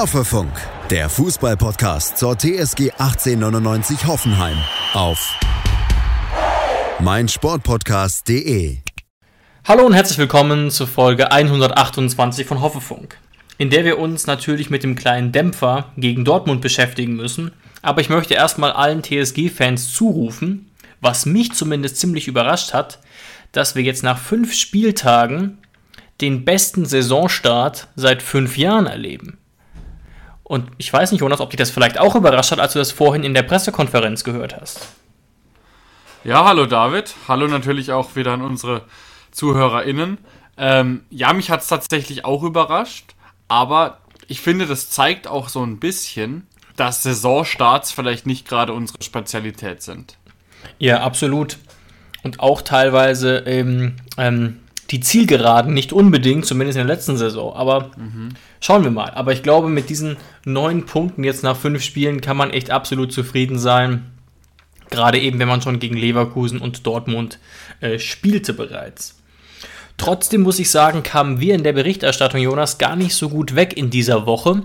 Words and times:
Hoffefunk, 0.00 0.52
der 0.88 1.10
Fußballpodcast 1.10 2.16
zur 2.16 2.34
TSG 2.34 2.92
1899 2.92 4.06
Hoffenheim 4.06 4.56
auf 4.94 5.38
meinsportpodcast.de. 7.00 8.78
Hallo 9.66 9.84
und 9.84 9.92
herzlich 9.92 10.16
willkommen 10.16 10.70
zur 10.70 10.86
Folge 10.86 11.30
128 11.30 12.46
von 12.46 12.62
Hoffefunk, 12.62 13.18
in 13.58 13.68
der 13.68 13.84
wir 13.84 13.98
uns 13.98 14.26
natürlich 14.26 14.70
mit 14.70 14.84
dem 14.84 14.94
kleinen 14.94 15.32
Dämpfer 15.32 15.92
gegen 15.98 16.24
Dortmund 16.24 16.62
beschäftigen 16.62 17.14
müssen. 17.14 17.52
Aber 17.82 18.00
ich 18.00 18.08
möchte 18.08 18.32
erstmal 18.32 18.72
allen 18.72 19.02
TSG-Fans 19.02 19.92
zurufen, 19.92 20.70
was 21.02 21.26
mich 21.26 21.52
zumindest 21.52 21.98
ziemlich 21.98 22.26
überrascht 22.26 22.72
hat, 22.72 23.00
dass 23.52 23.74
wir 23.74 23.82
jetzt 23.82 24.02
nach 24.02 24.16
fünf 24.18 24.54
Spieltagen 24.54 25.58
den 26.22 26.46
besten 26.46 26.86
Saisonstart 26.86 27.88
seit 27.96 28.22
fünf 28.22 28.56
Jahren 28.56 28.86
erleben. 28.86 29.36
Und 30.50 30.68
ich 30.78 30.92
weiß 30.92 31.12
nicht, 31.12 31.20
Jonas, 31.20 31.38
ob 31.38 31.50
dich 31.50 31.58
das 31.58 31.70
vielleicht 31.70 32.00
auch 32.00 32.16
überrascht 32.16 32.50
hat, 32.50 32.58
als 32.58 32.72
du 32.72 32.80
das 32.80 32.90
vorhin 32.90 33.22
in 33.22 33.34
der 33.34 33.44
Pressekonferenz 33.44 34.24
gehört 34.24 34.60
hast. 34.60 34.80
Ja, 36.24 36.44
hallo 36.44 36.66
David. 36.66 37.14
Hallo 37.28 37.46
natürlich 37.46 37.92
auch 37.92 38.16
wieder 38.16 38.32
an 38.32 38.42
unsere 38.42 38.82
ZuhörerInnen. 39.30 40.18
Ähm, 40.56 41.04
ja, 41.08 41.32
mich 41.34 41.52
hat 41.52 41.60
es 41.60 41.68
tatsächlich 41.68 42.24
auch 42.24 42.42
überrascht, 42.42 43.14
aber 43.46 43.98
ich 44.26 44.40
finde, 44.40 44.66
das 44.66 44.90
zeigt 44.90 45.28
auch 45.28 45.48
so 45.48 45.62
ein 45.62 45.78
bisschen, 45.78 46.48
dass 46.74 47.04
Saisonstarts 47.04 47.92
vielleicht 47.92 48.26
nicht 48.26 48.48
gerade 48.48 48.72
unsere 48.72 49.00
Spezialität 49.04 49.82
sind. 49.82 50.18
Ja, 50.80 51.04
absolut. 51.04 51.58
Und 52.24 52.40
auch 52.40 52.62
teilweise 52.62 53.38
ähm, 53.46 53.94
ähm, 54.16 54.58
die 54.90 55.00
Zielgeraden 55.00 55.72
nicht 55.72 55.92
unbedingt, 55.92 56.46
zumindest 56.46 56.78
in 56.78 56.86
der 56.86 56.94
letzten 56.94 57.16
Saison. 57.16 57.54
Aber 57.54 57.90
mhm. 57.96 58.30
schauen 58.60 58.82
wir 58.82 58.90
mal. 58.90 59.10
Aber 59.10 59.32
ich 59.32 59.42
glaube, 59.42 59.68
mit 59.68 59.88
diesen 59.88 60.16
neun 60.44 60.84
Punkten 60.84 61.22
jetzt 61.22 61.42
nach 61.42 61.56
fünf 61.56 61.82
Spielen 61.82 62.20
kann 62.20 62.36
man 62.36 62.50
echt 62.50 62.70
absolut 62.70 63.12
zufrieden 63.12 63.58
sein. 63.58 64.10
Gerade 64.90 65.20
eben, 65.20 65.38
wenn 65.38 65.48
man 65.48 65.62
schon 65.62 65.78
gegen 65.78 65.96
Leverkusen 65.96 66.58
und 66.58 66.86
Dortmund 66.86 67.38
äh, 67.80 67.98
spielte 68.00 68.52
bereits. 68.52 69.16
Trotzdem 69.96 70.40
muss 70.40 70.58
ich 70.58 70.70
sagen, 70.70 71.02
kamen 71.02 71.40
wir 71.40 71.54
in 71.54 71.62
der 71.62 71.74
Berichterstattung, 71.74 72.40
Jonas, 72.40 72.78
gar 72.78 72.96
nicht 72.96 73.14
so 73.14 73.28
gut 73.28 73.54
weg 73.54 73.76
in 73.76 73.90
dieser 73.90 74.26
Woche. 74.26 74.62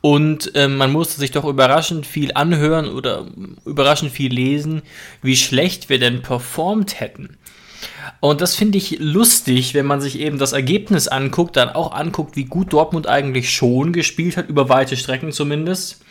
Und 0.00 0.54
äh, 0.54 0.68
man 0.68 0.92
musste 0.92 1.20
sich 1.20 1.32
doch 1.32 1.44
überraschend 1.44 2.06
viel 2.06 2.32
anhören 2.32 2.88
oder 2.88 3.26
überraschend 3.66 4.12
viel 4.12 4.32
lesen, 4.32 4.80
wie 5.20 5.36
schlecht 5.36 5.90
wir 5.90 5.98
denn 5.98 6.22
performt 6.22 7.00
hätten. 7.00 7.36
Und 8.20 8.40
das 8.40 8.54
finde 8.54 8.78
ich 8.78 8.98
lustig, 8.98 9.74
wenn 9.74 9.86
man 9.86 10.00
sich 10.00 10.18
eben 10.18 10.38
das 10.38 10.52
Ergebnis 10.52 11.08
anguckt, 11.08 11.56
dann 11.56 11.70
auch 11.70 11.92
anguckt, 11.92 12.36
wie 12.36 12.44
gut 12.44 12.72
Dortmund 12.72 13.06
eigentlich 13.06 13.50
schon 13.50 13.92
gespielt 13.92 14.36
hat, 14.36 14.48
über 14.48 14.68
weite 14.68 14.96
Strecken 14.96 15.32
zumindest. 15.32 16.02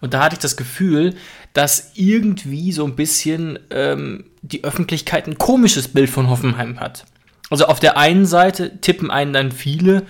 Und 0.00 0.12
da 0.12 0.22
hatte 0.22 0.34
ich 0.34 0.40
das 0.40 0.58
Gefühl, 0.58 1.14
dass 1.54 1.92
irgendwie 1.94 2.72
so 2.72 2.84
ein 2.84 2.96
bisschen 2.96 3.58
ähm, 3.70 4.24
die 4.42 4.64
Öffentlichkeit 4.64 5.26
ein 5.26 5.38
komisches 5.38 5.88
Bild 5.88 6.10
von 6.10 6.28
Hoffenheim 6.28 6.78
hat. 6.80 7.06
Also 7.48 7.66
auf 7.66 7.80
der 7.80 7.96
einen 7.96 8.26
Seite 8.26 8.80
tippen 8.80 9.10
einen 9.10 9.32
dann 9.32 9.52
viele 9.52 10.02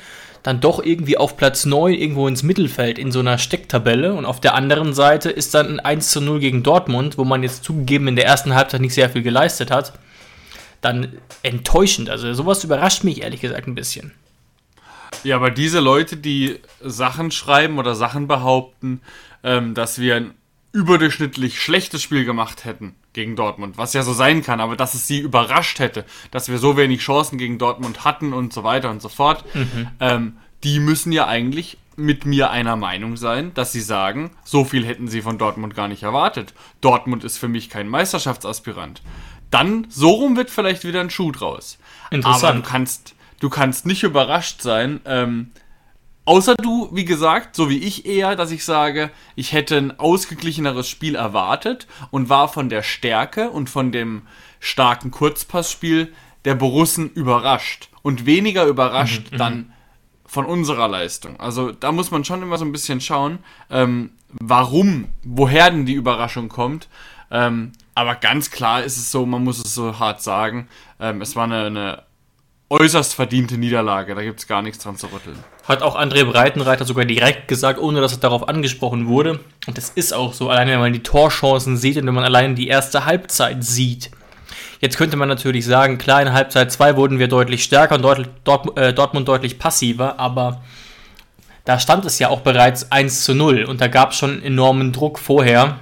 dann 0.43 0.61
doch 0.61 0.85
irgendwie 0.85 1.17
auf 1.17 1.37
Platz 1.37 1.67
9 1.67 1.93
irgendwo 1.95 2.29
ins 2.29 2.45
Mittelfeld 2.45 3.01
in 3.01 3.11
so 3.11 3.19
einer 3.19 3.37
Stecktabelle 3.37 4.15
und 4.15 4.25
auf 4.25 4.41
der 4.41 4.55
anderen 4.55 4.95
Seite 4.95 5.29
ist 5.29 5.55
dann 5.55 5.67
ein 5.67 5.81
1 5.81 6.11
zu 6.11 6.21
0 6.21 6.39
gegen 6.39 6.63
Dortmund, 6.63 7.19
wo 7.19 7.25
man 7.25 7.43
jetzt 7.43 7.65
zugegeben 7.65 8.07
in 8.07 8.15
der 8.15 8.27
ersten 8.27 8.55
Halbzeit 8.55 8.81
nicht 8.81 8.95
sehr 8.95 9.11
viel 9.11 9.23
geleistet 9.23 9.73
hat 9.73 9.93
dann 10.81 11.19
enttäuschend. 11.43 12.11
Also 12.11 12.33
sowas 12.35 12.65
überrascht 12.65 13.05
mich 13.05 13.23
ehrlich 13.23 13.41
gesagt 13.41 13.67
ein 13.67 13.75
bisschen. 13.75 14.13
Ja, 15.25 15.37
aber 15.37 15.51
diese 15.51 15.81
Leute, 15.81 16.17
die 16.17 16.59
Sachen 16.81 17.31
schreiben 17.31 17.79
oder 17.79 17.95
Sachen 17.95 18.27
behaupten, 18.27 19.01
ähm, 19.43 19.75
dass 19.75 19.99
wir 19.99 20.17
ein 20.17 20.35
überdurchschnittlich 20.73 21.61
schlechtes 21.61 22.03
Spiel 22.03 22.25
gemacht 22.25 22.65
hätten 22.65 22.95
gegen 23.15 23.35
Dortmund, 23.35 23.79
was 23.79 23.95
ja 23.95 24.03
so 24.03 24.13
sein 24.13 24.43
kann, 24.43 24.61
aber 24.61 24.77
dass 24.77 24.93
es 24.93 25.07
sie 25.07 25.21
überrascht 25.21 25.79
hätte, 25.79 26.05
dass 26.31 26.51
wir 26.51 26.59
so 26.59 26.77
wenig 26.77 27.01
Chancen 27.01 27.39
gegen 27.39 27.59
Dortmund 27.59 28.05
hatten 28.05 28.35
und 28.35 28.53
so 28.53 28.63
weiter 28.63 28.91
und 28.91 29.01
so 29.01 29.09
fort, 29.09 29.45
mhm. 29.55 29.89
ähm, 30.01 30.37
die 30.65 30.81
müssen 30.81 31.13
ja 31.13 31.27
eigentlich 31.27 31.79
mit 31.97 32.27
mir 32.27 32.51
einer 32.51 32.77
Meinung 32.77 33.17
sein, 33.17 33.55
dass 33.55 33.73
sie 33.73 33.81
sagen, 33.81 34.33
so 34.45 34.65
viel 34.65 34.85
hätten 34.85 35.09
sie 35.09 35.23
von 35.23 35.39
Dortmund 35.39 35.75
gar 35.75 35.89
nicht 35.89 36.03
erwartet. 36.03 36.53
Dortmund 36.83 37.25
ist 37.25 37.39
für 37.39 37.49
mich 37.49 37.71
kein 37.71 37.89
Meisterschaftsaspirant 37.89 39.01
dann 39.57 39.87
so 39.89 40.11
rum 40.11 40.37
wird 40.37 40.51
vielleicht 40.51 40.85
wieder 40.85 41.01
ein 41.01 41.11
Schuh 41.11 41.33
draus. 41.33 41.79
Interessant. 42.11 42.45
Aber 42.45 42.63
du 42.63 42.63
kannst, 42.63 43.15
du 43.41 43.49
kannst 43.49 43.87
nicht 43.87 44.03
überrascht 44.03 44.61
sein. 44.61 45.01
Ähm, 45.07 45.51
außer 46.27 46.55
du, 46.57 46.91
wie 46.93 47.07
gesagt, 47.07 47.57
so 47.57 47.71
wie 47.71 47.79
ich 47.79 48.05
eher, 48.05 48.37
dass 48.37 48.51
ich 48.51 48.65
sage, 48.65 49.11
ich 49.35 49.53
hätte 49.53 49.79
ein 49.79 49.99
ausgeglicheneres 49.99 50.89
Spiel 50.89 51.15
erwartet 51.15 51.87
und 52.11 52.29
war 52.29 52.49
von 52.49 52.69
der 52.69 52.83
Stärke 52.83 53.51
und 53.51 53.71
von 53.71 53.93
dem 53.93 54.23
starken 54.61 55.11
Kurzpassspiel 55.11 56.13
der 56.45 56.55
Borussen 56.55 57.11
überrascht. 57.11 57.89
Und 58.03 58.27
weniger 58.27 58.67
überrascht 58.67 59.31
mhm, 59.31 59.35
mhm. 59.35 59.39
dann 59.39 59.73
von 60.27 60.45
unserer 60.45 60.87
Leistung. 60.87 61.41
Also 61.41 61.73
da 61.73 61.93
muss 61.93 62.11
man 62.11 62.25
schon 62.25 62.43
immer 62.43 62.59
so 62.59 62.65
ein 62.67 62.73
bisschen 62.73 63.01
schauen, 63.01 63.39
ähm, 63.71 64.11
warum, 64.29 65.07
woher 65.23 65.71
denn 65.71 65.87
die 65.87 65.95
Überraschung 65.95 66.49
kommt. 66.51 66.89
Ähm, 67.31 67.73
aber 67.97 68.15
ganz 68.15 68.51
klar 68.51 68.85
ist 68.85 68.99
es 68.99 69.11
so, 69.11 69.25
man 69.25 69.43
muss 69.43 69.59
es 69.59 69.75
so 69.75 69.99
hart 69.99 70.23
sagen, 70.23 70.69
ähm, 71.01 71.23
es 71.23 71.35
war 71.35 71.45
eine, 71.45 71.65
eine 71.65 72.03
äußerst 72.69 73.15
verdiente 73.15 73.57
Niederlage. 73.57 74.15
Da 74.15 74.23
gibt 74.23 74.39
es 74.39 74.47
gar 74.47 74.61
nichts 74.61 74.85
dran 74.85 74.97
zu 74.97 75.07
rütteln. 75.07 75.39
Hat 75.67 75.81
auch 75.81 75.99
André 75.99 76.25
Breitenreiter 76.25 76.85
sogar 76.85 77.07
direkt 77.07 77.49
gesagt, 77.49 77.81
ohne 77.81 78.03
dass 78.03 78.13
es 78.13 78.21
darauf 78.21 78.51
angesprochen 78.51 79.07
wurde. 79.07 79.41
Und 79.67 79.79
das 79.79 79.89
ist 79.89 80.13
auch 80.13 80.35
so, 80.35 80.51
allein 80.51 80.69
wenn 80.69 80.79
man 80.79 80.93
die 80.93 81.03
Torchancen 81.03 81.79
sieht 81.79 81.97
und 81.97 82.07
wenn 82.07 82.15
man 82.15 82.25
allein 82.25 82.55
die 82.55 82.69
erste 82.69 83.07
Halbzeit 83.07 83.65
sieht. 83.65 84.11
Jetzt 84.81 84.99
könnte 84.99 85.17
man 85.17 85.29
natürlich 85.29 85.65
sagen, 85.65 85.97
klar, 85.97 86.21
in 86.21 86.35
Halbzeit 86.35 86.71
2 86.71 86.97
wurden 86.97 87.19
wir 87.19 87.29
deutlich 87.29 87.65
stärker 87.65 87.95
und 87.95 88.03
Dort, 88.03 88.29
Dort, 88.45 88.79
äh, 88.79 88.93
Dortmund 88.93 89.27
deutlich 89.27 89.59
passiver, 89.59 90.21
aber 90.21 90.61
da 91.65 91.81
stand 91.81 92.05
es 92.05 92.19
ja 92.19 92.29
auch 92.29 92.41
bereits 92.41 92.93
1 92.93 93.25
zu 93.25 93.35
0 93.35 93.65
und 93.65 93.81
da 93.81 93.89
gab 93.89 94.11
es 94.11 94.19
schon 94.19 94.43
enormen 94.43 94.93
Druck 94.93 95.19
vorher. 95.19 95.79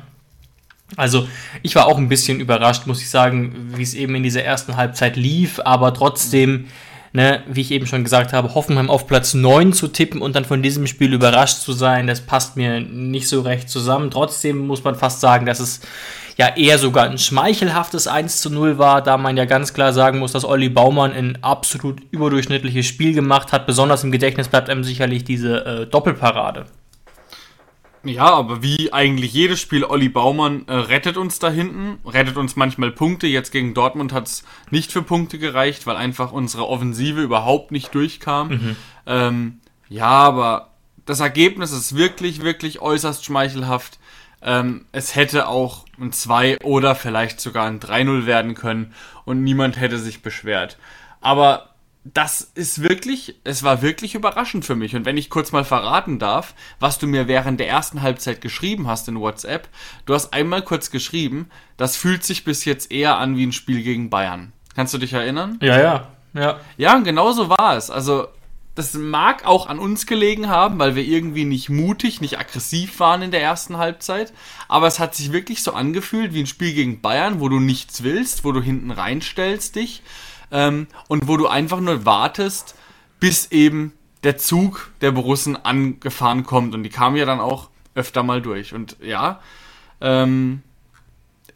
Also 0.97 1.27
ich 1.63 1.75
war 1.75 1.87
auch 1.87 1.99
ein 1.99 2.09
bisschen 2.09 2.41
überrascht, 2.41 2.87
muss 2.87 3.01
ich 3.01 3.11
sagen, 3.11 3.73
wie 3.77 3.83
es 3.83 3.95
eben 3.95 4.15
in 4.15 4.23
dieser 4.23 4.45
ersten 4.45 4.77
Halbzeit 4.77 5.17
lief, 5.17 5.61
aber 5.65 5.95
trotzdem, 5.95 6.67
ne, 7.13 7.43
wie 7.49 7.63
ich 7.63 7.71
eben 7.71 7.87
schon 7.87 8.05
gesagt 8.05 8.33
habe, 8.33 8.55
Hoffenheim 8.55 8.91
auf 8.91 9.07
Platz 9.07 9.35
9 9.35 9.73
zu 9.73 9.89
tippen 9.89 10.21
und 10.21 10.37
dann 10.37 10.45
von 10.45 10.63
diesem 10.63 10.87
Spiel 10.87 11.13
überrascht 11.13 11.59
zu 11.59 11.73
sein, 11.73 12.07
das 12.07 12.21
passt 12.21 12.57
mir 12.57 12.81
nicht 12.81 13.29
so 13.29 13.41
recht 13.41 13.69
zusammen. 13.69 14.11
Trotzdem 14.11 14.67
muss 14.67 14.85
man 14.85 14.95
fast 14.95 15.21
sagen, 15.21 15.47
dass 15.47 15.59
es 15.59 15.81
ja 16.37 16.55
eher 16.57 16.79
sogar 16.79 17.09
ein 17.09 17.19
schmeichelhaftes 17.19 18.07
1 18.07 18.41
zu 18.41 18.51
0 18.51 18.79
war, 18.79 19.03
da 19.03 19.17
man 19.17 19.37
ja 19.37 19.47
ganz 19.47 19.73
klar 19.73 19.93
sagen 19.93 20.19
muss, 20.19 20.33
dass 20.33 20.45
Olli 20.45 20.69
Baumann 20.69 21.13
ein 21.13 21.39
absolut 21.43 22.03
überdurchschnittliches 22.11 22.87
Spiel 22.87 23.15
gemacht 23.15 23.53
hat. 23.53 23.67
Besonders 23.67 24.05
im 24.05 24.13
Gedächtnis 24.13 24.49
bleibt 24.49 24.69
einem 24.69 24.85
sicherlich 24.85 25.25
diese 25.25 25.65
äh, 25.65 25.87
Doppelparade. 25.87 26.67
Ja, 28.05 28.27
aber 28.27 28.63
wie 28.63 28.93
eigentlich 28.93 29.33
jedes 29.33 29.61
Spiel, 29.61 29.85
Olli 29.85 30.09
Baumann 30.09 30.67
äh, 30.69 30.75
rettet 30.75 31.17
uns 31.17 31.39
da 31.39 31.51
hinten, 31.51 31.99
rettet 32.07 32.37
uns 32.37 32.55
manchmal 32.55 32.91
Punkte. 32.91 33.27
Jetzt 33.27 33.51
gegen 33.51 33.75
Dortmund 33.75 34.13
hat 34.13 34.27
es 34.27 34.45
nicht 34.71 34.93
für 34.93 35.03
Punkte 35.03 35.39
gereicht, 35.39 35.87
weil 35.87 35.97
einfach 35.97 36.33
unsere 36.33 36.69
Offensive 36.69 37.23
überhaupt 37.23 37.73
nicht 37.73 37.95
durchkam. 37.95 38.49
Mhm. 38.49 38.77
Ähm, 39.07 39.61
ja, 39.89 40.07
aber 40.07 40.71
das 41.07 41.21
Ergebnis 41.21 41.73
ist 41.73 41.97
wirklich, 41.97 42.43
wirklich 42.43 42.81
äußerst 42.81 43.25
schmeichelhaft. 43.25 43.99
Ähm, 44.43 44.85
es 44.93 45.15
hätte 45.15 45.49
auch 45.49 45.87
ein 45.99 46.13
2 46.13 46.59
oder 46.63 46.95
vielleicht 46.95 47.41
sogar 47.41 47.67
ein 47.67 47.81
3-0 47.81 48.27
werden 48.27 48.55
können 48.55 48.93
und 49.25 49.43
niemand 49.43 49.81
hätte 49.81 49.99
sich 49.99 50.23
beschwert. 50.23 50.77
Aber 51.21 51.74
das 52.05 52.51
ist 52.55 52.83
wirklich, 52.83 53.37
es 53.45 53.63
war 53.63 53.81
wirklich 53.81 54.15
überraschend 54.15 54.67
für 54.67 54.75
mich. 54.77 54.95
Und 54.95 55.07
wenn 55.07 55.17
ich 55.17 55.31
kurz 55.31 55.53
mal 55.53 55.65
verraten 55.65 56.19
darf, 56.19 56.55
was 56.79 56.99
du 56.99 57.07
mir 57.07 57.29
während 57.29 57.59
der 57.59 57.69
ersten 57.69 58.03
Halbzeit 58.03 58.43
geschrieben 58.43 58.87
hast 58.87 59.09
in 59.09 59.19
WhatsApp, 59.19 59.69
du 60.05 60.13
hast 60.13 60.35
einmal 60.35 60.61
kurz 60.63 60.91
geschrieben, 60.91 61.49
das 61.79 61.97
fühlt 61.97 62.23
sich 62.23 62.45
bis 62.45 62.67
jetzt 62.67 62.93
eher 62.93 63.17
an 63.17 63.39
wie 63.39 63.47
ein 63.47 63.53
Spiel 63.53 63.83
gegen 63.83 64.11
Bayern. 64.11 64.53
Kannst 64.77 64.93
du 64.93 64.99
dich 64.99 65.15
erinnern? 65.15 65.59
Ja, 65.63 65.81
ja, 65.81 66.09
ja. 66.35 66.61
Ja, 66.77 66.99
genau 66.99 67.33
so 67.33 67.49
war 67.49 67.77
es. 67.77 67.91
Also, 67.91 68.29
das 68.75 68.93
mag 68.95 69.47
auch 69.47 69.69
an 69.69 69.79
uns 69.79 70.05
gelegen 70.05 70.49
haben, 70.49 70.79
weil 70.81 70.97
wir 70.97 71.05
irgendwie 71.05 71.45
nicht 71.45 71.71
mutig, 71.71 72.21
nicht 72.21 72.39
aggressiv 72.39 73.01
waren 73.01 73.23
in 73.23 73.31
der 73.31 73.41
ersten 73.41 73.79
Halbzeit. 73.79 74.35
Aber 74.69 74.89
es 74.89 74.99
hat 74.99 75.15
sich 75.15 75.33
wirklich 75.33 75.63
so 75.63 75.73
angefühlt 75.73 76.35
wie 76.35 76.41
ein 76.41 76.47
Spiel 76.47 76.75
gegen 76.75 77.01
Bayern, 77.01 77.41
wo 77.41 77.49
du 77.49 77.61
nichts 77.61 78.03
willst, 78.03 78.45
wo 78.45 78.53
du 78.53 78.61
hinten 78.61 78.91
reinstellst 78.91 79.77
dich 79.77 80.03
ähm, 80.55 80.87
und 81.09 81.29
wo 81.29 81.37
du 81.37 81.49
einfach 81.49 81.81
nur 81.81 82.07
wartest, 82.07 82.77
bis 83.21 83.51
eben 83.51 83.93
der 84.23 84.39
Zug 84.39 84.91
der 85.03 85.11
Borussen 85.11 85.63
angefahren 85.63 86.45
kommt. 86.45 86.75
Und 86.75 86.85
die 86.85 86.91
kamen 86.91 87.17
ja 87.17 87.27
dann 87.27 87.41
auch 87.41 87.69
öfter 87.95 88.23
mal 88.23 88.41
durch. 88.41 88.73
Und 88.73 88.97
ja, 89.03 89.41
ähm, 90.01 90.63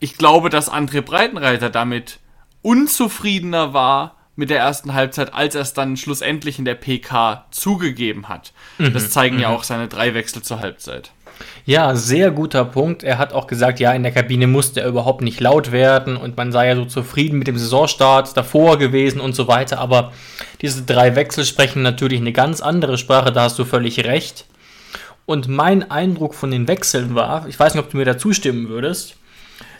ich 0.00 0.18
glaube, 0.18 0.50
dass 0.50 0.70
André 0.70 1.00
Breitenreiter 1.00 1.70
damit 1.70 2.18
unzufriedener 2.62 3.72
war 3.72 4.16
mit 4.36 4.50
der 4.50 4.58
ersten 4.58 4.94
Halbzeit, 4.94 5.32
als 5.32 5.54
er 5.54 5.62
es 5.62 5.72
dann 5.72 5.96
schlussendlich 5.96 6.58
in 6.58 6.64
der 6.64 6.74
PK 6.76 7.46
zugegeben 7.50 8.28
hat. 8.28 8.52
Das 8.78 9.10
zeigen 9.10 9.38
ja 9.40 9.48
auch 9.48 9.64
seine 9.64 9.88
drei 9.88 10.14
Wechsel 10.14 10.42
zur 10.42 10.60
Halbzeit. 10.60 11.10
Ja, 11.66 11.94
sehr 11.94 12.30
guter 12.30 12.64
Punkt. 12.64 13.02
Er 13.02 13.18
hat 13.18 13.32
auch 13.32 13.46
gesagt, 13.46 13.78
ja, 13.78 13.92
in 13.92 14.02
der 14.02 14.12
Kabine 14.12 14.46
musste 14.46 14.80
er 14.80 14.88
überhaupt 14.88 15.20
nicht 15.20 15.40
laut 15.40 15.70
werden 15.70 16.16
und 16.16 16.36
man 16.36 16.50
sei 16.50 16.68
ja 16.68 16.76
so 16.76 16.84
zufrieden 16.84 17.38
mit 17.38 17.46
dem 17.46 17.58
Saisonstart 17.58 18.36
davor 18.36 18.78
gewesen 18.78 19.20
und 19.20 19.34
so 19.34 19.48
weiter. 19.48 19.78
Aber 19.78 20.12
diese 20.62 20.82
drei 20.82 21.14
Wechsel 21.14 21.44
sprechen 21.44 21.82
natürlich 21.82 22.20
eine 22.20 22.32
ganz 22.32 22.60
andere 22.60 22.96
Sprache, 22.98 23.32
da 23.32 23.42
hast 23.42 23.58
du 23.58 23.64
völlig 23.64 24.04
recht. 24.04 24.46
Und 25.26 25.46
mein 25.46 25.90
Eindruck 25.90 26.34
von 26.34 26.50
den 26.50 26.68
Wechseln 26.68 27.14
war, 27.14 27.46
ich 27.48 27.60
weiß 27.60 27.74
nicht, 27.74 27.84
ob 27.84 27.90
du 27.90 27.98
mir 27.98 28.06
da 28.06 28.16
zustimmen 28.16 28.70
würdest, 28.70 29.16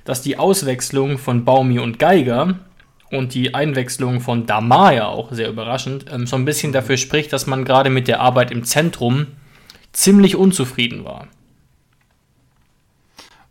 dass 0.04 0.20
die 0.20 0.36
Auswechslung 0.36 1.16
von 1.16 1.46
Baumi 1.46 1.78
und 1.78 1.98
Geiger 1.98 2.58
und 3.10 3.32
die 3.32 3.54
Einwechslung 3.54 4.20
von 4.20 4.44
Damaya 4.44 5.06
auch 5.06 5.32
sehr 5.32 5.48
überraschend, 5.48 6.06
ähm, 6.12 6.26
so 6.26 6.36
ein 6.36 6.44
bisschen 6.44 6.72
dafür 6.72 6.98
spricht, 6.98 7.32
dass 7.32 7.46
man 7.46 7.64
gerade 7.64 7.88
mit 7.88 8.08
der 8.08 8.20
Arbeit 8.20 8.50
im 8.50 8.64
Zentrum 8.64 9.28
ziemlich 9.92 10.36
unzufrieden 10.36 11.04
war. 11.04 11.28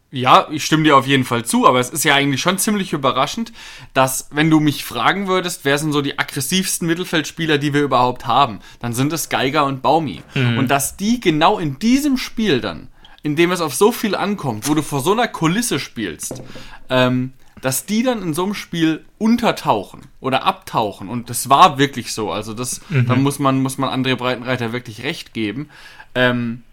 Ja, 0.10 0.48
ich 0.52 0.64
stimme 0.64 0.84
dir 0.84 0.96
auf 0.96 1.06
jeden 1.06 1.26
Fall 1.26 1.44
zu, 1.44 1.68
aber 1.68 1.82
es 1.82 1.90
ist 1.90 2.06
ja 2.06 2.16
eigentlich 2.16 2.42
schon 2.42 2.58
ziemlich 2.58 2.94
überraschend, 2.94 3.52
dass, 3.94 4.30
wenn 4.32 4.50
du 4.50 4.62
mich 4.62 4.86
fragen 4.86 5.28
würdest, 5.28 5.66
wer 5.66 5.78
sind 5.78 5.92
so 5.92 6.02
die 6.02 6.18
aggressivsten 6.18 6.88
Mittelfeldspieler, 6.88 7.58
die 7.58 7.74
wir 7.74 7.82
überhaupt 7.82 8.26
haben, 8.26 8.60
dann 8.80 8.94
sind 8.94 9.12
es 9.12 9.28
Geiger 9.28 9.66
und 9.66 9.82
Baumi. 9.82 10.22
Mhm. 10.34 10.60
Und 10.60 10.72
dass 10.72 10.96
die 10.96 11.20
genau 11.20 11.60
in 11.60 11.78
diesem 11.80 12.18
Spiel 12.18 12.62
dann, 12.62 12.88
in 13.22 13.36
dem 13.36 13.52
es 13.52 13.60
auf 13.60 13.76
so 13.76 13.92
viel 13.92 14.16
ankommt, 14.16 14.70
wo 14.70 14.76
du 14.76 14.82
vor 14.82 15.02
so 15.02 15.12
einer 15.12 15.28
Kulisse 15.28 15.78
spielst, 15.78 16.42
ähm, 16.90 17.34
dass 17.62 17.86
die 17.86 18.04
dann 18.04 18.22
in 18.22 18.34
so 18.34 18.46
einem 18.46 18.54
Spiel 18.54 19.04
untertauchen 19.18 20.04
oder 20.22 20.46
abtauchen. 20.46 21.10
Und 21.10 21.30
das 21.30 21.50
war 21.50 21.78
wirklich 21.78 22.14
so. 22.14 22.32
Also 22.32 22.54
das, 22.54 22.80
mhm. 22.90 23.08
da 23.08 23.16
muss 23.16 23.40
man, 23.40 23.62
muss 23.62 23.78
man 23.78 23.90
André 23.90 24.16
Breitenreiter 24.16 24.72
wirklich 24.72 25.04
recht 25.04 25.34
geben. 25.34 25.70
Ähm, 26.16 26.64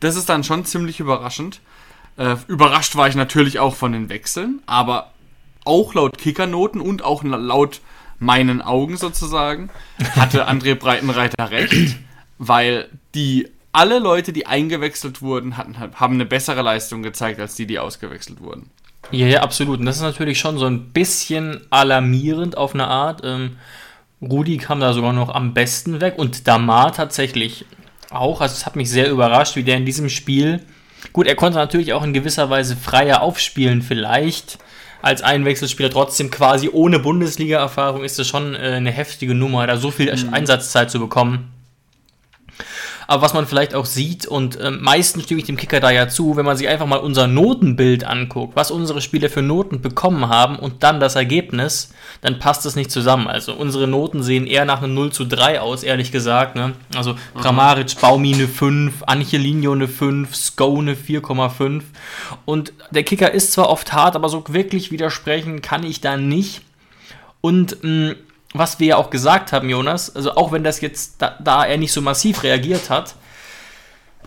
das 0.00 0.16
ist 0.16 0.28
dann 0.28 0.42
schon 0.42 0.64
ziemlich 0.64 0.98
überraschend. 0.98 1.60
Äh, 2.16 2.36
überrascht 2.48 2.96
war 2.96 3.08
ich 3.08 3.14
natürlich 3.14 3.58
auch 3.58 3.74
von 3.74 3.92
den 3.92 4.08
Wechseln, 4.08 4.60
aber 4.66 5.12
auch 5.64 5.94
laut 5.94 6.18
Kickernoten 6.18 6.80
und 6.80 7.02
auch 7.02 7.22
laut 7.22 7.80
meinen 8.18 8.62
Augen 8.62 8.96
sozusagen 8.96 9.70
hatte 10.16 10.48
André 10.48 10.74
Breitenreiter 10.74 11.50
recht, 11.50 11.96
weil 12.38 12.88
die 13.14 13.48
alle 13.72 13.98
Leute, 13.98 14.32
die 14.32 14.46
eingewechselt 14.46 15.22
wurden, 15.22 15.56
hatten, 15.56 15.76
haben 15.78 16.14
eine 16.14 16.26
bessere 16.26 16.62
Leistung 16.62 17.02
gezeigt 17.02 17.40
als 17.40 17.54
die, 17.54 17.66
die 17.66 17.78
ausgewechselt 17.78 18.40
wurden. 18.40 18.70
Ja, 19.10 19.26
ja, 19.26 19.42
absolut. 19.42 19.80
Und 19.80 19.86
das 19.86 19.96
ist 19.96 20.02
natürlich 20.02 20.38
schon 20.38 20.58
so 20.58 20.66
ein 20.66 20.92
bisschen 20.92 21.62
alarmierend 21.70 22.56
auf 22.56 22.74
eine 22.74 22.86
Art. 22.86 23.22
Ähm, 23.24 23.56
Rudi 24.20 24.58
kam 24.58 24.78
da 24.78 24.92
sogar 24.92 25.12
noch 25.12 25.34
am 25.34 25.54
besten 25.54 26.00
weg 26.00 26.14
und 26.18 26.46
Damar 26.46 26.92
tatsächlich 26.92 27.64
auch. 28.10 28.40
Also 28.40 28.54
es 28.54 28.66
hat 28.66 28.76
mich 28.76 28.90
sehr 28.90 29.10
überrascht, 29.10 29.56
wie 29.56 29.64
der 29.64 29.78
in 29.78 29.86
diesem 29.86 30.08
Spiel 30.08 30.62
Gut, 31.12 31.26
er 31.26 31.34
konnte 31.34 31.58
natürlich 31.58 31.92
auch 31.92 32.04
in 32.04 32.12
gewisser 32.12 32.48
Weise 32.50 32.76
freier 32.76 33.22
aufspielen, 33.22 33.82
vielleicht. 33.82 34.58
Als 35.02 35.20
Einwechselspieler 35.20 35.90
trotzdem 35.90 36.30
quasi 36.30 36.70
ohne 36.72 37.00
Bundesliga-Erfahrung 37.00 38.04
ist 38.04 38.20
es 38.20 38.28
schon 38.28 38.54
äh, 38.54 38.58
eine 38.58 38.92
heftige 38.92 39.34
Nummer, 39.34 39.66
da 39.66 39.76
so 39.76 39.90
viel 39.90 40.14
mhm. 40.14 40.32
Einsatzzeit 40.32 40.90
zu 40.90 41.00
bekommen. 41.00 41.51
Aber 43.12 43.20
was 43.20 43.34
man 43.34 43.46
vielleicht 43.46 43.74
auch 43.74 43.84
sieht, 43.84 44.24
und 44.24 44.58
äh, 44.58 44.70
meistens 44.70 45.24
stimme 45.24 45.38
ich 45.38 45.46
dem 45.46 45.58
Kicker 45.58 45.80
da 45.80 45.90
ja 45.90 46.08
zu, 46.08 46.34
wenn 46.38 46.46
man 46.46 46.56
sich 46.56 46.66
einfach 46.66 46.86
mal 46.86 46.96
unser 46.96 47.26
Notenbild 47.26 48.04
anguckt, 48.04 48.56
was 48.56 48.70
unsere 48.70 49.02
Spieler 49.02 49.28
für 49.28 49.42
Noten 49.42 49.82
bekommen 49.82 50.30
haben 50.30 50.58
und 50.58 50.82
dann 50.82 50.98
das 50.98 51.14
Ergebnis, 51.14 51.92
dann 52.22 52.38
passt 52.38 52.64
es 52.64 52.74
nicht 52.74 52.90
zusammen. 52.90 53.26
Also 53.26 53.52
unsere 53.52 53.86
Noten 53.86 54.22
sehen 54.22 54.46
eher 54.46 54.64
nach 54.64 54.82
einem 54.82 54.94
0 54.94 55.12
zu 55.12 55.26
3 55.26 55.60
aus, 55.60 55.82
ehrlich 55.82 56.10
gesagt. 56.10 56.56
Ne? 56.56 56.72
Also 56.96 57.14
Kramaric, 57.38 58.00
Baumi 58.00 58.32
eine 58.32 58.48
5, 58.48 59.02
Angelino 59.02 59.72
eine 59.72 59.88
5, 59.88 60.34
Sko 60.34 60.78
eine 60.78 60.94
4,5. 60.94 61.82
Und 62.46 62.72
der 62.92 63.02
Kicker 63.02 63.30
ist 63.30 63.52
zwar 63.52 63.68
oft 63.68 63.92
hart, 63.92 64.16
aber 64.16 64.30
so 64.30 64.42
wirklich 64.48 64.90
widersprechen 64.90 65.60
kann 65.60 65.84
ich 65.84 66.00
da 66.00 66.16
nicht. 66.16 66.62
Und 67.42 67.76
mh, 67.82 68.14
was 68.52 68.80
wir 68.80 68.88
ja 68.88 68.96
auch 68.96 69.10
gesagt 69.10 69.52
haben, 69.52 69.68
Jonas, 69.68 70.14
also 70.14 70.34
auch 70.34 70.52
wenn 70.52 70.64
das 70.64 70.80
jetzt, 70.80 71.20
da, 71.22 71.36
da 71.42 71.64
er 71.64 71.78
nicht 71.78 71.92
so 71.92 72.00
massiv 72.00 72.42
reagiert 72.42 72.90
hat, 72.90 73.14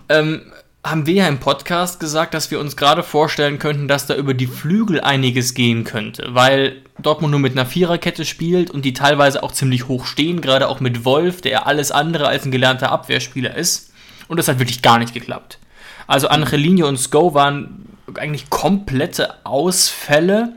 ähm, 0.09 0.51
haben 0.83 1.07
wir 1.07 1.15
ja 1.15 1.27
im 1.27 1.39
Podcast 1.39 1.99
gesagt, 1.99 2.35
dass 2.35 2.51
wir 2.51 2.59
uns 2.59 2.77
gerade 2.77 3.01
vorstellen 3.01 3.57
könnten, 3.57 3.87
dass 3.87 4.05
da 4.05 4.15
über 4.15 4.35
die 4.35 4.45
Flügel 4.47 5.01
einiges 5.01 5.55
gehen 5.55 5.83
könnte, 5.83 6.27
weil 6.29 6.83
Dortmund 6.99 7.31
nur 7.31 7.39
mit 7.39 7.53
einer 7.53 7.65
Viererkette 7.65 8.23
spielt 8.23 8.69
und 8.69 8.85
die 8.85 8.93
teilweise 8.93 9.41
auch 9.41 9.51
ziemlich 9.51 9.87
hoch 9.87 10.05
stehen, 10.05 10.41
gerade 10.41 10.67
auch 10.67 10.79
mit 10.79 11.03
Wolf, 11.03 11.41
der 11.41 11.65
alles 11.65 11.91
andere 11.91 12.27
als 12.27 12.45
ein 12.45 12.51
gelernter 12.51 12.91
Abwehrspieler 12.91 13.55
ist. 13.55 13.93
Und 14.27 14.37
das 14.37 14.47
hat 14.47 14.59
wirklich 14.59 14.83
gar 14.83 14.99
nicht 14.99 15.13
geklappt. 15.13 15.59
Also 16.07 16.27
Angelino 16.27 16.87
und 16.87 16.97
Sko 16.97 17.33
waren 17.33 17.87
eigentlich 18.15 18.49
komplette 18.51 19.43
Ausfälle. 19.43 20.53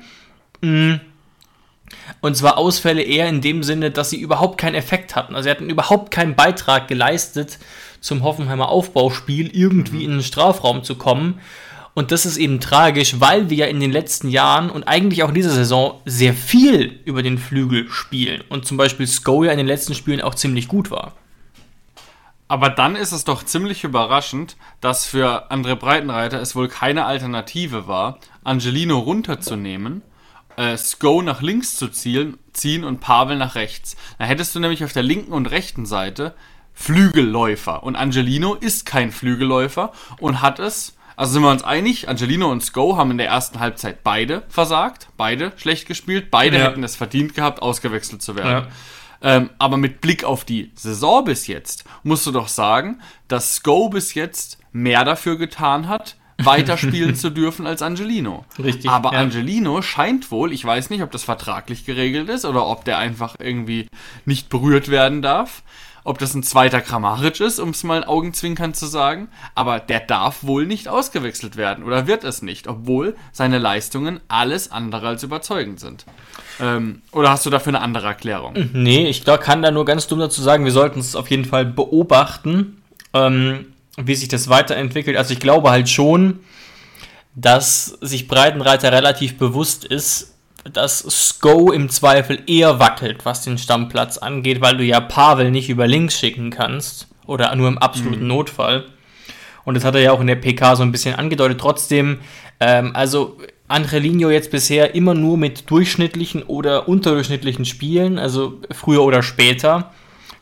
Mhm 0.60 1.00
und 2.20 2.36
zwar 2.36 2.58
Ausfälle 2.58 3.02
eher 3.02 3.28
in 3.28 3.40
dem 3.40 3.62
Sinne, 3.62 3.90
dass 3.90 4.10
sie 4.10 4.20
überhaupt 4.20 4.58
keinen 4.58 4.74
Effekt 4.74 5.14
hatten. 5.14 5.34
Also 5.34 5.44
sie 5.44 5.50
hatten 5.50 5.70
überhaupt 5.70 6.10
keinen 6.10 6.34
Beitrag 6.34 6.88
geleistet, 6.88 7.58
zum 8.00 8.22
Hoffenheimer 8.22 8.68
Aufbauspiel 8.68 9.50
irgendwie 9.54 10.04
in 10.04 10.12
den 10.12 10.22
Strafraum 10.22 10.82
zu 10.82 10.96
kommen. 10.96 11.40
Und 11.94 12.12
das 12.12 12.26
ist 12.26 12.36
eben 12.36 12.60
tragisch, 12.60 13.16
weil 13.18 13.50
wir 13.50 13.56
ja 13.56 13.66
in 13.66 13.80
den 13.80 13.90
letzten 13.90 14.28
Jahren 14.28 14.70
und 14.70 14.84
eigentlich 14.84 15.22
auch 15.22 15.28
in 15.28 15.34
dieser 15.34 15.50
Saison 15.50 16.00
sehr 16.04 16.32
viel 16.34 17.00
über 17.04 17.22
den 17.22 17.38
Flügel 17.38 17.88
spielen. 17.90 18.42
Und 18.48 18.66
zum 18.66 18.76
Beispiel 18.76 19.06
Sko 19.06 19.44
ja 19.44 19.52
in 19.52 19.58
den 19.58 19.66
letzten 19.66 19.94
Spielen 19.94 20.20
auch 20.20 20.34
ziemlich 20.34 20.68
gut 20.68 20.90
war. 20.90 21.14
Aber 22.46 22.70
dann 22.70 22.96
ist 22.96 23.12
es 23.12 23.24
doch 23.24 23.44
ziemlich 23.44 23.84
überraschend, 23.84 24.56
dass 24.80 25.06
für 25.06 25.50
André 25.50 25.74
Breitenreiter 25.74 26.40
es 26.40 26.56
wohl 26.56 26.68
keine 26.68 27.04
Alternative 27.04 27.88
war, 27.88 28.18
Angelino 28.42 28.98
runterzunehmen 28.98 30.02
äh, 30.58 30.76
Sko 30.76 31.22
nach 31.22 31.40
links 31.40 31.76
zu 31.76 31.88
zielen, 31.88 32.36
ziehen 32.52 32.84
und 32.84 33.00
Pavel 33.00 33.36
nach 33.36 33.54
rechts. 33.54 33.96
Da 34.18 34.24
hättest 34.24 34.54
du 34.54 34.60
nämlich 34.60 34.84
auf 34.84 34.92
der 34.92 35.04
linken 35.04 35.32
und 35.32 35.46
rechten 35.46 35.86
Seite 35.86 36.34
Flügelläufer. 36.74 37.82
Und 37.84 37.96
Angelino 37.96 38.54
ist 38.54 38.84
kein 38.84 39.12
Flügelläufer 39.12 39.92
und 40.18 40.42
hat 40.42 40.58
es, 40.58 40.96
also 41.16 41.32
sind 41.32 41.42
wir 41.42 41.50
uns 41.50 41.62
einig, 41.62 42.08
Angelino 42.08 42.50
und 42.50 42.62
Sko 42.62 42.96
haben 42.96 43.12
in 43.12 43.18
der 43.18 43.28
ersten 43.28 43.60
Halbzeit 43.60 44.02
beide 44.02 44.42
versagt, 44.48 45.08
beide 45.16 45.52
schlecht 45.56 45.86
gespielt, 45.86 46.30
beide 46.30 46.58
ja. 46.58 46.64
hätten 46.64 46.82
es 46.82 46.96
verdient 46.96 47.34
gehabt, 47.34 47.62
ausgewechselt 47.62 48.22
zu 48.22 48.34
werden. 48.34 48.66
Ja. 49.22 49.36
Ähm, 49.36 49.50
aber 49.58 49.76
mit 49.76 50.00
Blick 50.00 50.24
auf 50.24 50.44
die 50.44 50.72
Saison 50.74 51.24
bis 51.24 51.46
jetzt 51.46 51.84
musst 52.02 52.26
du 52.26 52.30
doch 52.30 52.48
sagen, 52.48 53.00
dass 53.26 53.56
Sko 53.56 53.88
bis 53.88 54.14
jetzt 54.14 54.58
mehr 54.72 55.04
dafür 55.04 55.36
getan 55.36 55.88
hat, 55.88 56.16
weiterspielen 56.38 57.14
zu 57.16 57.30
dürfen 57.30 57.66
als 57.66 57.82
Angelino. 57.82 58.44
Richtig. 58.62 58.90
Aber 58.90 59.12
ja. 59.12 59.18
Angelino 59.18 59.82
scheint 59.82 60.30
wohl, 60.30 60.52
ich 60.52 60.64
weiß 60.64 60.90
nicht, 60.90 61.02
ob 61.02 61.10
das 61.10 61.24
vertraglich 61.24 61.84
geregelt 61.84 62.28
ist 62.28 62.44
oder 62.44 62.66
ob 62.66 62.84
der 62.84 62.98
einfach 62.98 63.36
irgendwie 63.38 63.88
nicht 64.24 64.48
berührt 64.48 64.88
werden 64.88 65.22
darf. 65.22 65.62
Ob 66.04 66.18
das 66.18 66.32
ein 66.34 66.42
zweiter 66.42 66.80
Kramaric 66.80 67.38
ist, 67.40 67.58
um 67.58 67.70
es 67.70 67.84
mal 67.84 68.02
augenzwinkern 68.02 68.72
zu 68.72 68.86
sagen. 68.86 69.28
Aber 69.54 69.78
der 69.78 70.00
darf 70.00 70.42
wohl 70.42 70.64
nicht 70.64 70.88
ausgewechselt 70.88 71.56
werden 71.56 71.84
oder 71.84 72.06
wird 72.06 72.24
es 72.24 72.40
nicht, 72.40 72.66
obwohl 72.66 73.14
seine 73.30 73.58
Leistungen 73.58 74.20
alles 74.28 74.70
andere 74.72 75.08
als 75.08 75.22
überzeugend 75.22 75.80
sind. 75.80 76.06
Ähm, 76.60 77.02
oder 77.12 77.30
hast 77.30 77.44
du 77.44 77.50
dafür 77.50 77.74
eine 77.74 77.82
andere 77.82 78.06
Erklärung? 78.06 78.54
Nee, 78.72 79.08
ich 79.08 79.24
glaub, 79.24 79.40
kann 79.40 79.60
da 79.60 79.70
nur 79.70 79.84
ganz 79.84 80.06
dumm 80.06 80.20
dazu 80.20 80.40
sagen, 80.40 80.64
wir 80.64 80.72
sollten 80.72 81.00
es 81.00 81.14
auf 81.14 81.28
jeden 81.28 81.44
Fall 81.44 81.66
beobachten. 81.66 82.80
Ähm, 83.12 83.66
wie 84.06 84.14
sich 84.14 84.28
das 84.28 84.48
weiterentwickelt. 84.48 85.16
Also 85.16 85.32
ich 85.32 85.40
glaube 85.40 85.70
halt 85.70 85.88
schon, 85.88 86.40
dass 87.34 87.86
sich 88.00 88.28
Breitenreiter 88.28 88.92
relativ 88.92 89.38
bewusst 89.38 89.84
ist, 89.84 90.34
dass 90.72 90.98
Sko 90.98 91.70
im 91.72 91.88
Zweifel 91.88 92.42
eher 92.46 92.78
wackelt, 92.78 93.24
was 93.24 93.42
den 93.42 93.58
Stammplatz 93.58 94.18
angeht, 94.18 94.60
weil 94.60 94.76
du 94.76 94.84
ja 94.84 95.00
Pavel 95.00 95.50
nicht 95.50 95.70
über 95.70 95.86
links 95.86 96.18
schicken 96.18 96.50
kannst 96.50 97.08
oder 97.26 97.54
nur 97.54 97.68
im 97.68 97.78
absoluten 97.78 98.22
mhm. 98.22 98.28
Notfall. 98.28 98.86
Und 99.64 99.74
das 99.74 99.84
hat 99.84 99.94
er 99.94 100.00
ja 100.00 100.12
auch 100.12 100.20
in 100.20 100.26
der 100.26 100.36
PK 100.36 100.76
so 100.76 100.82
ein 100.82 100.92
bisschen 100.92 101.14
angedeutet. 101.14 101.60
Trotzdem, 101.60 102.20
ähm, 102.58 102.90
also 102.94 103.38
Angelino 103.68 104.30
jetzt 104.30 104.50
bisher 104.50 104.94
immer 104.94 105.14
nur 105.14 105.36
mit 105.36 105.70
durchschnittlichen 105.70 106.42
oder 106.42 106.88
unterdurchschnittlichen 106.88 107.66
Spielen, 107.66 108.18
also 108.18 108.60
früher 108.72 109.02
oder 109.02 109.22
später 109.22 109.92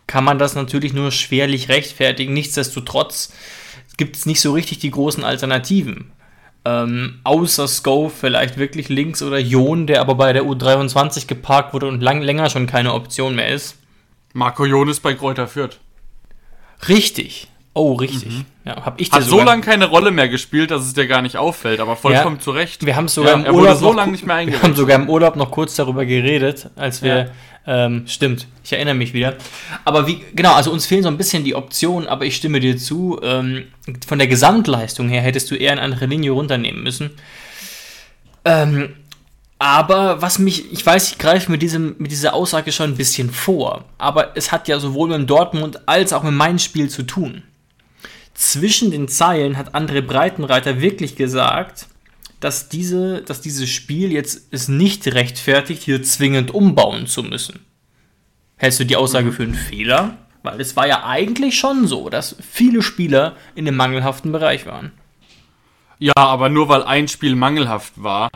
kann 0.06 0.24
man 0.24 0.38
das 0.38 0.54
natürlich 0.54 0.92
nur 0.92 1.10
schwerlich 1.10 1.68
rechtfertigen. 1.68 2.32
Nichtsdestotrotz 2.32 3.32
gibt 3.96 4.16
es 4.16 4.26
nicht 4.26 4.40
so 4.40 4.52
richtig 4.52 4.78
die 4.78 4.90
großen 4.90 5.24
Alternativen. 5.24 6.12
Ähm, 6.64 7.20
außer 7.24 7.68
Sko 7.68 8.08
vielleicht 8.08 8.58
wirklich 8.58 8.88
links 8.88 9.22
oder 9.22 9.38
Jon, 9.38 9.86
der 9.86 10.00
aber 10.00 10.16
bei 10.16 10.32
der 10.32 10.44
U23 10.44 11.26
geparkt 11.26 11.72
wurde 11.74 11.86
und 11.86 12.00
lang, 12.02 12.22
länger 12.22 12.50
schon 12.50 12.66
keine 12.66 12.92
Option 12.92 13.36
mehr 13.36 13.48
ist. 13.48 13.76
Marco 14.32 14.64
Jon 14.64 14.88
ist 14.88 15.00
bei 15.00 15.14
Kräuter 15.14 15.46
Fürth. 15.46 15.78
Richtig. 16.88 17.48
Oh, 17.72 17.92
richtig. 17.92 18.44
Ja, 18.64 18.84
hab 18.86 19.00
ich 19.00 19.12
Hat 19.12 19.22
so 19.22 19.42
lange 19.42 19.60
keine 19.60 19.84
Rolle 19.86 20.10
mehr 20.10 20.28
gespielt, 20.28 20.70
dass 20.70 20.82
es 20.82 20.94
dir 20.94 21.06
gar 21.06 21.20
nicht 21.20 21.36
auffällt, 21.36 21.78
aber 21.78 21.94
vollkommen 21.94 22.36
Ja. 22.36 22.42
zu 22.42 22.50
Recht. 22.50 22.86
Wir 22.86 22.96
haben 22.96 23.06
sogar 23.06 23.38
Ja, 23.38 23.44
im 23.46 23.54
Urlaub 23.54 23.76
so 23.78 23.92
lange 23.92 24.12
nicht 24.12 24.26
mehr 24.26 24.46
Wir 24.46 24.62
haben 24.62 24.74
sogar 24.74 24.96
im 24.96 25.10
Urlaub 25.10 25.36
noch 25.36 25.50
kurz 25.50 25.76
darüber 25.76 26.06
geredet, 26.06 26.70
als 26.74 27.02
wir 27.02 27.32
ähm, 27.66 28.04
stimmt, 28.06 28.46
ich 28.64 28.72
erinnere 28.72 28.94
mich 28.94 29.12
wieder. 29.12 29.36
Aber 29.84 30.06
wie 30.06 30.22
genau, 30.34 30.54
also 30.54 30.70
uns 30.70 30.86
fehlen 30.86 31.02
so 31.02 31.08
ein 31.08 31.18
bisschen 31.18 31.44
die 31.44 31.54
Optionen, 31.54 32.08
aber 32.08 32.24
ich 32.24 32.36
stimme 32.36 32.60
dir 32.60 32.76
zu. 32.76 33.18
Ähm, 33.22 33.66
von 34.06 34.18
der 34.18 34.28
Gesamtleistung 34.28 35.08
her 35.08 35.22
hättest 35.22 35.50
du 35.50 35.56
eher 35.56 35.72
eine 35.72 35.82
andere 35.82 36.06
Linie 36.06 36.30
runternehmen 36.30 36.82
müssen. 36.82 37.10
Ähm, 38.44 38.94
aber 39.58 40.20
was 40.22 40.38
mich, 40.38 40.70
ich 40.72 40.84
weiß, 40.84 41.12
ich 41.12 41.18
greife 41.18 41.50
mit, 41.50 41.62
diesem, 41.62 41.96
mit 41.98 42.10
dieser 42.10 42.34
Aussage 42.34 42.72
schon 42.72 42.90
ein 42.90 42.96
bisschen 42.96 43.30
vor, 43.30 43.84
aber 43.98 44.36
es 44.36 44.52
hat 44.52 44.68
ja 44.68 44.78
sowohl 44.78 45.16
mit 45.16 45.28
Dortmund 45.28 45.88
als 45.88 46.12
auch 46.12 46.22
mit 46.22 46.34
meinem 46.34 46.58
Spiel 46.58 46.90
zu 46.90 47.02
tun. 47.02 47.42
Zwischen 48.34 48.90
den 48.90 49.08
Zeilen 49.08 49.56
hat 49.56 49.74
André 49.74 50.02
Breitenreiter 50.02 50.82
wirklich 50.82 51.16
gesagt, 51.16 51.86
dass, 52.40 52.68
diese, 52.68 53.22
dass 53.22 53.40
dieses 53.40 53.70
Spiel 53.70 54.12
jetzt 54.12 54.48
es 54.52 54.68
nicht 54.68 55.06
rechtfertigt, 55.08 55.82
hier 55.82 56.02
zwingend 56.02 56.52
umbauen 56.52 57.06
zu 57.06 57.22
müssen. 57.22 57.60
Hältst 58.56 58.80
du 58.80 58.84
die 58.84 58.96
Aussage 58.96 59.32
für 59.32 59.42
einen 59.42 59.54
Fehler? 59.54 60.18
Weil 60.42 60.60
es 60.60 60.76
war 60.76 60.86
ja 60.86 61.04
eigentlich 61.04 61.58
schon 61.58 61.86
so, 61.86 62.08
dass 62.08 62.36
viele 62.40 62.82
Spieler 62.82 63.36
in 63.54 63.66
einem 63.66 63.76
mangelhaften 63.76 64.32
Bereich 64.32 64.64
waren. 64.66 64.92
Ja, 65.98 66.12
aber 66.16 66.48
nur 66.48 66.68
weil 66.68 66.82
ein 66.82 67.08
Spiel 67.08 67.34
mangelhaft 67.36 67.94
war, 67.96 68.30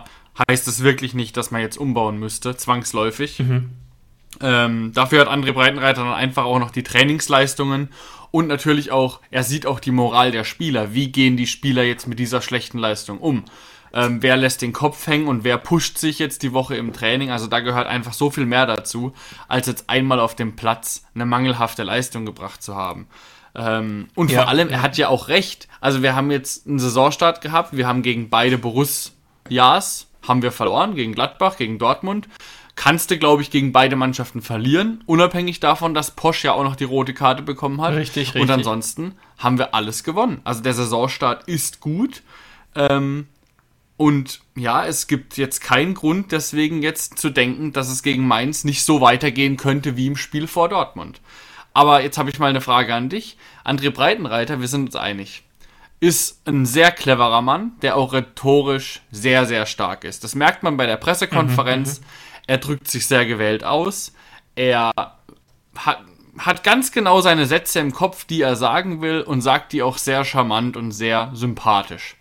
heißt 0.48 0.66
es 0.66 0.82
wirklich 0.82 1.14
nicht, 1.14 1.36
dass 1.36 1.50
man 1.50 1.60
jetzt 1.60 1.76
umbauen 1.76 2.18
müsste, 2.18 2.56
zwangsläufig. 2.56 3.38
Ähm, 4.40 4.92
dafür 4.94 5.20
hat 5.20 5.28
André 5.28 5.52
Breitenreiter 5.52 6.02
dann 6.02 6.14
einfach 6.14 6.44
auch 6.44 6.58
noch 6.58 6.70
die 6.70 6.82
Trainingsleistungen 6.82 7.90
und 8.30 8.46
natürlich 8.46 8.90
auch, 8.90 9.20
er 9.30 9.42
sieht 9.42 9.66
auch 9.66 9.80
die 9.80 9.90
Moral 9.90 10.30
der 10.30 10.44
Spieler. 10.44 10.94
Wie 10.94 11.12
gehen 11.12 11.36
die 11.36 11.46
Spieler 11.46 11.82
jetzt 11.82 12.06
mit 12.06 12.18
dieser 12.18 12.40
schlechten 12.40 12.78
Leistung 12.78 13.18
um? 13.18 13.44
Ähm, 13.92 14.22
wer 14.22 14.36
lässt 14.36 14.62
den 14.62 14.72
Kopf 14.72 15.06
hängen 15.06 15.26
und 15.28 15.42
wer 15.44 15.58
pusht 15.58 15.98
sich 15.98 16.18
jetzt 16.18 16.42
die 16.42 16.52
Woche 16.52 16.76
im 16.76 16.92
Training? 16.92 17.30
Also 17.30 17.46
da 17.48 17.60
gehört 17.60 17.86
einfach 17.86 18.12
so 18.12 18.30
viel 18.30 18.46
mehr 18.46 18.66
dazu, 18.66 19.12
als 19.48 19.66
jetzt 19.66 19.90
einmal 19.90 20.20
auf 20.20 20.36
dem 20.36 20.54
Platz 20.56 21.04
eine 21.14 21.26
mangelhafte 21.26 21.82
Leistung 21.82 22.24
gebracht 22.24 22.62
zu 22.62 22.76
haben. 22.76 23.06
Ähm, 23.54 24.06
und 24.14 24.30
Ja. 24.30 24.42
vor 24.42 24.48
allem, 24.48 24.68
er 24.68 24.82
hat 24.82 24.96
ja 24.96 25.08
auch 25.08 25.26
recht. 25.28 25.66
Also 25.80 26.02
wir 26.02 26.14
haben 26.14 26.30
jetzt 26.30 26.66
einen 26.68 26.78
Saisonstart 26.78 27.40
gehabt, 27.40 27.76
wir 27.76 27.86
haben 27.88 28.02
gegen 28.02 28.30
beide 28.30 28.58
Borussias, 28.58 30.06
haben 30.26 30.42
wir 30.42 30.52
verloren, 30.52 30.94
gegen 30.94 31.14
Gladbach, 31.14 31.56
gegen 31.56 31.78
Dortmund. 31.78 32.28
Kannst 32.76 33.10
du, 33.10 33.18
glaube 33.18 33.42
ich, 33.42 33.50
gegen 33.50 33.72
beide 33.72 33.96
Mannschaften 33.96 34.40
verlieren, 34.40 35.02
unabhängig 35.04 35.60
davon, 35.60 35.92
dass 35.92 36.12
Posch 36.12 36.44
ja 36.44 36.52
auch 36.52 36.62
noch 36.64 36.76
die 36.76 36.84
rote 36.84 37.12
Karte 37.12 37.42
bekommen 37.42 37.80
hat. 37.82 37.94
Richtig, 37.94 38.28
Und 38.28 38.42
richtig. 38.42 38.50
ansonsten 38.56 39.16
haben 39.38 39.58
wir 39.58 39.74
alles 39.74 40.04
gewonnen. 40.04 40.40
Also 40.44 40.62
der 40.62 40.72
Saisonstart 40.72 41.44
ist 41.48 41.80
gut. 41.80 42.22
Ähm, 42.74 43.26
und 44.00 44.40
ja, 44.56 44.86
es 44.86 45.08
gibt 45.08 45.36
jetzt 45.36 45.60
keinen 45.60 45.92
Grund, 45.92 46.32
deswegen 46.32 46.80
jetzt 46.80 47.18
zu 47.18 47.28
denken, 47.28 47.74
dass 47.74 47.90
es 47.90 48.02
gegen 48.02 48.26
Mainz 48.26 48.64
nicht 48.64 48.82
so 48.82 49.02
weitergehen 49.02 49.58
könnte 49.58 49.94
wie 49.94 50.06
im 50.06 50.16
Spiel 50.16 50.46
vor 50.46 50.70
Dortmund. 50.70 51.20
Aber 51.74 52.02
jetzt 52.02 52.16
habe 52.16 52.30
ich 52.30 52.38
mal 52.38 52.48
eine 52.48 52.62
Frage 52.62 52.94
an 52.94 53.10
dich. 53.10 53.36
André 53.62 53.90
Breitenreiter, 53.90 54.58
wir 54.58 54.68
sind 54.68 54.86
uns 54.86 54.96
einig, 54.96 55.42
ist 56.00 56.48
ein 56.48 56.64
sehr 56.64 56.92
cleverer 56.92 57.42
Mann, 57.42 57.72
der 57.82 57.98
auch 57.98 58.14
rhetorisch 58.14 59.02
sehr, 59.10 59.44
sehr 59.44 59.66
stark 59.66 60.04
ist. 60.04 60.24
Das 60.24 60.34
merkt 60.34 60.62
man 60.62 60.78
bei 60.78 60.86
der 60.86 60.96
Pressekonferenz. 60.96 62.00
er 62.46 62.56
drückt 62.56 62.88
sich 62.88 63.06
sehr 63.06 63.26
gewählt 63.26 63.64
aus. 63.64 64.14
Er 64.54 64.92
hat, 65.76 66.04
hat 66.38 66.64
ganz 66.64 66.90
genau 66.92 67.20
seine 67.20 67.44
Sätze 67.44 67.80
im 67.80 67.92
Kopf, 67.92 68.24
die 68.24 68.40
er 68.40 68.56
sagen 68.56 69.02
will 69.02 69.20
und 69.20 69.42
sagt 69.42 69.74
die 69.74 69.82
auch 69.82 69.98
sehr 69.98 70.24
charmant 70.24 70.78
und 70.78 70.92
sehr 70.92 71.32
sympathisch. 71.34 72.16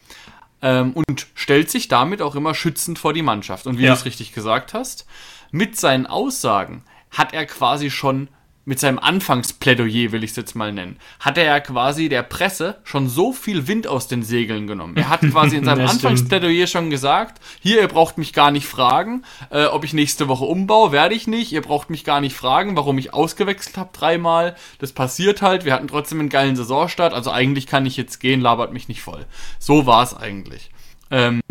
Ähm, 0.61 0.93
und 0.93 1.27
stellt 1.35 1.69
sich 1.69 1.87
damit 1.87 2.21
auch 2.21 2.35
immer 2.35 2.53
schützend 2.53 2.99
vor 2.99 3.13
die 3.13 3.21
Mannschaft. 3.21 3.65
Und 3.67 3.77
wie 3.77 3.83
Ja. 3.83 3.91
du 3.93 3.99
es 3.99 4.05
richtig 4.05 4.33
gesagt 4.33 4.73
hast, 4.73 5.05
mit 5.51 5.77
seinen 5.77 6.05
Aussagen 6.05 6.83
hat 7.11 7.33
er 7.33 7.45
quasi 7.45 7.89
schon, 7.89 8.27
mit 8.69 8.79
seinem 8.79 8.99
Anfangsplädoyer 8.99 10.11
will 10.11 10.23
ich 10.23 10.29
es 10.29 10.35
jetzt 10.35 10.53
mal 10.53 10.71
nennen, 10.71 10.97
hat 11.19 11.39
er 11.39 11.45
ja 11.45 11.59
quasi 11.59 12.07
der 12.07 12.21
Presse 12.21 12.77
schon 12.83 13.09
so 13.09 13.33
viel 13.33 13.67
Wind 13.67 13.87
aus 13.87 14.07
den 14.07 14.21
Segeln 14.21 14.67
genommen. 14.67 14.95
Er 14.95 15.09
hat 15.09 15.21
quasi 15.21 15.57
in 15.57 15.65
seinem. 15.65 15.79
Anfangsplädoyer 15.89 16.67
schon 16.67 16.91
gesagt, 16.91 17.41
hier, 17.61 17.81
ihr 17.81 17.87
braucht 17.87 18.19
mich 18.19 18.31
gar 18.31 18.51
nicht 18.51 18.67
fragen, 18.67 19.23
äh, 19.49 19.65
ob 19.65 19.85
ich 19.85 19.93
nächste 19.93 20.27
Woche 20.27 20.45
umbaue, 20.45 20.91
werde 20.91 21.15
ich 21.15 21.25
nicht. 21.25 21.51
Ihr 21.51 21.63
braucht 21.63 21.89
mich 21.89 22.03
gar 22.03 22.21
nicht 22.21 22.35
fragen, 22.35 22.77
warum 22.77 22.99
ich 22.99 23.11
ausgewechselt 23.11 23.75
habe 23.75 23.89
dreimal. 23.91 24.55
Das 24.77 24.91
passiert 24.91 25.41
halt. 25.41 25.65
Wir 25.65 25.73
hatten 25.73 25.87
trotzdem 25.87 26.19
einen 26.19 26.29
geilen 26.29 26.55
Saisonstart. 26.55 27.11
Also 27.11 27.31
eigentlich 27.31 27.65
kann 27.65 27.87
ich 27.87 27.97
jetzt 27.97 28.19
gehen, 28.19 28.39
labert 28.39 28.71
mich 28.71 28.87
nicht 28.87 29.01
voll. 29.01 29.25
So 29.57 29.87
war 29.87 30.03
es 30.03 30.15
eigentlich. 30.15 30.69
Ähm, 31.09 31.41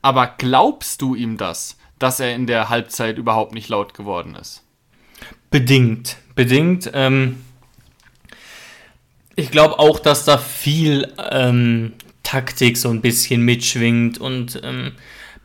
aber 0.00 0.26
glaubst 0.38 1.02
du 1.02 1.14
ihm 1.14 1.36
das, 1.36 1.76
dass 1.98 2.18
er 2.18 2.34
in 2.34 2.46
der 2.46 2.70
Halbzeit 2.70 3.18
überhaupt 3.18 3.52
nicht 3.52 3.68
laut 3.68 3.92
geworden 3.92 4.34
ist? 4.36 4.64
Bedingt. 5.50 6.16
Bedingt. 6.40 6.90
Ähm, 6.94 7.36
ich 9.36 9.50
glaube 9.50 9.78
auch, 9.78 9.98
dass 9.98 10.24
da 10.24 10.38
viel 10.38 11.06
ähm, 11.30 11.92
Taktik 12.22 12.78
so 12.78 12.88
ein 12.88 13.02
bisschen 13.02 13.42
mitschwingt 13.42 14.16
und 14.16 14.58
ähm, 14.64 14.92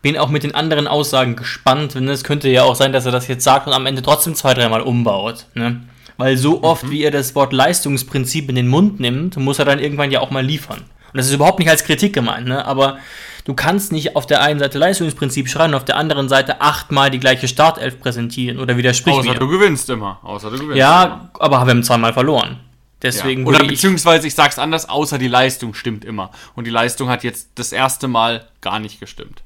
bin 0.01 0.17
auch 0.17 0.29
mit 0.29 0.43
den 0.43 0.55
anderen 0.55 0.87
Aussagen 0.87 1.35
gespannt. 1.35 1.95
Denn 1.95 2.07
es 2.07 2.23
könnte 2.23 2.47
ja 2.47 2.63
auch 2.63 2.75
sein, 2.75 2.93
dass 2.93 3.05
er 3.05 3.11
das 3.11 3.27
jetzt 3.27 3.43
sagt 3.43 3.67
und 3.67 3.73
am 3.73 3.87
Ende 3.87 4.03
trotzdem 4.03 4.35
zwei, 4.35 4.53
dreimal 4.53 4.79
umbaut. 4.79 5.47
Ne? 5.53 5.81
Weil 6.15 6.37
so 6.37 6.63
oft, 6.63 6.89
wie 6.89 7.03
er 7.03 7.11
das 7.11 7.35
Wort 7.35 7.51
Leistungsprinzip 7.51 8.47
in 8.47 8.55
den 8.55 8.69
Mund 8.69 9.01
nimmt, 9.01 9.35
muss 9.35 9.59
er 9.59 9.65
dann 9.65 9.79
irgendwann 9.79 10.11
ja 10.11 10.21
auch 10.21 10.31
mal 10.31 10.45
liefern. 10.45 10.85
Und 11.15 11.19
das 11.19 11.27
ist 11.27 11.33
überhaupt 11.33 11.59
nicht 11.59 11.69
als 11.69 11.85
Kritik 11.85 12.11
gemeint, 12.11 12.45
ne? 12.45 12.65
aber 12.65 12.97
du 13.45 13.53
kannst 13.53 13.93
nicht 13.93 14.17
auf 14.17 14.25
der 14.25 14.41
einen 14.41 14.59
Seite 14.59 14.77
Leistungsprinzip 14.77 15.47
schreiben 15.47 15.71
und 15.71 15.77
auf 15.77 15.85
der 15.85 15.95
anderen 15.95 16.27
Seite 16.27 16.59
achtmal 16.59 17.09
die 17.09 17.21
gleiche 17.21 17.47
Startelf 17.47 18.01
präsentieren 18.01 18.59
oder 18.59 18.75
widersprich 18.75 19.15
Außer 19.15 19.29
mir. 19.31 19.39
du 19.39 19.47
gewinnst 19.47 19.89
immer. 19.89 20.19
Außer 20.23 20.47
du 20.47 20.57
gewinnst. 20.57 20.71
immer. 20.71 20.75
Ja, 20.75 21.29
aber 21.39 21.61
wir 21.61 21.67
haben 21.67 21.83
zweimal 21.83 22.11
verloren. 22.11 22.49
Ja. 22.49 22.59
Deswegen 23.01 23.45
Oder 23.45 23.59
würde 23.59 23.65
ich, 23.67 23.79
beziehungsweise 23.79 24.27
ich 24.27 24.35
sag's 24.35 24.59
anders, 24.59 24.89
außer 24.89 25.17
die 25.17 25.29
Leistung 25.29 25.73
stimmt 25.73 26.03
immer. 26.03 26.31
Und 26.53 26.67
die 26.67 26.71
Leistung 26.71 27.07
hat 27.07 27.23
jetzt 27.23 27.49
das 27.55 27.71
erste 27.71 28.09
Mal 28.09 28.45
gar 28.59 28.79
nicht 28.79 28.99
gestimmt. 28.99 29.41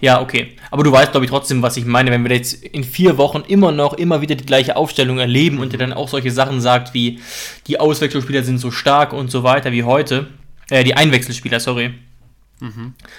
ja, 0.00 0.20
okay. 0.20 0.56
Aber 0.70 0.84
du 0.84 0.92
weißt, 0.92 1.10
glaube 1.10 1.24
ich, 1.24 1.30
trotzdem, 1.32 1.62
was 1.62 1.76
ich 1.76 1.84
meine. 1.84 2.12
Wenn 2.12 2.22
wir 2.22 2.36
jetzt 2.36 2.62
in 2.62 2.84
vier 2.84 3.16
Wochen 3.18 3.42
immer 3.48 3.72
noch, 3.72 3.94
immer 3.94 4.20
wieder 4.20 4.36
die 4.36 4.46
gleiche 4.46 4.76
Aufstellung 4.76 5.18
erleben 5.18 5.58
und 5.58 5.72
er 5.72 5.80
dann 5.80 5.92
auch 5.92 6.08
solche 6.08 6.30
Sachen 6.30 6.60
sagt 6.60 6.94
wie, 6.94 7.18
die 7.66 7.80
Auswechselspieler 7.80 8.44
sind 8.44 8.58
so 8.58 8.70
stark 8.70 9.12
und 9.12 9.30
so 9.30 9.42
weiter 9.42 9.72
wie 9.72 9.82
heute, 9.82 10.26
äh, 10.70 10.84
die 10.84 10.96
Einwechselspieler, 10.96 11.60
sorry, 11.60 11.94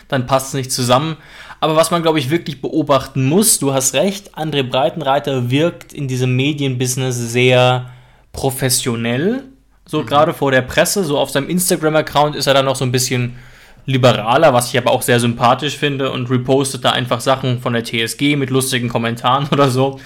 dann 0.07 0.25
passt 0.25 0.49
es 0.49 0.53
nicht 0.53 0.71
zusammen. 0.71 1.17
Aber 1.61 1.75
was 1.75 1.91
man, 1.91 2.01
glaube 2.01 2.19
ich, 2.19 2.29
wirklich 2.29 2.61
beobachten 2.61 3.25
muss, 3.25 3.59
du 3.59 3.73
hast 3.73 3.93
recht, 3.93 4.37
André 4.37 4.63
Breitenreiter 4.63 5.49
wirkt 5.49 5.93
in 5.93 6.07
diesem 6.07 6.35
Medienbusiness 6.35 7.15
sehr 7.17 7.89
professionell. 8.31 9.43
So 9.85 10.03
gerade 10.05 10.33
vor 10.33 10.51
der 10.51 10.61
Presse, 10.61 11.03
so 11.03 11.17
auf 11.17 11.31
seinem 11.31 11.49
Instagram-Account 11.49 12.35
ist 12.35 12.47
er 12.47 12.53
dann 12.53 12.65
noch 12.65 12.75
so 12.75 12.85
ein 12.85 12.91
bisschen 12.91 13.35
liberaler, 13.85 14.53
was 14.53 14.69
ich 14.69 14.77
aber 14.77 14.91
auch 14.91 15.01
sehr 15.01 15.19
sympathisch 15.19 15.75
finde 15.75 16.11
und 16.11 16.29
repostet 16.29 16.85
da 16.85 16.91
einfach 16.91 17.21
Sachen 17.21 17.59
von 17.59 17.73
der 17.73 17.83
TSG 17.83 18.35
mit 18.35 18.51
lustigen 18.51 18.87
Kommentaren 18.87 19.47
oder 19.51 19.69
so. 19.69 19.99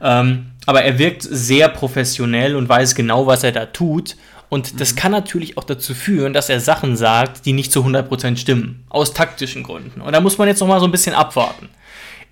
Ähm, 0.00 0.46
aber 0.66 0.82
er 0.82 0.98
wirkt 0.98 1.22
sehr 1.22 1.68
professionell 1.68 2.56
und 2.56 2.68
weiß 2.68 2.94
genau, 2.94 3.26
was 3.26 3.44
er 3.44 3.52
da 3.52 3.66
tut. 3.66 4.16
Und 4.48 4.80
das 4.80 4.94
kann 4.94 5.12
natürlich 5.12 5.58
auch 5.58 5.64
dazu 5.64 5.94
führen, 5.94 6.32
dass 6.32 6.48
er 6.48 6.60
Sachen 6.60 6.96
sagt, 6.96 7.46
die 7.46 7.52
nicht 7.52 7.72
zu 7.72 7.84
100% 7.84 8.36
stimmen. 8.36 8.84
Aus 8.88 9.12
taktischen 9.12 9.62
Gründen. 9.62 10.00
Und 10.00 10.12
da 10.12 10.20
muss 10.20 10.38
man 10.38 10.48
jetzt 10.48 10.60
noch 10.60 10.68
mal 10.68 10.80
so 10.80 10.86
ein 10.86 10.92
bisschen 10.92 11.14
abwarten. 11.14 11.68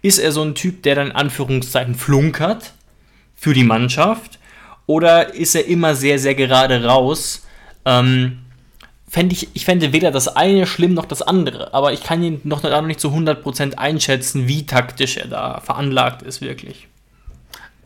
Ist 0.03 0.19
er 0.19 0.33
so 0.33 0.43
ein 0.43 0.55
Typ, 0.55 0.83
der 0.83 0.95
dann 0.95 1.09
in 1.09 1.17
Anführungszeichen 1.17 1.95
flunkert 1.95 2.73
für 3.35 3.55
die 3.55 3.65
Mannschaft? 3.65 4.39
Oder 4.87 5.35
ist 5.35 5.55
er 5.55 5.67
immer 5.67 5.95
sehr, 5.95 6.19
sehr 6.19 6.35
gerade 6.35 6.85
raus? 6.85 7.47
Ähm, 7.85 8.39
fänd 9.09 9.33
ich, 9.33 9.49
ich 9.55 9.65
fände 9.65 9.93
weder 9.93 10.11
das 10.11 10.29
eine 10.29 10.67
schlimm 10.67 10.95
noch 10.95 11.07
das 11.07 11.23
andere. 11.23 11.73
Aber 11.75 11.93
ich 11.93 12.03
kann 12.03 12.23
ihn 12.23 12.41
noch, 12.45 12.63
noch 12.63 12.83
nicht 12.83 13.01
zu 13.01 13.09
100% 13.09 13.75
einschätzen, 13.75 14.49
wie 14.49 14.67
taktisch 14.67 15.17
er 15.17 15.29
da 15.29 15.61
veranlagt 15.61 16.23
ist, 16.23 16.41
wirklich. 16.41 16.89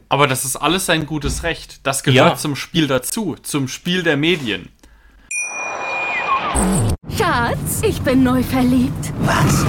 Aber 0.08 0.26
das 0.26 0.44
ist 0.44 0.56
alles 0.56 0.86
sein 0.86 1.06
gutes 1.06 1.42
Recht. 1.42 1.80
Das 1.86 2.02
gehört 2.02 2.30
Ja. 2.32 2.36
zum 2.36 2.54
Spiel 2.56 2.86
dazu, 2.86 3.36
zum 3.42 3.66
Spiel 3.68 4.02
der 4.02 4.16
Medien. 4.16 4.68
Schatz, 7.16 7.82
ich 7.82 8.00
bin 8.02 8.22
neu 8.22 8.42
verliebt. 8.42 9.12
Was? 9.20 9.64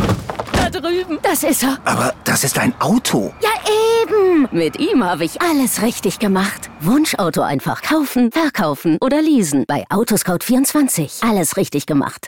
Da 0.53 0.69
drüben. 0.69 1.19
Das 1.21 1.43
ist 1.43 1.63
er. 1.63 1.77
Aber 1.85 2.13
das 2.23 2.43
ist 2.43 2.57
ein 2.59 2.73
Auto. 2.79 3.33
Ja, 3.41 3.49
eben. 4.03 4.47
Mit 4.51 4.79
ihm 4.79 5.03
habe 5.03 5.25
ich 5.25 5.41
alles 5.41 5.81
richtig 5.81 6.19
gemacht. 6.19 6.69
Wunschauto 6.81 7.41
einfach 7.41 7.81
kaufen, 7.81 8.31
verkaufen 8.31 8.97
oder 9.01 9.21
leasen. 9.21 9.65
Bei 9.67 9.85
Autoscout24. 9.89 11.27
Alles 11.27 11.57
richtig 11.57 11.85
gemacht. 11.85 12.27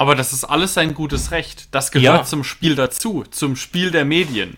Aber 0.00 0.14
das 0.14 0.32
ist 0.32 0.44
alles 0.44 0.72
sein 0.72 0.94
gutes 0.94 1.30
Recht. 1.30 1.74
Das 1.74 1.92
gehört 1.92 2.20
Ja. 2.20 2.24
zum 2.24 2.42
Spiel 2.42 2.74
dazu, 2.74 3.22
zum 3.30 3.54
Spiel 3.54 3.90
der 3.90 4.06
Medien. 4.06 4.56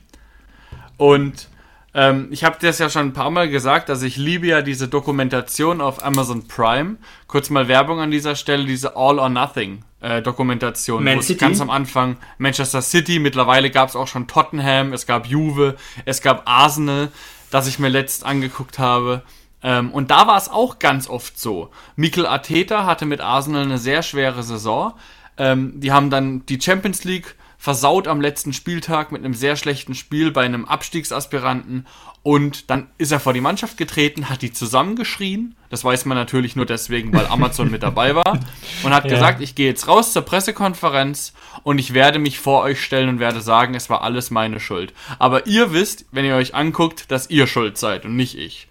Und 0.99 1.49
ähm, 1.95 2.29
ich 2.31 2.45
habe 2.45 2.59
das 2.61 2.79
ja 2.79 2.89
schon 2.89 3.09
ein 3.09 3.13
paar 3.13 3.33
Mal 3.33 3.49
gesagt, 3.49 3.91
also 3.91 4.07
ich 4.07 4.17
liebe 4.17 4.47
ja 4.47 4.63
diese 4.63 4.87
Dokumentation 4.87 5.81
auf 5.81 6.05
Amazon 6.05 6.47
Prime. 6.47 6.95
Kurz 7.27 7.51
mal 7.51 7.67
Werbung 7.67 7.99
an 7.99 8.13
dieser 8.13 8.37
Stelle, 8.37 8.67
diese 8.67 8.95
All 8.95 9.19
or 9.19 9.31
Nothing 9.31 9.83
äh, 10.01 10.23
Dokumentation. 10.23 11.03
Man 11.03 11.21
City? 11.23 11.41
Ganz 11.41 11.61
am 11.61 11.71
Anfang 11.71 12.19
Manchester 12.39 12.81
City, 12.81 13.19
mittlerweile 13.19 13.73
gab 13.73 13.89
es 13.89 13.97
auch 13.97 14.07
schon 14.07 14.29
Tottenham, 14.29 14.93
es 14.93 15.07
gab 15.07 15.27
Juve, 15.27 15.75
es 16.05 16.23
gab 16.23 16.49
Arsenal, 16.49 17.09
das 17.51 17.67
ich 17.67 17.81
mir 17.81 17.89
letzt 17.89 18.25
angeguckt 18.25 18.79
habe. 18.79 19.23
Ähm, 19.65 19.91
und 19.91 20.13
da 20.13 20.29
war 20.29 20.37
es 20.37 20.49
auch 20.49 20.79
ganz 20.79 21.09
oft 21.09 21.37
so. 21.37 21.71
Mikel 21.97 22.27
Arteta 22.27 22.87
hatte 22.87 23.07
mit 23.07 23.21
Arsenal 23.21 23.63
eine 23.65 23.79
sehr 23.79 24.05
schwere 24.05 24.45
Saison. 24.45 24.95
Ähm, 25.39 25.81
die 25.81 25.93
haben 25.93 26.11
dann 26.11 26.45
die 26.47 26.61
Champions 26.61 27.05
League 27.05 27.35
versaut 27.59 28.09
am 28.09 28.21
letzten 28.21 28.53
Spieltag 28.53 29.12
mit 29.12 29.25
einem 29.25 29.35
sehr 29.35 29.55
schlechten 29.55 29.95
Spiel 29.95 30.33
bei 30.33 30.45
einem 30.45 30.65
Abstiegsaspiranten. 30.65 31.87
Und 32.25 32.71
dann 32.71 32.89
ist 32.99 33.11
er 33.12 33.19
vor 33.21 33.33
die 33.33 33.41
Mannschaft 33.41 33.77
getreten, 33.77 34.29
hat 34.29 34.43
die 34.43 34.53
zusammengeschrien. 34.53 35.55
Das 35.71 35.85
weiß 35.85 36.05
man 36.05 36.17
natürlich 36.17 36.55
nur 36.57 36.67
deswegen, 36.67 37.12
weil 37.12 37.27
Amazon 37.27 37.71
mit 37.71 37.83
dabei 37.83 38.15
war. 38.15 38.41
Und 38.83 38.95
hat 38.95 39.05
Ja. 39.09 39.11
gesagt, 39.11 39.41
ich 39.41 39.55
gehe 39.55 39.69
jetzt 39.69 39.89
raus 39.89 40.12
zur 40.12 40.23
Pressekonferenz 40.23 41.33
und 41.62 41.79
ich 41.79 41.95
werde 41.95 42.19
mich 42.19 42.39
vor 42.39 42.62
euch 42.62 42.81
stellen 42.83 43.09
und 43.09 43.19
werde 43.21 43.41
sagen, 43.41 43.75
es 43.75 43.91
war 43.91 44.03
alles 44.03 44.31
meine 44.31 44.61
Schuld. 44.61 44.93
Aber 45.19 45.47
ihr 45.47 45.73
wisst, 45.73 46.05
wenn 46.12 46.25
ihr 46.25 46.35
euch 46.37 46.55
anguckt, 46.55 47.11
dass 47.11 47.31
ihr 47.31 47.47
schuld 47.47 47.79
seid 47.79 48.05
und 48.05 48.17
nicht 48.17 48.37
ich. 48.37 48.69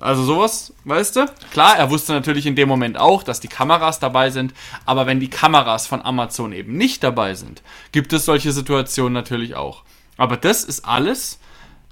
Also 0.00 0.24
sowas, 0.24 0.72
weißt 0.84 1.16
du? 1.16 1.26
Klar, 1.52 1.76
er 1.76 1.90
wusste 1.90 2.12
natürlich 2.12 2.46
in 2.46 2.56
dem 2.56 2.68
Moment 2.68 2.98
auch, 2.98 3.22
dass 3.22 3.40
die 3.40 3.48
Kameras 3.48 4.00
dabei 4.00 4.30
sind, 4.30 4.54
aber 4.86 5.06
wenn 5.06 5.20
die 5.20 5.28
Kameras 5.28 5.86
von 5.86 6.02
Amazon 6.02 6.52
eben 6.52 6.76
nicht 6.76 7.04
dabei 7.04 7.34
sind, 7.34 7.62
gibt 7.92 8.12
es 8.14 8.24
solche 8.24 8.52
Situationen 8.52 9.12
natürlich 9.12 9.54
auch. 9.56 9.84
Aber 10.16 10.38
das 10.38 10.64
ist 10.64 10.86
alles 10.86 11.38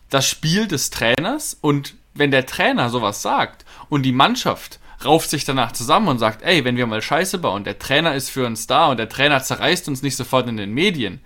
das 0.09 0.27
Spiel 0.27 0.67
des 0.67 0.89
Trainers 0.89 1.57
und 1.61 1.97
wenn 2.15 2.31
der 2.31 2.47
Trainer 2.47 2.89
sowas 2.89 3.21
sagt 3.21 3.67
und 3.91 4.03
die 4.03 4.13
Mannschaft 4.13 4.81
rauft 5.05 5.31
sich 5.31 5.45
danach 5.45 5.73
zusammen 5.73 6.09
und 6.09 6.19
sagt, 6.19 6.43
ey, 6.43 6.65
wenn 6.65 6.77
wir 6.77 6.87
mal 6.87 7.03
Scheiße 7.03 7.39
bauen, 7.39 7.65
der 7.65 7.79
Trainer 7.79 8.15
ist 8.15 8.31
für 8.31 8.47
uns 8.47 8.67
da 8.67 8.87
und 8.87 8.97
der 8.97 9.09
Trainer 9.09 9.43
zerreißt 9.43 9.87
uns 9.87 10.03
nicht 10.03 10.17
sofort 10.17 10.49
in 10.49 10.57
den 10.57 10.73
Medien, 10.73 11.21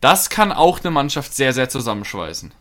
das 0.00 0.30
kann 0.30 0.52
auch 0.52 0.80
eine 0.80 0.90
Mannschaft 0.90 1.34
sehr, 1.34 1.52
sehr 1.52 1.68
zusammenschweißen. 1.68 2.52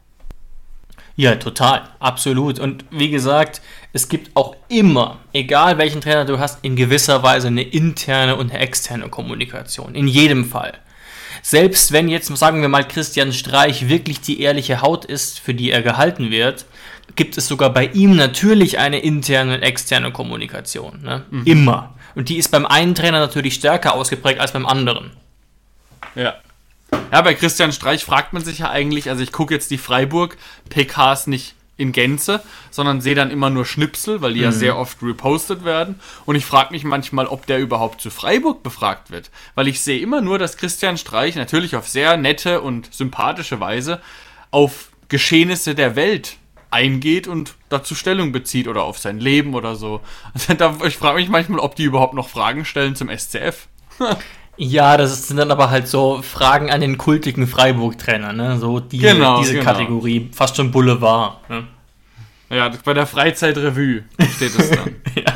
Ja, 1.15 1.35
total, 1.35 1.83
absolut. 1.99 2.59
Und 2.59 2.85
wie 2.89 3.09
gesagt, 3.09 3.61
es 3.91 4.09
gibt 4.09 4.35
auch 4.35 4.55
immer, 4.67 5.19
egal 5.31 5.77
welchen 5.77 6.01
Trainer 6.01 6.25
du 6.25 6.39
hast, 6.39 6.63
in 6.63 6.75
gewisser 6.75 7.21
Weise 7.21 7.47
eine 7.47 7.61
interne 7.61 8.35
und 8.35 8.51
eine 8.51 8.59
externe 8.59 9.09
Kommunikation. 9.09 9.93
In 9.93 10.07
jedem 10.07 10.45
Fall. 10.45 10.73
Selbst 11.43 11.91
wenn 11.91 12.07
jetzt, 12.07 12.35
sagen 12.35 12.61
wir 12.61 12.69
mal, 12.69 12.87
Christian 12.87 13.33
Streich 13.33 13.89
wirklich 13.89 14.21
die 14.21 14.41
ehrliche 14.41 14.81
Haut 14.81 15.05
ist, 15.05 15.39
für 15.39 15.53
die 15.53 15.71
er 15.71 15.81
gehalten 15.81 16.31
wird, 16.31 16.65
gibt 17.15 17.37
es 17.37 17.47
sogar 17.47 17.71
bei 17.71 17.85
ihm 17.87 18.15
natürlich 18.15 18.79
eine 18.79 18.99
interne 18.99 19.55
und 19.55 19.61
externe 19.61 20.11
Kommunikation. 20.11 21.01
Ne? 21.03 21.23
Immer. 21.45 21.93
Und 22.15 22.29
die 22.29 22.37
ist 22.37 22.49
beim 22.49 22.65
einen 22.65 22.95
Trainer 22.95 23.19
natürlich 23.19 23.55
stärker 23.55 23.93
ausgeprägt 23.93 24.39
als 24.39 24.53
beim 24.53 24.65
anderen. 24.65 25.11
Ja. 26.15 26.35
Ja, 27.11 27.21
bei 27.21 27.33
Christian 27.33 27.71
Streich 27.71 28.03
fragt 28.03 28.33
man 28.33 28.43
sich 28.43 28.59
ja 28.59 28.69
eigentlich, 28.69 29.09
also 29.09 29.21
ich 29.21 29.31
gucke 29.31 29.53
jetzt 29.53 29.71
die 29.71 29.77
Freiburg-PKs 29.77 31.27
nicht 31.27 31.55
in 31.75 31.91
Gänze, 31.91 32.43
sondern 32.69 33.01
sehe 33.01 33.15
dann 33.15 33.31
immer 33.31 33.49
nur 33.49 33.65
Schnipsel, 33.65 34.21
weil 34.21 34.33
die 34.33 34.41
ja 34.41 34.51
sehr 34.51 34.77
oft 34.77 35.01
repostet 35.01 35.65
werden. 35.65 35.99
Und 36.25 36.35
ich 36.35 36.45
frage 36.45 36.71
mich 36.71 36.83
manchmal, 36.83 37.27
ob 37.27 37.45
der 37.47 37.59
überhaupt 37.59 37.99
zu 38.01 38.09
Freiburg 38.09 38.63
befragt 38.63 39.09
wird. 39.09 39.31
Weil 39.55 39.67
ich 39.67 39.81
sehe 39.81 39.99
immer 39.99 40.21
nur, 40.21 40.37
dass 40.37 40.57
Christian 40.57 40.97
Streich 40.97 41.35
natürlich 41.35 41.75
auf 41.75 41.87
sehr 41.87 42.15
nette 42.17 42.61
und 42.61 42.93
sympathische 42.93 43.59
Weise 43.59 44.01
auf 44.51 44.91
Geschehnisse 45.09 45.73
der 45.75 45.95
Welt 45.95 46.37
eingeht 46.69 47.27
und 47.27 47.53
dazu 47.69 47.95
Stellung 47.95 48.31
bezieht 48.31 48.67
oder 48.67 48.83
auf 48.83 48.97
sein 48.97 49.19
Leben 49.19 49.53
oder 49.53 49.75
so. 49.75 50.01
Also 50.33 50.53
da, 50.57 50.77
ich 50.85 50.97
frage 50.97 51.19
mich 51.19 51.29
manchmal, 51.29 51.59
ob 51.59 51.75
die 51.75 51.83
überhaupt 51.83 52.13
noch 52.13 52.29
Fragen 52.29 52.65
stellen 52.65 52.95
zum 52.95 53.09
SCF. 53.15 53.67
Ja, 54.55 54.97
das 54.97 55.27
sind 55.27 55.37
dann 55.37 55.51
aber 55.51 55.69
halt 55.71 55.87
so 55.87 56.21
Fragen 56.21 56.71
an 56.71 56.81
den 56.81 56.97
kultigen 56.97 57.47
Freiburg-Trainer, 57.47 58.33
ne? 58.33 58.59
So 58.59 58.79
die, 58.79 58.99
Genau, 58.99 59.39
diese 59.39 59.53
genau. 59.53 59.65
Kategorie, 59.65 60.29
fast 60.31 60.55
schon 60.55 60.71
Boulevard. 60.71 61.49
Ne? 61.49 61.63
Ja, 62.49 62.71
bei 62.85 62.93
der 62.93 63.07
Freizeitrevue 63.07 64.03
steht 64.35 64.57
es 64.59 64.69
dann. 64.69 64.95
ja, 65.15 65.33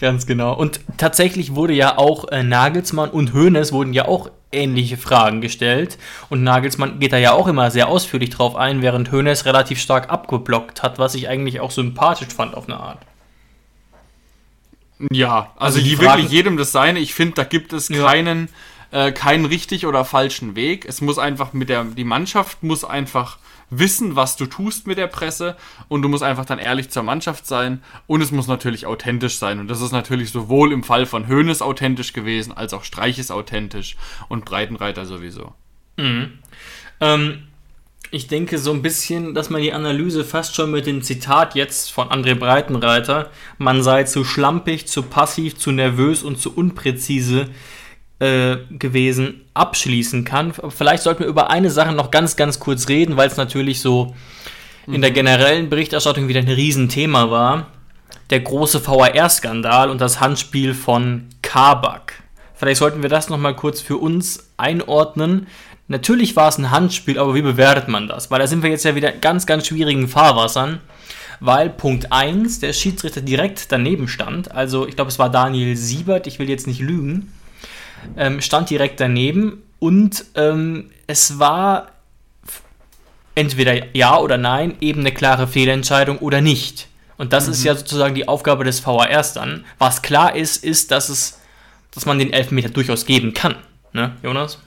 ganz 0.00 0.26
genau. 0.26 0.54
Und 0.54 0.80
tatsächlich 0.98 1.54
wurde 1.54 1.72
ja 1.72 1.96
auch 1.96 2.28
äh, 2.28 2.42
Nagelsmann 2.42 3.08
und 3.08 3.32
Hoeneß 3.32 3.72
wurden 3.72 3.94
ja 3.94 4.06
auch 4.06 4.30
ähnliche 4.52 4.98
Fragen 4.98 5.40
gestellt. 5.40 5.96
Und 6.28 6.42
Nagelsmann 6.42 6.98
geht 6.98 7.14
da 7.14 7.16
ja 7.16 7.32
auch 7.32 7.46
immer 7.46 7.70
sehr 7.70 7.88
ausführlich 7.88 8.30
drauf 8.30 8.54
ein, 8.54 8.82
während 8.82 9.12
Hoeneß 9.12 9.46
relativ 9.46 9.80
stark 9.80 10.10
abgeblockt 10.10 10.82
hat, 10.82 10.98
was 10.98 11.14
ich 11.14 11.28
eigentlich 11.28 11.60
auch 11.60 11.70
sympathisch 11.70 12.28
fand 12.28 12.54
auf 12.54 12.66
eine 12.68 12.78
Art. 12.78 12.98
Ja, 15.12 15.52
also, 15.56 15.78
Also 15.78 15.80
die 15.80 15.96
Fragen- 15.96 16.18
wirklich 16.22 16.30
jedem 16.32 16.56
das 16.56 16.72
seine. 16.72 16.98
Ich 16.98 17.14
finde, 17.14 17.34
da 17.34 17.44
gibt 17.44 17.72
es 17.72 17.88
Ja. 17.88 18.04
keinen, 18.06 18.48
äh, 18.90 19.12
keinen 19.12 19.44
richtig 19.44 19.86
oder 19.86 20.04
falschen 20.04 20.56
Weg. 20.56 20.84
Es 20.86 21.00
muss 21.00 21.18
einfach 21.18 21.52
mit 21.52 21.68
der, 21.68 21.84
die 21.84 22.04
Mannschaft 22.04 22.62
muss 22.62 22.84
einfach 22.84 23.38
wissen, 23.70 24.16
was 24.16 24.36
du 24.36 24.46
tust 24.46 24.86
mit 24.86 24.96
der 24.96 25.08
Presse 25.08 25.54
und 25.88 26.00
du 26.00 26.08
musst 26.08 26.22
einfach 26.22 26.46
dann 26.46 26.58
ehrlich 26.58 26.88
zur 26.88 27.02
Mannschaft 27.02 27.46
sein 27.46 27.82
und 28.06 28.22
es 28.22 28.30
muss 28.32 28.46
natürlich 28.46 28.86
authentisch 28.86 29.36
sein 29.36 29.58
und 29.58 29.68
das 29.68 29.82
ist 29.82 29.92
natürlich 29.92 30.30
sowohl 30.30 30.72
im 30.72 30.82
Fall 30.82 31.04
von 31.04 31.28
Hoeneß 31.28 31.60
authentisch 31.60 32.14
gewesen, 32.14 32.56
als 32.56 32.72
auch 32.72 32.82
Streich 32.82 33.18
ist 33.18 33.30
authentisch 33.30 33.96
und 34.30 34.46
Breitenreiter 34.46 35.04
sowieso. 35.04 35.52
Ähm, 37.00 37.47
ich 38.10 38.26
denke 38.26 38.58
so 38.58 38.72
ein 38.72 38.82
bisschen, 38.82 39.34
dass 39.34 39.50
man 39.50 39.60
die 39.60 39.72
Analyse 39.72 40.24
fast 40.24 40.54
schon 40.54 40.70
mit 40.70 40.86
dem 40.86 41.02
Zitat 41.02 41.54
jetzt 41.54 41.90
von 41.90 42.08
André 42.08 42.34
Breitenreiter, 42.34 43.30
man 43.58 43.82
sei 43.82 44.04
zu 44.04 44.24
schlampig, 44.24 44.86
zu 44.86 45.02
passiv, 45.02 45.58
zu 45.58 45.72
nervös 45.72 46.22
und 46.22 46.40
zu 46.40 46.54
unpräzise 46.54 47.48
äh, 48.20 48.56
gewesen, 48.70 49.42
abschließen 49.54 50.24
kann. 50.24 50.52
Vielleicht 50.70 51.02
sollten 51.02 51.20
wir 51.20 51.28
über 51.28 51.50
eine 51.50 51.70
Sache 51.70 51.92
noch 51.92 52.10
ganz, 52.10 52.36
ganz 52.36 52.58
kurz 52.58 52.88
reden, 52.88 53.16
weil 53.16 53.28
es 53.28 53.36
natürlich 53.36 53.80
so 53.80 54.14
in 54.86 55.02
der 55.02 55.10
generellen 55.10 55.68
Berichterstattung 55.68 56.28
wieder 56.28 56.40
ein 56.40 56.48
Riesenthema 56.48 57.30
war. 57.30 57.66
Der 58.30 58.40
große 58.40 58.86
VAR-Skandal 58.86 59.90
und 59.90 60.00
das 60.00 60.20
Handspiel 60.20 60.72
von 60.72 61.28
Kabak. 61.42 62.14
Vielleicht 62.54 62.78
sollten 62.78 63.02
wir 63.02 63.08
das 63.08 63.28
nochmal 63.28 63.54
kurz 63.54 63.80
für 63.80 63.98
uns 63.98 64.50
einordnen. 64.56 65.46
Natürlich 65.88 66.36
war 66.36 66.48
es 66.48 66.58
ein 66.58 66.70
Handspiel, 66.70 67.18
aber 67.18 67.34
wie 67.34 67.42
bewertet 67.42 67.88
man 67.88 68.08
das? 68.08 68.30
Weil 68.30 68.40
da 68.40 68.46
sind 68.46 68.62
wir 68.62 68.70
jetzt 68.70 68.84
ja 68.84 68.94
wieder 68.94 69.10
ganz, 69.10 69.46
ganz 69.46 69.66
schwierigen 69.66 70.06
Fahrwassern. 70.06 70.80
Weil 71.40 71.70
Punkt 71.70 72.12
1, 72.12 72.60
der 72.60 72.72
Schiedsrichter 72.72 73.20
direkt 73.20 73.72
daneben 73.72 74.08
stand. 74.08 74.52
Also 74.52 74.86
ich 74.86 74.96
glaube, 74.96 75.10
es 75.10 75.18
war 75.18 75.30
Daniel 75.30 75.76
Siebert, 75.76 76.26
ich 76.26 76.38
will 76.38 76.48
jetzt 76.48 76.66
nicht 76.66 76.80
lügen. 76.80 77.32
Ähm, 78.16 78.40
stand 78.40 78.70
direkt 78.70 79.00
daneben 79.00 79.62
und 79.78 80.24
ähm, 80.34 80.90
es 81.06 81.38
war 81.38 81.88
entweder 83.34 83.94
ja 83.96 84.18
oder 84.18 84.36
nein, 84.36 84.76
eben 84.80 85.00
eine 85.00 85.12
klare 85.12 85.46
Fehlentscheidung 85.46 86.18
oder 86.18 86.40
nicht. 86.40 86.88
Und 87.16 87.32
das 87.32 87.48
ist 87.48 87.64
ja 87.64 87.74
sozusagen 87.74 88.14
die 88.14 88.28
Aufgabe 88.28 88.64
des 88.64 88.84
VARs 88.84 89.32
dann. 89.32 89.64
Was 89.78 90.02
klar 90.02 90.36
ist, 90.36 90.62
ist, 90.62 90.90
dass 90.90 91.08
es, 91.08 91.40
dass 91.92 92.06
man 92.06 92.18
den 92.18 92.32
Elfmeter 92.32 92.68
durchaus 92.68 93.06
geben 93.06 93.34
kann. 93.34 93.56
Ne, 93.92 94.16
Jonas? 94.22 94.58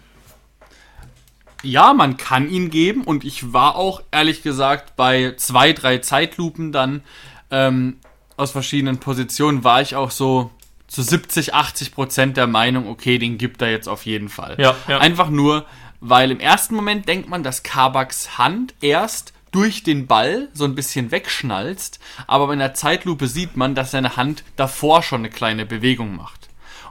Ja, 1.64 1.94
man 1.94 2.18
kann 2.18 2.50
ihn 2.50 2.70
geben 2.70 3.04
und 3.04 3.24
ich 3.24 3.54
war 3.54 3.76
auch 3.76 4.02
ehrlich 4.12 4.44
gesagt 4.44 4.96
bei 4.96 5.34
zwei, 5.38 5.74
drei 5.74 6.00
Zeitlupen 6.00 6.72
dann 6.72 7.04
ähm, 7.52 7.98
aus 8.38 8.52
verschiedenen 8.52 8.98
Positionen 8.98 9.64
war 9.64 9.82
ich 9.82 9.96
auch 9.96 10.12
so 10.12 10.52
zu 10.88 11.02
70, 11.02 11.54
80 11.54 11.94
Prozent 11.94 12.38
der 12.38 12.48
Meinung, 12.48 12.88
okay, 12.88 13.18
den 13.18 13.38
gibt 13.38 13.62
er 13.62 13.72
jetzt 13.72 13.88
auf 13.88 14.06
jeden 14.06 14.30
Fall. 14.30 14.58
Ja, 14.60 14.76
ja. 14.88 14.98
Einfach 14.98 15.30
nur, 15.30 15.66
weil 16.02 16.32
im 16.32 16.40
ersten 16.40 16.76
Moment 16.76 17.08
denkt 17.08 17.30
man, 17.30 17.44
dass 17.44 17.64
Kabaks 17.64 18.38
Hand 18.38 18.74
erst 18.82 19.34
durch 19.52 19.84
den 19.84 20.08
Ball 20.08 20.50
so 20.54 20.66
ein 20.66 20.76
bisschen 20.76 21.12
wegschnalzt, 21.12 22.00
aber 22.28 22.52
in 22.52 22.60
der 22.60 22.74
Zeitlupe 22.74 23.28
sieht 23.28 23.56
man, 23.58 23.76
dass 23.76 23.92
seine 23.92 24.18
Hand 24.18 24.44
davor 24.56 25.04
schon 25.04 25.22
eine 25.22 25.30
kleine 25.30 25.66
Bewegung 25.66 26.16
macht. 26.16 26.41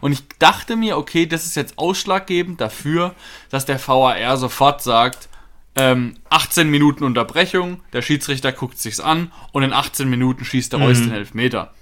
Und 0.00 0.12
ich 0.12 0.26
dachte 0.38 0.76
mir, 0.76 0.96
okay, 0.96 1.26
das 1.26 1.46
ist 1.46 1.56
jetzt 1.56 1.78
ausschlaggebend 1.78 2.60
dafür, 2.60 3.14
dass 3.50 3.66
der 3.66 3.78
VAR 3.78 4.36
sofort 4.36 4.82
sagt, 4.82 5.28
ähm, 5.76 6.16
18 6.30 6.68
Minuten 6.68 7.04
Unterbrechung, 7.04 7.82
der 7.92 8.02
Schiedsrichter 8.02 8.52
guckt 8.52 8.78
sich's 8.78 9.00
an 9.00 9.32
und 9.52 9.62
in 9.62 9.72
18 9.72 10.08
Minuten 10.08 10.44
schießt 10.44 10.72
der 10.72 10.80
Reus 10.80 10.98
den 10.98 11.12
Elfmeter. 11.12 11.72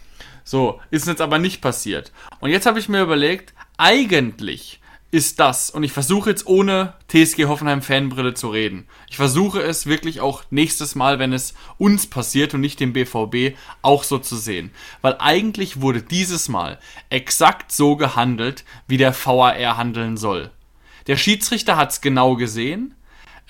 So, 0.45 0.81
ist 0.91 1.07
jetzt 1.07 1.21
aber 1.21 1.39
nicht 1.39 1.61
passiert. 1.61 2.13
Und 2.41 2.51
jetzt 2.51 2.67
habe 2.67 2.79
ich 2.79 2.89
mir 2.89 3.03
überlegt, 3.03 3.55
eigentlich 3.77 4.81
ist 5.11 5.41
das, 5.41 5.71
und 5.71 5.85
ich 5.85 5.93
versuche 5.93 6.29
jetzt 6.29 6.47
ohne 6.47 6.95
TSG 7.09 7.47
Hoffenheim 7.47 7.81
Fanbrille 7.81 8.35
zu 8.35 8.51
reden. 8.51 8.87
Ich 9.09 9.17
versuche 9.17 9.63
es 9.63 9.87
wirklich 9.87 10.21
auch 10.21 10.43
nächstes 10.51 10.95
Mal, 10.95 11.19
wenn 11.19 11.33
es 11.33 11.55
uns 11.79 12.07
passiert 12.07 12.53
und 12.53 12.61
nicht 12.61 12.79
dem 12.79 12.93
BVB, 12.93 13.57
auch 13.81 14.05
so 14.05 14.19
zu 14.19 14.37
sehen. 14.37 14.71
Weil 15.01 15.17
eigentlich 15.19 15.81
wurde 15.81 16.03
dieses 16.03 16.49
Mal 16.51 16.79
exakt 17.09 17.73
so 17.73 17.97
gehandelt, 17.97 18.65
wie 18.87 18.99
der 18.99 19.15
VAR 19.15 19.79
handeln 19.79 20.19
soll. 20.19 20.51
Der 21.07 21.17
Schiedsrichter 21.17 21.79
hat 21.79 21.91
es 21.93 22.03
genau 22.03 22.37
gesehen, 22.37 22.95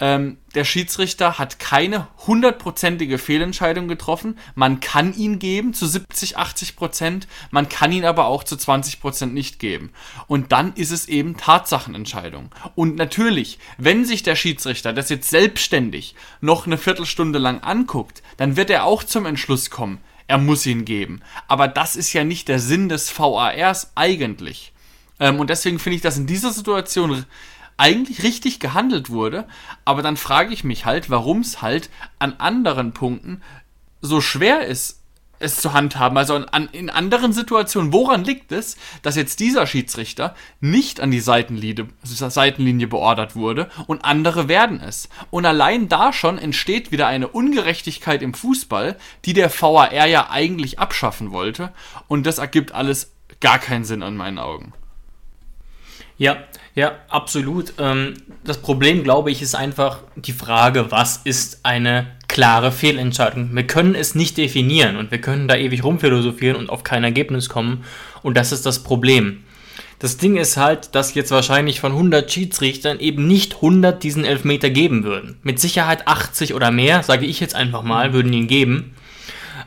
ähm, 0.01 0.39
der 0.55 0.65
Schiedsrichter 0.65 1.39
hat 1.39 1.59
keine 1.59 2.09
hundertprozentige 2.27 3.19
Fehlentscheidung 3.19 3.89
getroffen. 3.89 4.39
Man 4.55 4.81
kann 4.81 5.15
ihn 5.15 5.39
geben 5.39 5.75
zu 5.75 5.87
70, 5.87 6.37
80 6.37 6.77
Prozent, 6.77 7.29
man 7.51 7.69
kann 7.69 7.93
ihn 7.93 8.05
aber 8.05 8.27
auch 8.27 8.45
zu 8.45 8.57
20 8.57 9.01
Prozent 9.01 9.35
nicht 9.35 9.59
geben. 9.59 9.91
Und 10.27 10.53
dann 10.53 10.73
ist 10.75 10.93
es 10.93 11.09
eben 11.09 11.37
Tatsachenentscheidung. 11.37 12.51
Und 12.75 12.97
natürlich, 12.97 13.59
wenn 13.77 14.05
sich 14.05 14.23
der 14.23 14.37
Schiedsrichter 14.37 14.93
das 14.93 15.09
jetzt 15.09 15.31
selbstständig 15.31 16.15
noch 16.41 16.67
eine 16.67 16.79
Viertelstunde 16.79 17.39
lang 17.39 17.61
anguckt, 17.61 18.23
dann 18.37 18.57
wird 18.57 18.71
er 18.71 18.85
auch 18.85 19.03
zum 19.03 19.27
Entschluss 19.27 19.71
kommen, 19.71 19.99
er 20.29 20.39
muss 20.39 20.67
ihn 20.67 20.85
geben. 20.85 21.23
Aber 21.49 21.67
das 21.67 21.97
ist 21.97 22.13
ja 22.13 22.23
nicht 22.23 22.49
der 22.49 22.61
Sinn 22.61 22.89
des 22.89 23.11
VARs 23.19 23.93
eigentlich. 23.97 24.73
Ähm, 25.19 25.41
und 25.41 25.51
deswegen 25.51 25.79
finde 25.79 25.97
ich 25.97 26.03
das 26.03 26.19
in 26.19 26.27
dieser 26.27 26.53
Situation 26.53 27.25
eigentlich 27.79 28.23
richtig 28.23 28.61
gehandelt 28.61 29.09
wurde, 29.09 29.47
aber 29.85 30.03
dann 30.03 30.19
frage 30.19 30.53
ich 30.53 30.65
mich 30.65 30.85
halt, 30.85 31.09
warum 31.09 31.41
es 31.41 31.63
halt 31.63 31.89
an 32.19 32.35
anderen 32.39 32.93
Punkten 32.93 33.41
so 34.01 34.21
schwer 34.21 34.67
ist, 34.67 34.99
es 35.41 35.61
zu 35.61 35.73
handhaben. 35.73 36.19
Also 36.19 36.35
an, 36.35 36.69
in 36.73 36.91
anderen 36.91 37.33
Situationen, 37.33 37.93
woran 37.93 38.25
liegt 38.25 38.53
es, 38.53 38.77
dass 39.03 39.17
jetzt 39.17 39.41
dieser 39.41 39.67
Schiedsrichter 39.67 40.35
nicht 40.61 41.01
an 41.01 41.11
die 41.11 41.21
Seitenlinie, 41.21 41.87
Seitenlinie 42.03 42.89
beordert 42.89 43.37
wurde 43.37 43.71
und 43.87 44.05
andere 44.05 44.49
werden 44.49 44.81
es? 44.81 45.09
Und 45.31 45.47
allein 45.47 45.89
da 45.89 46.13
schon 46.13 46.39
entsteht 46.39 46.93
wieder 46.93 47.07
eine 47.07 47.29
Ungerechtigkeit 47.29 48.23
im 48.23 48.35
Fußball, 48.35 48.97
die 49.25 49.33
der 49.33 49.51
VAR 49.51 49.93
ja 50.07 50.31
eigentlich 50.31 50.79
abschaffen 50.79 51.31
wollte. 51.31 51.73
Und 52.09 52.27
das 52.27 52.39
ergibt 52.39 52.73
alles 52.73 53.13
gar 53.41 53.59
keinen 53.59 53.85
Sinn 53.85 54.03
an 54.03 54.17
meinen 54.17 54.39
Augen. 54.39 54.73
Ja, 56.19 56.37
ja, 56.75 56.93
absolut. 57.09 57.75
Ähm, 57.79 58.15
das 58.45 58.59
Problem, 58.59 59.05
glaube 59.05 59.31
ich, 59.31 59.41
ist 59.41 59.55
einfach 59.55 60.01
die 60.17 60.33
Frage, 60.33 60.91
was 60.91 61.19
ist 61.25 61.61
eine 61.65 62.09
klare 62.27 62.73
Fehlentscheidung? 62.73 63.51
Wir 63.55 63.67
können 63.67 63.95
es 63.95 64.15
nicht 64.15 64.37
definieren 64.37 64.97
und 64.97 65.11
wir 65.11 65.21
können 65.21 65.49
da 65.49 65.57
ewig 65.57 65.83
rumphilosophieren 65.83 66.57
und 66.57 66.71
auf 66.71 66.85
kein 66.85 67.05
Ergebnis 67.05 67.49
kommen. 67.49 67.85
Und 68.23 68.37
das 68.37 68.53
ist 68.53 68.67
das 68.67 68.83
Problem. 68.83 69.45
Das 70.01 70.17
Ding 70.17 70.37
ist 70.37 70.57
halt, 70.57 70.95
dass 70.95 71.15
jetzt 71.15 71.31
wahrscheinlich 71.31 71.81
von 71.81 71.93
100 71.93 72.31
Schiedsrichtern 72.31 73.01
eben 73.01 73.27
nicht 73.27 73.57
100 73.57 74.01
diesen 74.03 74.25
Elfmeter 74.25 74.71
geben 74.71 75.03
würden. 75.03 75.39
Mit 75.43 75.59
Sicherheit 75.59 76.07
80 76.07 76.55
oder 76.55 76.71
mehr, 76.71 77.03
sage 77.03 77.27
ich 77.27 77.41
jetzt 77.41 77.57
einfach 77.57 77.83
mal, 77.83 78.13
würden 78.13 78.33
ihn 78.33 78.47
geben. 78.47 78.95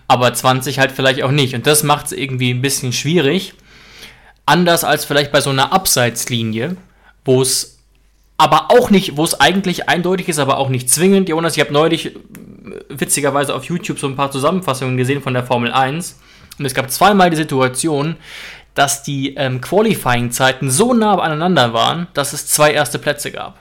Aber 0.07 0.33
20 0.33 0.79
halt 0.79 0.91
vielleicht 0.91 1.23
auch 1.23 1.31
nicht. 1.31 1.55
Und 1.55 1.67
das 1.67 1.83
macht 1.83 2.07
es 2.07 2.11
irgendwie 2.13 2.51
ein 2.51 2.61
bisschen 2.61 2.93
schwierig. 2.93 3.53
Anders 4.45 4.83
als 4.83 5.05
vielleicht 5.05 5.31
bei 5.31 5.41
so 5.41 5.49
einer 5.49 5.71
Abseitslinie, 5.71 6.77
wo 7.23 7.41
es 7.41 7.79
aber 8.37 8.71
auch 8.71 8.89
nicht, 8.89 9.17
wo 9.17 9.23
es 9.23 9.39
eigentlich 9.39 9.87
eindeutig 9.87 10.27
ist, 10.27 10.39
aber 10.39 10.57
auch 10.57 10.69
nicht 10.69 10.89
zwingend. 10.89 11.29
Jonas, 11.29 11.55
ich 11.55 11.59
habe 11.59 11.71
neulich 11.71 12.15
äh, 12.15 12.19
witzigerweise 12.89 13.53
auf 13.53 13.65
YouTube 13.65 13.99
so 13.99 14.07
ein 14.07 14.15
paar 14.15 14.31
Zusammenfassungen 14.31 14.97
gesehen 14.97 15.21
von 15.21 15.33
der 15.33 15.43
Formel 15.43 15.71
1 15.71 16.19
und 16.57 16.65
es 16.65 16.73
gab 16.73 16.89
zweimal 16.91 17.29
die 17.29 17.37
Situation, 17.37 18.15
dass 18.73 19.03
die 19.03 19.35
ähm, 19.35 19.61
Qualifying-Zeiten 19.61 20.71
so 20.71 20.93
nah 20.93 21.19
aneinander 21.19 21.73
waren, 21.73 22.07
dass 22.13 22.33
es 22.33 22.47
zwei 22.47 22.71
erste 22.71 22.99
Plätze 22.99 23.31
gab. 23.31 23.57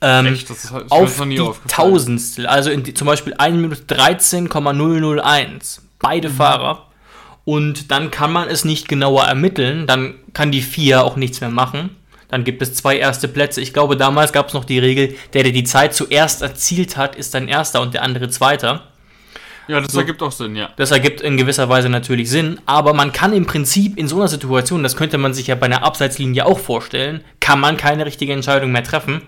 Ähm, 0.00 0.26
Echt? 0.26 0.50
Das 0.50 0.64
ist, 0.64 0.72
das 0.72 0.90
auf 0.90 1.20
die 1.20 1.40
Tausendstel, 1.68 2.46
also 2.46 2.70
in, 2.70 2.94
zum 2.94 3.06
Beispiel 3.06 3.34
1 3.34 3.56
Minute 3.56 3.82
13,001. 3.86 5.82
Beide 5.98 6.28
mhm. 6.28 6.34
Fahrer 6.34 6.86
und 7.44 7.90
dann 7.90 8.10
kann 8.10 8.32
man 8.32 8.48
es 8.48 8.64
nicht 8.64 8.88
genauer 8.88 9.24
ermitteln, 9.24 9.86
dann 9.86 10.14
kann 10.32 10.52
die 10.52 10.62
FIA 10.62 11.02
auch 11.02 11.16
nichts 11.16 11.40
mehr 11.40 11.50
machen. 11.50 11.96
Dann 12.28 12.44
gibt 12.44 12.62
es 12.62 12.74
zwei 12.74 12.96
erste 12.96 13.28
Plätze. 13.28 13.60
Ich 13.60 13.74
glaube, 13.74 13.96
damals 13.96 14.32
gab 14.32 14.48
es 14.48 14.54
noch 14.54 14.64
die 14.64 14.78
Regel, 14.78 15.16
der, 15.34 15.42
der 15.42 15.52
die 15.52 15.64
Zeit 15.64 15.94
zuerst 15.94 16.40
erzielt 16.40 16.96
hat, 16.96 17.14
ist 17.14 17.34
dann 17.34 17.46
erster 17.46 17.82
und 17.82 17.92
der 17.92 18.02
andere 18.02 18.30
zweiter. 18.30 18.88
Ja, 19.68 19.80
das 19.80 19.92
so, 19.92 20.00
ergibt 20.00 20.22
auch 20.22 20.32
Sinn, 20.32 20.56
ja. 20.56 20.70
Das 20.76 20.90
ergibt 20.90 21.20
in 21.20 21.36
gewisser 21.36 21.68
Weise 21.68 21.88
natürlich 21.88 22.30
Sinn, 22.30 22.58
aber 22.66 22.94
man 22.94 23.12
kann 23.12 23.32
im 23.32 23.46
Prinzip 23.46 23.98
in 23.98 24.08
so 24.08 24.16
einer 24.16 24.28
Situation, 24.28 24.82
das 24.82 24.96
könnte 24.96 25.18
man 25.18 25.34
sich 25.34 25.48
ja 25.48 25.54
bei 25.54 25.66
einer 25.66 25.84
Abseitslinie 25.84 26.46
auch 26.46 26.58
vorstellen, 26.58 27.22
kann 27.38 27.60
man 27.60 27.76
keine 27.76 28.06
richtige 28.06 28.32
Entscheidung 28.32 28.72
mehr 28.72 28.82
treffen. 28.82 29.22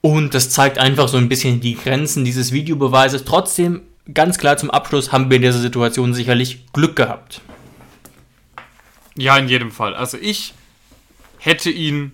Und 0.00 0.34
das 0.34 0.50
zeigt 0.50 0.78
einfach 0.78 1.06
so 1.06 1.16
ein 1.16 1.28
bisschen 1.28 1.60
die 1.60 1.76
Grenzen 1.76 2.24
dieses 2.24 2.52
Videobeweises. 2.52 3.24
Trotzdem 3.24 3.82
ganz 4.12 4.38
klar 4.38 4.56
zum 4.56 4.70
Abschluss 4.70 5.12
haben 5.12 5.30
wir 5.30 5.36
in 5.36 5.42
dieser 5.42 5.58
Situation 5.58 6.14
sicherlich 6.14 6.72
Glück 6.72 6.96
gehabt. 6.96 7.40
Ja, 9.16 9.36
in 9.36 9.48
jedem 9.48 9.70
Fall. 9.70 9.94
Also 9.94 10.18
ich 10.18 10.54
hätte 11.38 11.70
ihn 11.70 12.12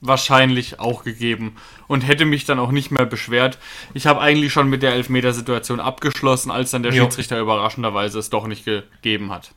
wahrscheinlich 0.00 0.80
auch 0.80 1.04
gegeben 1.04 1.56
und 1.86 2.02
hätte 2.02 2.24
mich 2.24 2.46
dann 2.46 2.58
auch 2.58 2.70
nicht 2.70 2.90
mehr 2.90 3.04
beschwert. 3.04 3.58
Ich 3.92 4.06
habe 4.06 4.20
eigentlich 4.20 4.52
schon 4.52 4.68
mit 4.68 4.82
der 4.82 4.94
Elfmetersituation 4.94 5.78
abgeschlossen, 5.78 6.50
als 6.50 6.70
dann 6.70 6.82
der 6.82 6.92
jo. 6.92 7.02
Schiedsrichter 7.02 7.38
überraschenderweise 7.38 8.18
es 8.18 8.30
doch 8.30 8.46
nicht 8.46 8.64
gegeben 8.64 9.30
hat. 9.30 9.50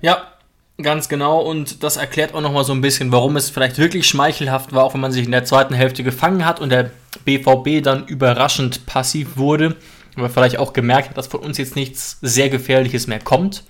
Ja, 0.00 0.32
ganz 0.80 1.08
genau 1.08 1.40
und 1.40 1.82
das 1.82 1.96
erklärt 1.96 2.34
auch 2.34 2.40
nochmal 2.40 2.64
so 2.64 2.72
ein 2.72 2.80
bisschen, 2.80 3.12
warum 3.12 3.36
es 3.36 3.50
vielleicht 3.50 3.76
wirklich 3.76 4.08
schmeichelhaft 4.08 4.72
war, 4.72 4.84
auch 4.84 4.94
wenn 4.94 5.00
man 5.00 5.12
sich 5.12 5.26
in 5.26 5.32
der 5.32 5.44
zweiten 5.44 5.74
Hälfte 5.74 6.02
gefangen 6.02 6.46
hat 6.46 6.60
und 6.60 6.70
der 6.70 6.90
BVB 7.24 7.82
dann 7.82 8.06
überraschend 8.06 8.86
passiv 8.86 9.36
wurde 9.36 9.76
aber 10.16 10.30
vielleicht 10.30 10.58
auch 10.58 10.72
gemerkt 10.72 11.10
hat, 11.10 11.18
dass 11.18 11.26
von 11.26 11.40
uns 11.40 11.58
jetzt 11.58 11.76
nichts 11.76 12.18
sehr 12.22 12.48
Gefährliches 12.48 13.06
mehr 13.06 13.20
kommt. 13.20 13.64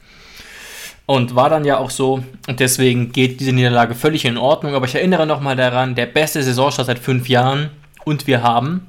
Und 1.07 1.35
war 1.35 1.51
dann 1.51 1.67
ja 1.67 1.77
auch 1.77 1.91
so, 1.91 2.25
und 2.49 2.61
deswegen 2.61 3.13
geht 3.13 3.39
diese 3.41 3.53
Niederlage 3.53 3.95
völlig 3.95 4.25
in 4.25 4.39
Ordnung. 4.39 4.75
Aber 4.75 4.87
ich 4.87 4.95
erinnere 4.95 5.27
nochmal 5.27 5.57
daran, 5.57 5.95
der 5.95 6.07
beste 6.07 6.43
Saisonstart 6.43 6.87
seit 6.87 6.99
fünf 6.99 7.29
Jahren 7.29 7.71
und 8.05 8.27
wir 8.27 8.43
haben 8.43 8.87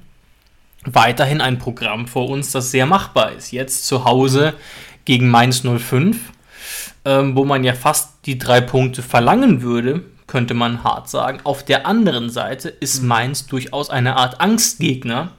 weiterhin 0.85 1.41
ein 1.41 1.57
Programm 1.57 2.07
vor 2.07 2.29
uns, 2.29 2.51
das 2.51 2.71
sehr 2.71 2.85
machbar 2.85 3.33
ist. 3.33 3.51
Jetzt 3.51 3.85
zu 3.85 4.05
Hause 4.05 4.53
gegen 5.03 5.29
Mainz 5.29 5.63
05, 5.63 6.17
ähm, 7.03 7.35
wo 7.35 7.43
man 7.43 7.63
ja 7.63 7.73
fast 7.73 8.25
die 8.25 8.37
drei 8.37 8.61
Punkte 8.61 9.01
verlangen 9.01 9.61
würde, 9.61 10.03
könnte 10.27 10.53
man 10.53 10.83
hart 10.83 11.09
sagen. 11.09 11.39
Auf 11.43 11.63
der 11.63 11.85
anderen 11.85 12.29
Seite 12.29 12.69
ist 12.69 13.03
Mainz 13.03 13.45
durchaus 13.45 13.89
eine 13.89 14.15
Art 14.15 14.41
Angstgegner 14.41 15.31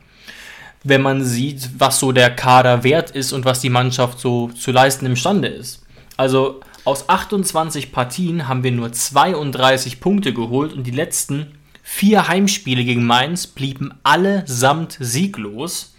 wenn 0.88 1.02
man 1.02 1.24
sieht, 1.24 1.70
was 1.78 1.98
so 1.98 2.12
der 2.12 2.30
Kader 2.30 2.84
wert 2.84 3.10
ist 3.10 3.32
und 3.32 3.44
was 3.44 3.60
die 3.60 3.70
Mannschaft 3.70 4.20
so 4.20 4.48
zu 4.48 4.70
leisten 4.72 5.06
imstande 5.06 5.48
ist. 5.48 5.84
Also 6.16 6.60
aus 6.84 7.08
28 7.08 7.90
Partien 7.90 8.46
haben 8.46 8.62
wir 8.62 8.72
nur 8.72 8.92
32 8.92 10.00
Punkte 10.00 10.32
geholt 10.32 10.72
und 10.72 10.84
die 10.84 10.92
letzten 10.92 11.58
vier 11.82 12.28
Heimspiele 12.28 12.84
gegen 12.84 13.04
Mainz 13.04 13.46
blieben 13.46 13.94
allesamt 14.02 14.96
sieglos. 15.00 15.94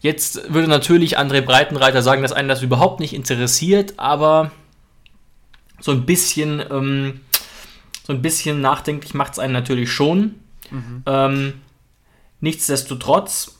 Jetzt 0.00 0.52
würde 0.52 0.68
natürlich 0.68 1.18
André 1.18 1.40
Breitenreiter 1.42 2.02
sagen, 2.02 2.22
dass 2.22 2.32
einen 2.32 2.48
das 2.48 2.62
überhaupt 2.62 3.00
nicht 3.00 3.14
interessiert, 3.14 3.94
aber 3.98 4.50
so 5.80 5.92
ein 5.92 6.06
bisschen, 6.06 6.62
ähm, 6.70 7.20
so 8.06 8.12
ein 8.12 8.22
bisschen 8.22 8.60
nachdenklich 8.60 9.14
macht 9.14 9.34
es 9.34 9.38
einen 9.38 9.52
natürlich 9.52 9.90
schon. 9.90 10.34
Mhm. 10.70 11.02
Ähm, 11.06 11.52
nichtsdestotrotz 12.40 13.53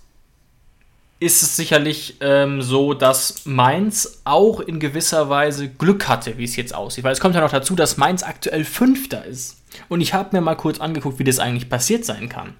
ist 1.25 1.43
es 1.43 1.57
sicherlich 1.57 2.19
ähm, 2.21 2.61
so, 2.61 2.93
dass 2.93 3.47
Mainz 3.47 4.21
auch 4.25 4.61
in 4.61 4.79
gewisser 4.79 5.31
Weise 5.31 5.69
Glück 5.69 6.07
hatte, 6.07 6.37
wie 6.37 6.45
es 6.45 6.55
jetzt 6.55 6.75
aussieht. 6.75 7.03
Weil 7.03 7.13
es 7.13 7.21
kommt 7.21 7.35
ja 7.35 7.41
noch 7.41 7.51
dazu, 7.51 7.75
dass 7.75 7.97
Mainz 7.97 8.23
aktuell 8.23 8.65
Fünfter 8.65 9.25
ist. 9.25 9.57
Und 9.89 10.03
ich 10.03 10.13
habe 10.13 10.37
mir 10.37 10.43
mal 10.43 10.55
kurz 10.55 10.81
angeguckt, 10.81 11.19
wie 11.19 11.25
das 11.25 11.39
eigentlich 11.39 11.71
passiert 11.71 12.05
sein 12.05 12.29
kann. 12.29 12.53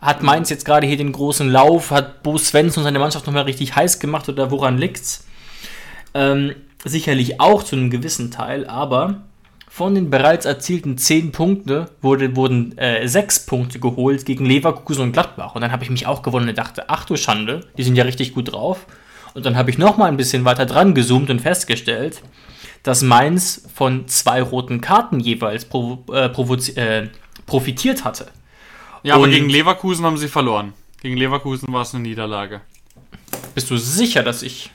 Hat 0.00 0.22
Mainz 0.22 0.50
jetzt 0.50 0.64
gerade 0.64 0.86
hier 0.86 0.96
den 0.96 1.12
großen 1.12 1.48
Lauf? 1.48 1.92
Hat 1.92 2.24
Bo 2.24 2.36
Svensson 2.36 2.82
seine 2.82 2.98
Mannschaft 2.98 3.26
nochmal 3.26 3.44
richtig 3.44 3.76
heiß 3.76 4.00
gemacht 4.00 4.28
oder 4.28 4.50
woran 4.50 4.78
liegt's? 4.78 5.24
Ähm, 6.12 6.56
sicherlich 6.84 7.40
auch 7.40 7.62
zu 7.62 7.76
einem 7.76 7.90
gewissen 7.90 8.32
Teil, 8.32 8.66
aber 8.66 9.22
von 9.76 9.94
den 9.94 10.08
bereits 10.08 10.46
erzielten 10.46 10.96
10 10.96 11.32
Punkten 11.32 11.84
wurde, 12.00 12.34
wurden 12.34 12.78
äh, 12.78 13.06
6 13.06 13.44
Punkte 13.44 13.78
geholt 13.78 14.24
gegen 14.24 14.46
Leverkusen 14.46 15.02
und 15.02 15.12
Gladbach. 15.12 15.54
Und 15.54 15.60
dann 15.60 15.70
habe 15.70 15.84
ich 15.84 15.90
mich 15.90 16.06
auch 16.06 16.22
gewonnen 16.22 16.48
und 16.48 16.56
dachte, 16.56 16.88
ach 16.88 17.04
du 17.04 17.14
Schande, 17.16 17.60
die 17.76 17.82
sind 17.82 17.94
ja 17.94 18.04
richtig 18.04 18.32
gut 18.32 18.52
drauf. 18.52 18.86
Und 19.34 19.44
dann 19.44 19.54
habe 19.54 19.68
ich 19.68 19.76
noch 19.76 19.98
mal 19.98 20.06
ein 20.06 20.16
bisschen 20.16 20.46
weiter 20.46 20.64
dran 20.64 20.94
gezoomt 20.94 21.28
und 21.28 21.42
festgestellt, 21.42 22.22
dass 22.84 23.02
Mainz 23.02 23.68
von 23.74 24.08
zwei 24.08 24.40
roten 24.40 24.80
Karten 24.80 25.20
jeweils 25.20 25.66
provo 25.66 26.10
äh, 26.10 26.24
äh, 26.24 27.08
profitiert 27.44 28.06
hatte. 28.06 28.28
Ja, 29.02 29.16
aber 29.16 29.24
Und- 29.24 29.32
gegen 29.32 29.50
Leverkusen 29.50 30.06
haben 30.06 30.16
sie 30.16 30.28
verloren. 30.28 30.72
Gegen 31.02 31.18
Leverkusen 31.18 31.70
war 31.70 31.82
es 31.82 31.92
eine 31.94 32.02
Niederlage. 32.02 32.62
Bist 33.54 33.68
du 33.70 33.76
sicher, 33.76 34.22
dass 34.22 34.42
ich. 34.42 34.70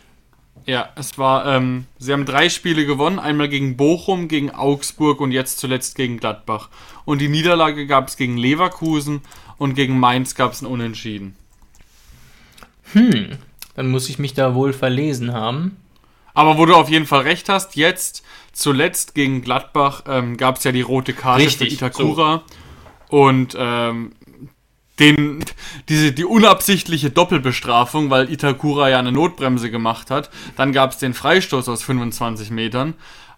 Ja, 0.66 0.90
es 0.96 1.18
war, 1.18 1.46
ähm, 1.46 1.86
sie 1.98 2.14
haben 2.14 2.26
drei 2.26 2.50
Spiele 2.50 2.86
gewonnen, 2.86 3.20
einmal 3.20 3.50
gegen 3.50 3.78
Bochum, 3.78 4.28
gegen 4.28 4.52
Augsburg 4.52 5.20
und 5.20 5.32
jetzt 5.32 5.60
zuletzt 5.60 5.96
gegen 5.96 6.18
Gladbach. 6.18 6.70
Und 7.06 7.20
die 7.20 7.30
Niederlage 7.30 7.88
gab 7.88 8.08
es 8.08 8.18
gegen 8.18 8.38
Leverkusen 8.38 9.22
und 9.58 9.74
gegen 9.76 10.00
Mainz 10.00 10.36
gab 10.36 10.54
es 10.54 10.62
ein 10.62 10.68
Unentschieden. 10.68 11.36
Dann 13.76 13.90
muss 13.90 14.10
ich 14.10 14.20
mich 14.20 14.34
da 14.34 14.54
wohl 14.54 14.74
verlesen 14.74 15.34
haben. 15.34 15.78
Aber 16.34 16.58
wo 16.58 16.66
du 16.66 16.76
auf 16.76 16.90
jeden 16.90 17.06
Fall 17.06 17.22
recht 17.22 17.50
hast, 17.50 17.76
jetzt 17.76 18.24
zuletzt 18.54 19.16
gegen 19.16 19.42
Gladbach 19.42 20.04
ähm, 20.08 20.38
gab 20.38 20.58
es 20.58 20.64
ja 20.64 20.72
die 20.72 20.82
rote 20.82 21.14
Karte 21.14 21.44
Richtig, 21.44 21.78
für 21.78 21.86
Itakura. 21.86 22.44
Und 23.10 23.56
ähm, 23.58 24.14
den, 25.02 25.44
diese, 25.90 26.12
die 26.12 26.26
unabsichtliche 26.26 27.10
Doppelbestrafung, 27.10 28.10
weil 28.10 28.32
Itakura 28.32 28.90
ja 28.90 29.00
eine 29.00 29.12
Notbremse 29.12 29.72
gemacht 29.72 30.12
hat. 30.12 30.30
Dann 30.56 30.72
gab 30.72 30.92
es 30.92 30.98
den 30.98 31.14
Freistoß 31.14 31.68
aus 31.68 31.84
25 31.84 32.52
Metern. 32.52 32.94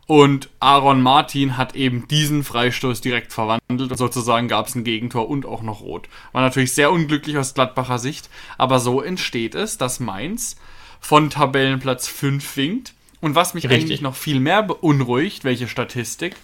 Und 0.06 0.50
Aaron 0.60 1.02
Martin 1.02 1.56
hat 1.56 1.76
eben 1.76 2.08
diesen 2.10 2.44
Freistoß 2.44 3.00
direkt 3.00 3.32
verwandelt 3.32 3.92
und 3.92 3.98
sozusagen 3.98 4.50
gab 4.50 4.68
es 4.68 4.76
ein 4.76 4.84
Gegentor 4.84 5.30
und 5.30 5.46
auch 5.46 5.62
noch 5.62 5.80
rot. 5.80 6.10
War 6.34 6.42
natürlich 6.42 6.74
sehr 6.74 6.92
unglücklich 6.92 7.38
aus 7.38 7.54
Gladbacher 7.54 8.00
Sicht, 8.00 8.30
aber 8.58 8.80
so 8.80 9.02
entsteht 9.02 9.56
es, 9.56 9.78
dass 9.78 10.02
Mainz 10.02 10.58
von 11.00 11.30
Tabellenplatz 11.30 12.08
5 12.08 12.58
winkt. 12.58 12.94
Und 13.22 13.36
was 13.36 13.54
mich 13.54 13.64
Richtig. 13.64 13.84
eigentlich 13.84 14.02
noch 14.02 14.16
viel 14.16 14.42
mehr 14.42 14.64
beunruhigt, 14.64 15.46
welche 15.46 15.70
Statistik, 15.70 16.36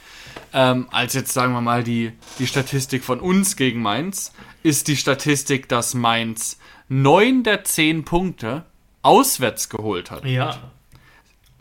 ähm, 0.54 0.88
als 0.92 1.14
jetzt 1.14 1.34
sagen 1.34 1.52
wir 1.52 1.60
mal 1.60 1.84
die, 1.84 2.14
die 2.40 2.48
Statistik 2.48 3.04
von 3.04 3.20
uns 3.20 3.58
gegen 3.58 3.82
Mainz, 3.82 4.32
ist 4.64 4.88
die 4.88 4.98
Statistik, 4.98 5.70
dass 5.70 5.94
Mainz 5.94 6.60
neun 6.88 7.44
der 7.44 7.64
zehn 7.64 8.04
Punkte 8.04 8.66
auswärts 9.02 9.70
geholt 9.70 10.12
hat. 10.12 10.26
Ja. 10.26 10.58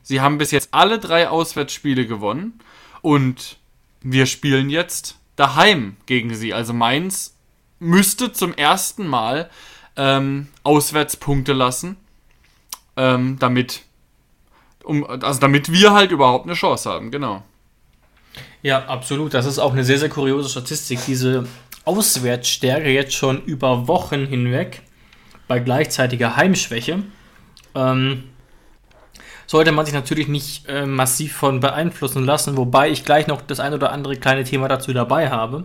Sie 0.02 0.20
haben 0.20 0.38
bis 0.38 0.50
jetzt 0.50 0.68
alle 0.72 0.98
drei 0.98 1.28
Auswärtsspiele 1.28 2.06
gewonnen 2.06 2.60
und 3.02 3.58
wir 4.00 4.26
spielen 4.26 4.70
jetzt 4.70 5.18
daheim 5.36 5.96
gegen 6.06 6.34
sie. 6.34 6.54
Also 6.54 6.72
Mainz 6.72 7.36
müsste 7.78 8.32
zum 8.32 8.54
ersten 8.54 9.06
Mal 9.06 9.50
ähm, 9.96 10.48
Auswärtspunkte 10.62 11.52
lassen, 11.52 11.96
ähm, 12.96 13.38
damit, 13.38 13.82
um, 14.84 15.04
also 15.04 15.40
damit 15.40 15.70
wir 15.72 15.92
halt 15.92 16.10
überhaupt 16.10 16.46
eine 16.46 16.54
Chance 16.54 16.88
haben, 16.90 17.10
genau. 17.10 17.42
Ja, 18.62 18.86
absolut. 18.86 19.34
Das 19.34 19.46
ist 19.46 19.58
auch 19.58 19.72
eine 19.72 19.84
sehr, 19.84 19.98
sehr 19.98 20.08
kuriose 20.08 20.48
Statistik. 20.48 21.00
Diese 21.06 21.46
Auswärtsstärke 21.88 22.90
jetzt 22.90 23.14
schon 23.14 23.42
über 23.44 23.88
Wochen 23.88 24.26
hinweg 24.26 24.82
bei 25.46 25.58
gleichzeitiger 25.58 26.36
Heimschwäche. 26.36 27.02
Ähm, 27.74 28.24
sollte 29.46 29.72
man 29.72 29.86
sich 29.86 29.94
natürlich 29.94 30.28
nicht 30.28 30.68
äh, 30.68 30.84
massiv 30.84 31.32
von 31.34 31.60
beeinflussen 31.60 32.26
lassen, 32.26 32.58
wobei 32.58 32.90
ich 32.90 33.06
gleich 33.06 33.26
noch 33.26 33.40
das 33.40 33.58
ein 33.58 33.72
oder 33.72 33.90
andere 33.90 34.16
kleine 34.16 34.44
Thema 34.44 34.68
dazu 34.68 34.92
dabei 34.92 35.30
habe. 35.30 35.64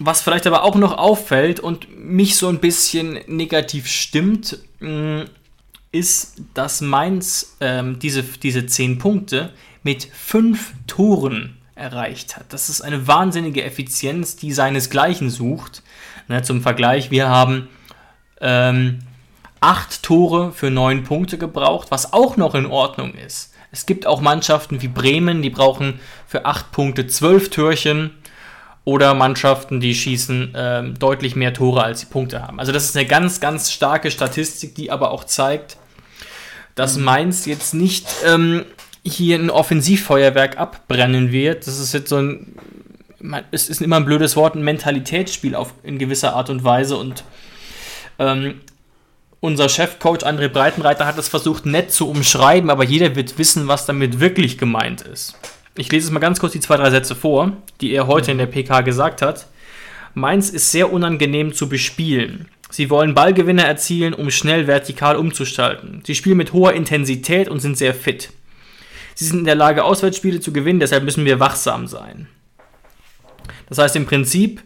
Was 0.00 0.20
vielleicht 0.20 0.48
aber 0.48 0.64
auch 0.64 0.74
noch 0.74 0.98
auffällt 0.98 1.60
und 1.60 1.86
mich 1.96 2.36
so 2.36 2.48
ein 2.48 2.58
bisschen 2.58 3.20
negativ 3.28 3.86
stimmt, 3.86 4.58
mh, 4.80 5.26
ist, 5.92 6.40
dass 6.54 6.80
Mainz 6.80 7.56
ähm, 7.60 8.00
diese, 8.00 8.24
diese 8.24 8.66
10 8.66 8.98
Punkte 8.98 9.52
mit 9.84 10.04
5 10.04 10.72
Toren 10.88 11.58
erreicht 11.74 12.36
hat. 12.36 12.52
Das 12.52 12.68
ist 12.68 12.80
eine 12.82 13.06
wahnsinnige 13.06 13.64
Effizienz, 13.64 14.36
die 14.36 14.52
seinesgleichen 14.52 15.30
sucht. 15.30 15.82
Ne, 16.28 16.42
zum 16.42 16.60
Vergleich, 16.60 17.10
wir 17.10 17.28
haben 17.28 17.68
ähm, 18.40 19.00
8 19.60 20.02
Tore 20.02 20.52
für 20.52 20.70
9 20.70 21.04
Punkte 21.04 21.38
gebraucht, 21.38 21.90
was 21.90 22.12
auch 22.12 22.36
noch 22.36 22.54
in 22.54 22.66
Ordnung 22.66 23.14
ist. 23.14 23.52
Es 23.70 23.86
gibt 23.86 24.06
auch 24.06 24.20
Mannschaften 24.20 24.82
wie 24.82 24.88
Bremen, 24.88 25.40
die 25.40 25.50
brauchen 25.50 26.00
für 26.26 26.44
8 26.44 26.72
Punkte 26.72 27.06
12 27.06 27.50
Türchen 27.50 28.10
oder 28.84 29.14
Mannschaften, 29.14 29.80
die 29.80 29.94
schießen 29.94 30.54
ähm, 30.56 30.98
deutlich 30.98 31.36
mehr 31.36 31.54
Tore, 31.54 31.84
als 31.84 32.00
sie 32.00 32.06
Punkte 32.06 32.42
haben. 32.42 32.58
Also 32.58 32.72
das 32.72 32.84
ist 32.84 32.96
eine 32.96 33.06
ganz, 33.06 33.40
ganz 33.40 33.70
starke 33.70 34.10
Statistik, 34.10 34.74
die 34.74 34.90
aber 34.90 35.10
auch 35.12 35.24
zeigt, 35.24 35.76
dass 36.74 36.96
Mainz 36.96 37.46
jetzt 37.46 37.74
nicht 37.74 38.06
ähm, 38.26 38.64
hier 39.04 39.38
ein 39.38 39.50
Offensivfeuerwerk 39.50 40.58
abbrennen 40.58 41.32
wird. 41.32 41.66
Das 41.66 41.78
ist 41.78 41.92
jetzt 41.94 42.08
so 42.08 42.16
ein, 42.16 42.54
man- 43.20 43.44
es 43.50 43.68
ist 43.68 43.80
immer 43.82 43.96
ein 43.96 44.04
blödes 44.04 44.36
Wort, 44.36 44.54
ein 44.54 44.62
Mentalitätsspiel 44.62 45.54
auf, 45.54 45.74
in 45.82 45.98
gewisser 45.98 46.34
Art 46.34 46.50
und 46.50 46.64
Weise 46.64 46.96
und 46.96 47.24
ähm, 48.18 48.60
unser 49.40 49.68
Chefcoach 49.68 50.24
André 50.24 50.48
Breitenreiter 50.48 51.04
hat 51.06 51.18
es 51.18 51.28
versucht 51.28 51.66
nett 51.66 51.90
zu 51.90 52.08
umschreiben, 52.08 52.70
aber 52.70 52.84
jeder 52.84 53.16
wird 53.16 53.38
wissen, 53.38 53.66
was 53.66 53.86
damit 53.86 54.20
wirklich 54.20 54.56
gemeint 54.56 55.00
ist. 55.00 55.36
Ich 55.76 55.90
lese 55.90 56.06
es 56.06 56.12
mal 56.12 56.20
ganz 56.20 56.38
kurz 56.38 56.52
die 56.52 56.60
zwei, 56.60 56.76
drei 56.76 56.90
Sätze 56.90 57.16
vor, 57.16 57.52
die 57.80 57.92
er 57.92 58.06
heute 58.06 58.30
in 58.30 58.38
der 58.38 58.46
PK 58.46 58.82
gesagt 58.82 59.20
hat. 59.22 59.46
Mainz 60.14 60.50
ist 60.50 60.70
sehr 60.70 60.92
unangenehm 60.92 61.54
zu 61.54 61.68
bespielen. 61.68 62.46
Sie 62.70 62.88
wollen 62.90 63.14
Ballgewinne 63.14 63.64
erzielen, 63.64 64.14
um 64.14 64.30
schnell 64.30 64.66
vertikal 64.66 65.16
umzustalten. 65.16 66.02
Sie 66.06 66.14
spielen 66.14 66.36
mit 66.36 66.52
hoher 66.52 66.74
Intensität 66.74 67.48
und 67.48 67.60
sind 67.60 67.76
sehr 67.76 67.94
fit. 67.94 68.30
Sie 69.14 69.24
sind 69.26 69.40
in 69.40 69.44
der 69.44 69.54
Lage, 69.54 69.84
Auswärtsspiele 69.84 70.40
zu 70.40 70.52
gewinnen, 70.52 70.80
deshalb 70.80 71.04
müssen 71.04 71.24
wir 71.24 71.40
wachsam 71.40 71.86
sein. 71.86 72.28
Das 73.68 73.78
heißt 73.78 73.96
im 73.96 74.06
Prinzip, 74.06 74.62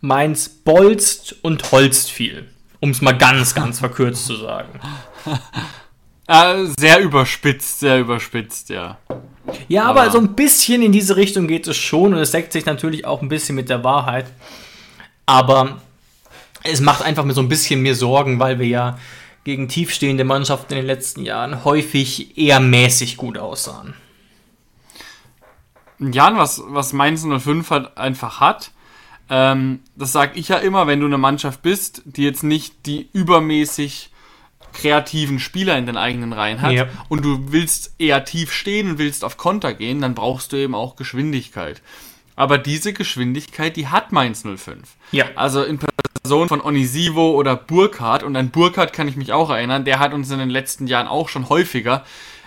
Mainz 0.00 0.48
bolzt 0.48 1.36
und 1.42 1.70
holzt 1.72 2.10
viel. 2.10 2.48
Um 2.80 2.90
es 2.90 3.00
mal 3.00 3.16
ganz, 3.16 3.54
ganz 3.54 3.78
verkürzt 3.78 4.26
zu 4.26 4.36
sagen. 4.36 4.78
Äh, 6.28 6.66
sehr 6.78 7.00
überspitzt, 7.00 7.80
sehr 7.80 8.00
überspitzt, 8.00 8.68
ja. 8.68 8.98
Ja, 9.68 9.84
aber, 9.84 10.02
Aber- 10.02 10.10
so 10.10 10.18
ein 10.18 10.34
bisschen 10.34 10.82
in 10.82 10.92
diese 10.92 11.16
Richtung 11.16 11.46
geht 11.48 11.66
es 11.66 11.76
schon 11.76 12.12
und 12.12 12.20
es 12.20 12.32
deckt 12.32 12.52
sich 12.52 12.66
natürlich 12.66 13.06
auch 13.06 13.22
ein 13.22 13.28
bisschen 13.28 13.54
mit 13.56 13.68
der 13.70 13.82
Wahrheit. 13.84 14.26
Aber 15.24 15.80
es 16.62 16.80
macht 16.80 17.02
einfach 17.02 17.24
mir 17.24 17.32
so 17.32 17.40
ein 17.40 17.48
bisschen 17.48 17.80
mehr 17.82 17.94
Sorgen, 17.94 18.38
weil 18.38 18.58
wir 18.58 18.66
ja 18.66 18.98
gegen 19.46 19.68
tiefstehende 19.68 20.24
Mannschaften 20.24 20.72
in 20.72 20.78
den 20.80 20.86
letzten 20.86 21.22
Jahren 21.22 21.62
häufig 21.64 22.36
eher 22.36 22.58
mäßig 22.58 23.16
gut 23.16 23.38
aussahen. 23.38 23.94
Jan, 26.00 26.36
was, 26.36 26.60
was 26.66 26.92
Mainz 26.92 27.24
05 27.24 27.70
halt 27.70 27.96
einfach 27.96 28.40
hat, 28.40 28.72
ähm, 29.30 29.78
das 29.94 30.10
sag 30.10 30.36
ich 30.36 30.48
ja 30.48 30.56
immer, 30.56 30.88
wenn 30.88 30.98
du 30.98 31.06
eine 31.06 31.16
Mannschaft 31.16 31.62
bist, 31.62 32.02
die 32.06 32.24
jetzt 32.24 32.42
nicht 32.42 32.86
die 32.86 33.08
übermäßig 33.12 34.10
kreativen 34.72 35.38
Spieler 35.38 35.78
in 35.78 35.86
den 35.86 35.96
eigenen 35.96 36.32
Reihen 36.32 36.60
hat 36.60 36.72
Ja. 36.72 36.88
und 37.08 37.24
du 37.24 37.52
willst 37.52 37.94
eher 37.98 38.24
tief 38.24 38.52
stehen 38.52 38.90
und 38.90 38.98
willst 38.98 39.22
auf 39.22 39.36
Konter 39.36 39.74
gehen, 39.74 40.00
dann 40.00 40.16
brauchst 40.16 40.52
du 40.52 40.56
eben 40.56 40.74
auch 40.74 40.96
Geschwindigkeit. 40.96 41.82
Aber 42.34 42.58
diese 42.58 42.92
Geschwindigkeit, 42.92 43.76
die 43.76 43.86
hat 43.86 44.10
Mainz 44.10 44.42
05. 44.42 44.96
Ja. 45.12 45.26
Also 45.36 45.62
in 45.62 45.78
Person 46.22 46.48
von 46.48 46.60
Onisivo 46.60 47.32
oder 47.32 47.56
Burkhardt, 47.56 48.22
und 48.22 48.36
an 48.36 48.50
Burkhardt 48.50 48.92
kann 48.92 49.08
ich 49.08 49.16
mich 49.16 49.32
auch 49.32 49.50
erinnern, 49.50 49.84
der 49.84 49.98
hat 49.98 50.12
uns 50.12 50.30
in 50.30 50.38
den 50.38 50.50
letzten 50.50 50.86
Jahren 50.86 51.08
auch 51.08 51.28
schon 51.28 51.48
häufiger 51.48 52.04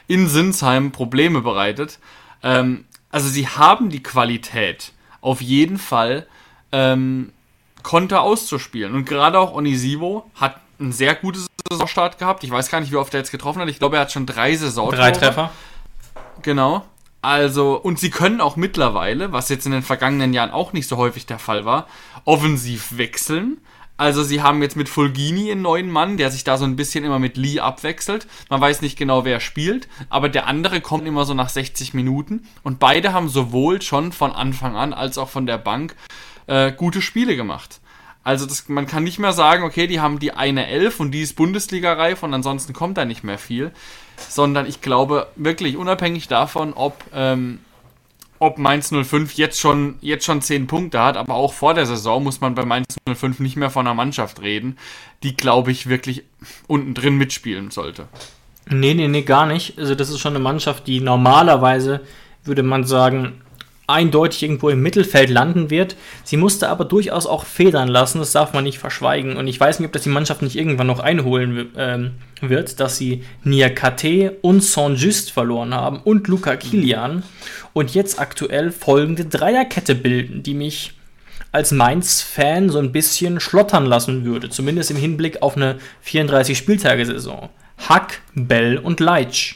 in 0.07 0.27
Sinsheim 0.27 0.91
Probleme 0.91 1.41
bereitet. 1.41 1.99
Ähm, 2.43 2.85
also 3.11 3.27
sie 3.29 3.47
haben 3.47 3.89
die 3.89 4.03
Qualität, 4.03 4.93
auf 5.21 5.41
jeden 5.41 5.77
Fall 5.77 6.27
ähm, 6.71 7.31
Konter 7.83 8.21
auszuspielen. 8.21 8.93
Und 8.93 9.05
gerade 9.05 9.39
auch 9.39 9.53
Onisivo 9.53 10.29
hat 10.35 10.59
einen 10.79 10.91
sehr 10.91 11.15
guten 11.15 11.45
Saisonstart 11.69 12.17
gehabt. 12.17 12.43
Ich 12.43 12.51
weiß 12.51 12.69
gar 12.69 12.79
nicht, 12.79 12.91
wie 12.91 12.97
oft 12.97 13.13
er 13.13 13.19
jetzt 13.19 13.31
getroffen 13.31 13.61
hat. 13.61 13.69
Ich 13.69 13.79
glaube, 13.79 13.97
er 13.97 14.01
hat 14.01 14.11
schon 14.11 14.25
drei 14.25 14.55
Saison. 14.55 14.91
Drei 14.91 15.11
Treffer. 15.11 15.51
Genau. 16.41 16.85
Also, 17.21 17.75
und 17.75 17.99
sie 17.99 18.09
können 18.09 18.39
auch 18.39 18.55
mittlerweile, 18.55 19.31
was 19.31 19.49
jetzt 19.49 19.65
in 19.65 19.73
den 19.73 19.81
vergangenen 19.81 20.33
Jahren 20.33 20.51
auch 20.51 20.71
nicht 20.71 20.87
so 20.87 20.97
häufig 20.97 21.25
der 21.25 21.39
Fall 21.39 21.65
war, 21.65 21.87
offensiv 22.23 22.97
wechseln. 22.97 23.59
Also, 23.97 24.23
sie 24.23 24.41
haben 24.41 24.61
jetzt 24.61 24.77
mit 24.77 24.87
Fulgini 24.87 25.51
einen 25.51 25.61
neuen 25.61 25.91
Mann, 25.91 26.15
der 26.15 26.31
sich 26.31 26.45
da 26.45 26.57
so 26.57 26.63
ein 26.63 26.77
bisschen 26.77 27.03
immer 27.03 27.19
mit 27.19 27.35
Lee 27.35 27.59
abwechselt. 27.59 28.27
Man 28.49 28.61
weiß 28.61 28.81
nicht 28.81 28.97
genau, 28.97 29.25
wer 29.25 29.41
spielt, 29.41 29.89
aber 30.09 30.29
der 30.29 30.47
andere 30.47 30.79
kommt 30.79 31.05
immer 31.05 31.25
so 31.25 31.33
nach 31.33 31.49
60 31.49 31.93
Minuten. 31.93 32.47
Und 32.63 32.79
beide 32.79 33.11
haben 33.11 33.27
sowohl 33.27 33.81
schon 33.81 34.13
von 34.13 34.31
Anfang 34.31 34.77
an 34.77 34.93
als 34.93 35.17
auch 35.17 35.27
von 35.27 35.45
der 35.45 35.57
Bank 35.57 35.95
äh, 36.47 36.71
gute 36.71 37.01
Spiele 37.01 37.35
gemacht. 37.35 37.81
Also 38.23 38.45
das, 38.45 38.69
man 38.69 38.85
kann 38.85 39.03
nicht 39.03 39.19
mehr 39.19 39.33
sagen, 39.33 39.63
okay, 39.63 39.87
die 39.87 39.99
haben 39.99 40.19
die 40.19 40.33
eine 40.33 40.67
Elf 40.67 40.99
und 40.99 41.11
die 41.11 41.21
ist 41.21 41.35
Bundesliga-reif 41.35 42.23
und 42.23 42.33
ansonsten 42.33 42.73
kommt 42.73 42.97
da 42.97 43.05
nicht 43.05 43.23
mehr 43.23 43.37
viel. 43.37 43.71
Sondern 44.27 44.65
ich 44.65 44.81
glaube 44.81 45.27
wirklich, 45.35 45.77
unabhängig 45.77 46.27
davon, 46.27 46.73
ob, 46.73 47.03
ähm, 47.13 47.59
ob 48.39 48.57
Mainz 48.57 48.91
05 48.91 49.33
jetzt 49.33 49.59
schon, 49.59 49.95
jetzt 50.01 50.25
schon 50.25 50.41
10 50.41 50.67
Punkte 50.67 51.01
hat, 51.01 51.17
aber 51.17 51.35
auch 51.35 51.53
vor 51.53 51.73
der 51.73 51.85
Saison 51.85 52.23
muss 52.23 52.41
man 52.41 52.55
bei 52.55 52.65
Mainz 52.65 52.97
05 53.07 53.39
nicht 53.39 53.55
mehr 53.55 53.69
von 53.69 53.85
einer 53.85 53.95
Mannschaft 53.95 54.41
reden, 54.41 54.77
die, 55.23 55.35
glaube 55.35 55.71
ich, 55.71 55.87
wirklich 55.87 56.23
unten 56.67 56.93
drin 56.93 57.17
mitspielen 57.17 57.71
sollte. 57.71 58.07
Nee, 58.69 58.93
nee, 58.93 59.07
nee, 59.07 59.23
gar 59.23 59.45
nicht. 59.45 59.77
Also 59.77 59.95
das 59.95 60.09
ist 60.09 60.19
schon 60.19 60.35
eine 60.35 60.43
Mannschaft, 60.43 60.87
die 60.87 61.01
normalerweise, 61.01 62.01
würde 62.43 62.63
man 62.63 62.83
sagen, 62.85 63.41
eindeutig 63.89 64.43
irgendwo 64.43 64.69
im 64.69 64.81
Mittelfeld 64.81 65.29
landen 65.29 65.69
wird. 65.69 65.95
Sie 66.23 66.37
musste 66.37 66.69
aber 66.69 66.85
durchaus 66.85 67.25
auch 67.25 67.45
federn 67.45 67.87
lassen, 67.87 68.19
das 68.19 68.31
darf 68.31 68.53
man 68.53 68.63
nicht 68.63 68.79
verschweigen. 68.79 69.37
Und 69.37 69.47
ich 69.47 69.59
weiß 69.59 69.79
nicht, 69.79 69.87
ob 69.87 69.93
das 69.93 70.03
die 70.03 70.09
Mannschaft 70.09 70.41
nicht 70.41 70.55
irgendwann 70.55 70.87
noch 70.87 70.99
einholen 70.99 71.71
ähm, 71.75 72.11
wird, 72.41 72.79
dass 72.79 72.97
sie 72.97 73.23
Niakate 73.43 74.37
und 74.41 74.63
Saint-Just 74.63 75.31
verloren 75.31 75.73
haben 75.73 75.99
und 75.99 76.27
Luca 76.27 76.55
Kilian 76.55 77.23
und 77.73 77.93
jetzt 77.93 78.19
aktuell 78.19 78.71
folgende 78.71 79.25
Dreierkette 79.25 79.95
bilden, 79.95 80.43
die 80.43 80.53
mich 80.53 80.93
als 81.51 81.71
Mainz-Fan 81.71 82.69
so 82.69 82.79
ein 82.79 82.91
bisschen 82.91 83.39
schlottern 83.39 83.85
lassen 83.85 84.23
würde, 84.23 84.49
zumindest 84.49 84.91
im 84.91 84.97
Hinblick 84.97 85.41
auf 85.41 85.55
eine 85.55 85.79
34-Spieltage-Saison. 86.05 87.49
Hack, 87.87 88.21
Bell 88.35 88.77
und 88.77 88.99
Leitsch. 88.99 89.55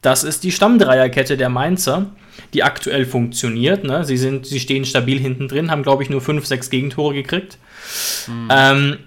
Das 0.00 0.24
ist 0.24 0.44
die 0.44 0.52
Stammdreierkette 0.52 1.36
der 1.36 1.48
Mainzer, 1.48 2.06
die 2.54 2.62
aktuell 2.62 3.06
funktioniert. 3.06 3.84
Ne? 3.84 4.04
Sie, 4.04 4.16
sind, 4.16 4.46
sie 4.46 4.60
stehen 4.60 4.84
stabil 4.84 5.18
hinten 5.18 5.48
drin, 5.48 5.70
haben, 5.70 5.82
glaube 5.82 6.02
ich, 6.02 6.10
nur 6.10 6.20
5, 6.20 6.44
6 6.46 6.70
Gegentore 6.70 7.14
gekriegt. 7.14 7.58
Mhm. 8.26 8.48
Ähm, 8.50 8.98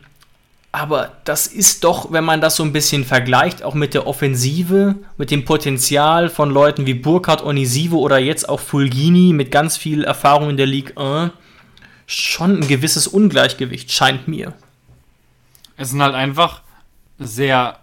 aber 0.71 1.13
das 1.23 1.47
ist 1.47 1.83
doch, 1.83 2.11
wenn 2.11 2.23
man 2.23 2.41
das 2.41 2.55
so 2.55 2.63
ein 2.63 2.73
bisschen 2.73 3.03
vergleicht, 3.03 3.63
auch 3.63 3.73
mit 3.73 3.95
der 3.95 4.05
Offensive, 4.05 4.95
mit 5.17 5.31
dem 5.31 5.43
Potenzial 5.43 6.29
von 6.29 6.51
Leuten 6.51 6.85
wie 6.85 6.93
Burkhardt, 6.93 7.43
Onisivo 7.43 7.97
oder 7.97 8.19
jetzt 8.19 8.47
auch 8.47 8.59
Fulgini 8.59 9.33
mit 9.33 9.51
ganz 9.51 9.77
viel 9.77 10.03
Erfahrung 10.03 10.51
in 10.51 10.57
der 10.57 10.67
Ligue 10.67 10.95
1, 10.95 11.31
schon 12.05 12.57
ein 12.57 12.67
gewisses 12.67 13.07
Ungleichgewicht, 13.07 13.91
scheint 13.91 14.27
mir. 14.27 14.53
Es 15.75 15.89
sind 15.89 16.03
halt 16.03 16.13
einfach 16.13 16.61
sehr 17.17 17.79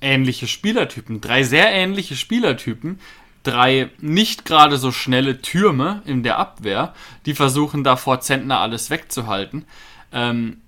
ähnliche 0.00 0.46
Spielertypen. 0.46 1.20
Drei 1.20 1.42
sehr 1.42 1.70
ähnliche 1.70 2.16
Spielertypen. 2.16 2.98
Drei 3.42 3.90
nicht 4.00 4.44
gerade 4.44 4.78
so 4.78 4.92
schnelle 4.92 5.40
Türme 5.40 6.02
in 6.04 6.22
der 6.22 6.38
Abwehr, 6.38 6.94
die 7.26 7.34
versuchen 7.34 7.84
da 7.84 7.96
vor 7.96 8.20
Zentner 8.20 8.60
alles 8.60 8.90
wegzuhalten. 8.90 9.64
Ähm, 10.12 10.58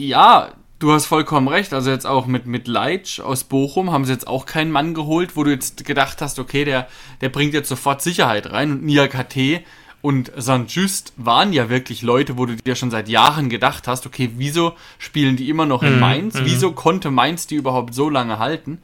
ja, 0.00 0.52
du 0.78 0.92
hast 0.92 1.06
vollkommen 1.06 1.48
recht. 1.48 1.72
Also 1.72 1.90
jetzt 1.90 2.06
auch 2.06 2.26
mit, 2.26 2.46
mit 2.46 2.68
Leitsch 2.68 3.20
aus 3.20 3.44
Bochum 3.44 3.92
haben 3.92 4.04
sie 4.04 4.12
jetzt 4.12 4.28
auch 4.28 4.46
keinen 4.46 4.70
Mann 4.70 4.94
geholt, 4.94 5.36
wo 5.36 5.44
du 5.44 5.50
jetzt 5.50 5.84
gedacht 5.84 6.20
hast, 6.20 6.38
okay, 6.38 6.64
der, 6.64 6.88
der 7.20 7.28
bringt 7.28 7.54
jetzt 7.54 7.68
sofort 7.68 8.02
Sicherheit 8.02 8.50
rein. 8.52 8.72
Und 8.72 8.84
Nia 8.84 9.08
KT 9.08 9.64
und 10.02 10.30
St. 10.40 10.68
Just 10.68 11.12
waren 11.16 11.52
ja 11.52 11.68
wirklich 11.68 12.02
Leute, 12.02 12.38
wo 12.38 12.46
du 12.46 12.56
dir 12.56 12.76
schon 12.76 12.90
seit 12.90 13.08
Jahren 13.08 13.48
gedacht 13.48 13.88
hast, 13.88 14.06
okay, 14.06 14.30
wieso 14.36 14.74
spielen 14.98 15.36
die 15.36 15.48
immer 15.48 15.66
noch 15.66 15.82
in 15.82 15.94
mhm, 15.94 16.00
Mainz? 16.00 16.34
Mhm. 16.34 16.44
Wieso 16.44 16.72
konnte 16.72 17.10
Mainz 17.10 17.46
die 17.46 17.56
überhaupt 17.56 17.94
so 17.94 18.08
lange 18.08 18.38
halten? 18.38 18.82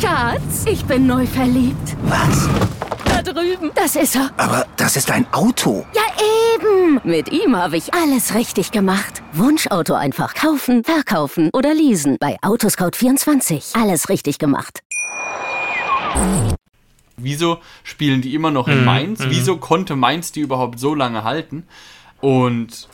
Schatz, 0.00 0.64
ich 0.66 0.84
bin 0.84 1.06
neu 1.06 1.26
verliebt. 1.26 1.96
Was? 2.04 2.48
Da 3.04 3.22
drüben. 3.22 3.70
Das 3.74 3.96
ist 3.96 4.16
er. 4.16 4.30
Aber 4.36 4.66
das 4.76 4.96
ist 4.96 5.10
ein 5.10 5.26
Auto. 5.32 5.84
Ja, 5.94 6.02
eben. 6.54 7.00
Mit 7.04 7.30
ihm 7.32 7.56
habe 7.56 7.76
ich 7.76 7.92
alles 7.94 8.34
richtig 8.34 8.70
gemacht. 8.72 9.22
Wunschauto 9.32 9.94
einfach 9.94 10.34
kaufen, 10.34 10.84
verkaufen 10.84 11.50
oder 11.52 11.74
leasen. 11.74 12.16
Bei 12.18 12.38
Autoscout24. 12.40 13.80
Alles 13.80 14.08
richtig 14.08 14.38
gemacht. 14.38 14.82
Wieso 17.16 17.58
spielen 17.82 18.22
die 18.22 18.34
immer 18.34 18.50
noch 18.50 18.68
in 18.68 18.80
mhm, 18.80 18.84
Mainz? 18.84 19.20
Mhm. 19.20 19.30
Wieso 19.30 19.56
konnte 19.58 19.96
Mainz 19.96 20.32
die 20.32 20.40
überhaupt 20.40 20.78
so 20.78 20.94
lange 20.94 21.24
halten? 21.24 21.66
Und 22.20 22.88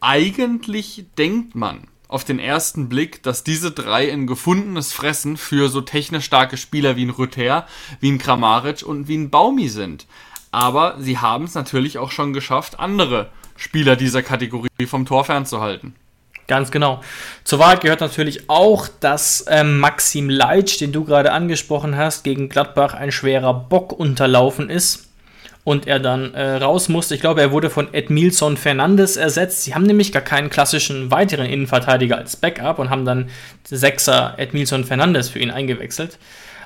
eigentlich 0.00 1.06
denkt 1.16 1.54
man 1.54 1.88
auf 2.12 2.24
den 2.24 2.38
ersten 2.38 2.88
Blick, 2.88 3.22
dass 3.22 3.44
diese 3.44 3.70
drei 3.70 4.12
ein 4.12 4.26
gefundenes 4.26 4.92
Fressen 4.92 5.36
für 5.36 5.68
so 5.68 5.80
technisch 5.80 6.24
starke 6.24 6.56
Spieler 6.56 6.96
wie 6.96 7.06
ein 7.06 7.10
Rüther, 7.10 7.66
wie 8.00 8.10
ein 8.10 8.18
Kramaric 8.18 8.82
und 8.82 9.08
wie 9.08 9.16
ein 9.16 9.30
Baumi 9.30 9.68
sind. 9.68 10.06
Aber 10.50 10.96
sie 10.98 11.18
haben 11.18 11.44
es 11.44 11.54
natürlich 11.54 11.98
auch 11.98 12.10
schon 12.10 12.32
geschafft, 12.32 12.78
andere 12.78 13.30
Spieler 13.56 13.96
dieser 13.96 14.22
Kategorie 14.22 14.68
vom 14.86 15.06
Tor 15.06 15.24
fernzuhalten. 15.24 15.94
Ganz 16.48 16.70
genau. 16.70 17.00
Zur 17.44 17.60
Wahrheit 17.60 17.80
gehört 17.80 18.00
natürlich 18.00 18.50
auch, 18.50 18.88
dass 19.00 19.46
ähm, 19.48 19.78
Maxim 19.78 20.28
Leitsch, 20.28 20.80
den 20.80 20.92
du 20.92 21.04
gerade 21.04 21.32
angesprochen 21.32 21.96
hast, 21.96 22.24
gegen 22.24 22.48
Gladbach 22.48 22.94
ein 22.94 23.12
schwerer 23.12 23.54
Bock 23.54 23.92
unterlaufen 23.92 24.68
ist 24.68 25.11
und 25.64 25.86
er 25.86 26.00
dann 26.00 26.34
äh, 26.34 26.56
raus 26.56 26.88
musste. 26.88 27.14
Ich 27.14 27.20
glaube, 27.20 27.40
er 27.40 27.52
wurde 27.52 27.70
von 27.70 27.92
Edmilson 27.94 28.56
Fernandes 28.56 29.16
ersetzt. 29.16 29.62
Sie 29.62 29.74
haben 29.74 29.84
nämlich 29.84 30.10
gar 30.10 30.22
keinen 30.22 30.50
klassischen 30.50 31.10
weiteren 31.10 31.46
Innenverteidiger 31.46 32.16
als 32.16 32.36
Backup 32.36 32.78
und 32.78 32.90
haben 32.90 33.04
dann 33.04 33.30
Sechser 33.64 34.34
Edmilson 34.38 34.84
Fernandes 34.84 35.28
für 35.28 35.38
ihn 35.38 35.50
eingewechselt. 35.50 36.18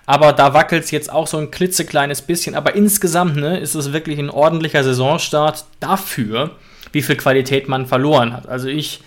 Aber 0.07 0.33
da 0.33 0.55
wackelt 0.55 0.85
es 0.85 0.93
jetzt 0.93 1.13
auch 1.13 1.27
so 1.27 1.37
ein 1.37 1.51
klitzekleines 1.51 2.23
bisschen. 2.23 2.55
Aber 2.55 2.75
insgesamt 2.75 3.37
ne, 3.37 3.59
ist 3.59 3.75
es 3.75 3.93
wirklich 3.93 4.19
ein 4.19 4.31
ordentlicher 4.31 4.83
Saisonstart 4.83 5.67
dafür, 5.81 6.53
wie 6.93 7.03
viel 7.03 7.17
Qualität 7.17 7.69
man 7.69 7.87
verloren 7.87 8.33
hat. 8.33 8.49
Also 8.49 8.69
ich 8.69 9.01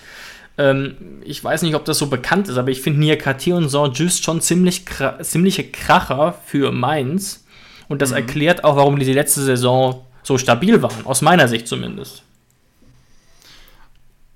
ähm, 0.59 0.97
ich 1.23 1.43
weiß 1.43 1.63
nicht, 1.63 1.73
ob 1.73 1.85
das 1.85 1.97
so 1.97 2.07
bekannt 2.07 2.49
ist, 2.49 2.57
aber 2.57 2.69
ich 2.69 2.81
finde 2.81 2.99
Niakate 2.99 3.55
und 3.55 3.69
Saint-Just 3.69 4.23
schon 4.23 4.41
ziemlich 4.41 4.83
ziemliche 5.21 5.63
Kracher 5.63 6.35
für 6.45 6.71
Mainz. 6.71 7.45
Und 7.89 8.01
das 8.01 8.11
mhm. 8.11 8.17
erklärt 8.17 8.63
auch, 8.63 8.77
warum 8.77 8.97
die, 8.97 9.11
letzte 9.11 9.41
Saison 9.41 10.05
so 10.23 10.37
stabil 10.37 10.81
waren, 10.81 11.05
aus 11.05 11.21
meiner 11.21 11.49
Sicht 11.49 11.67
zumindest. 11.67 12.23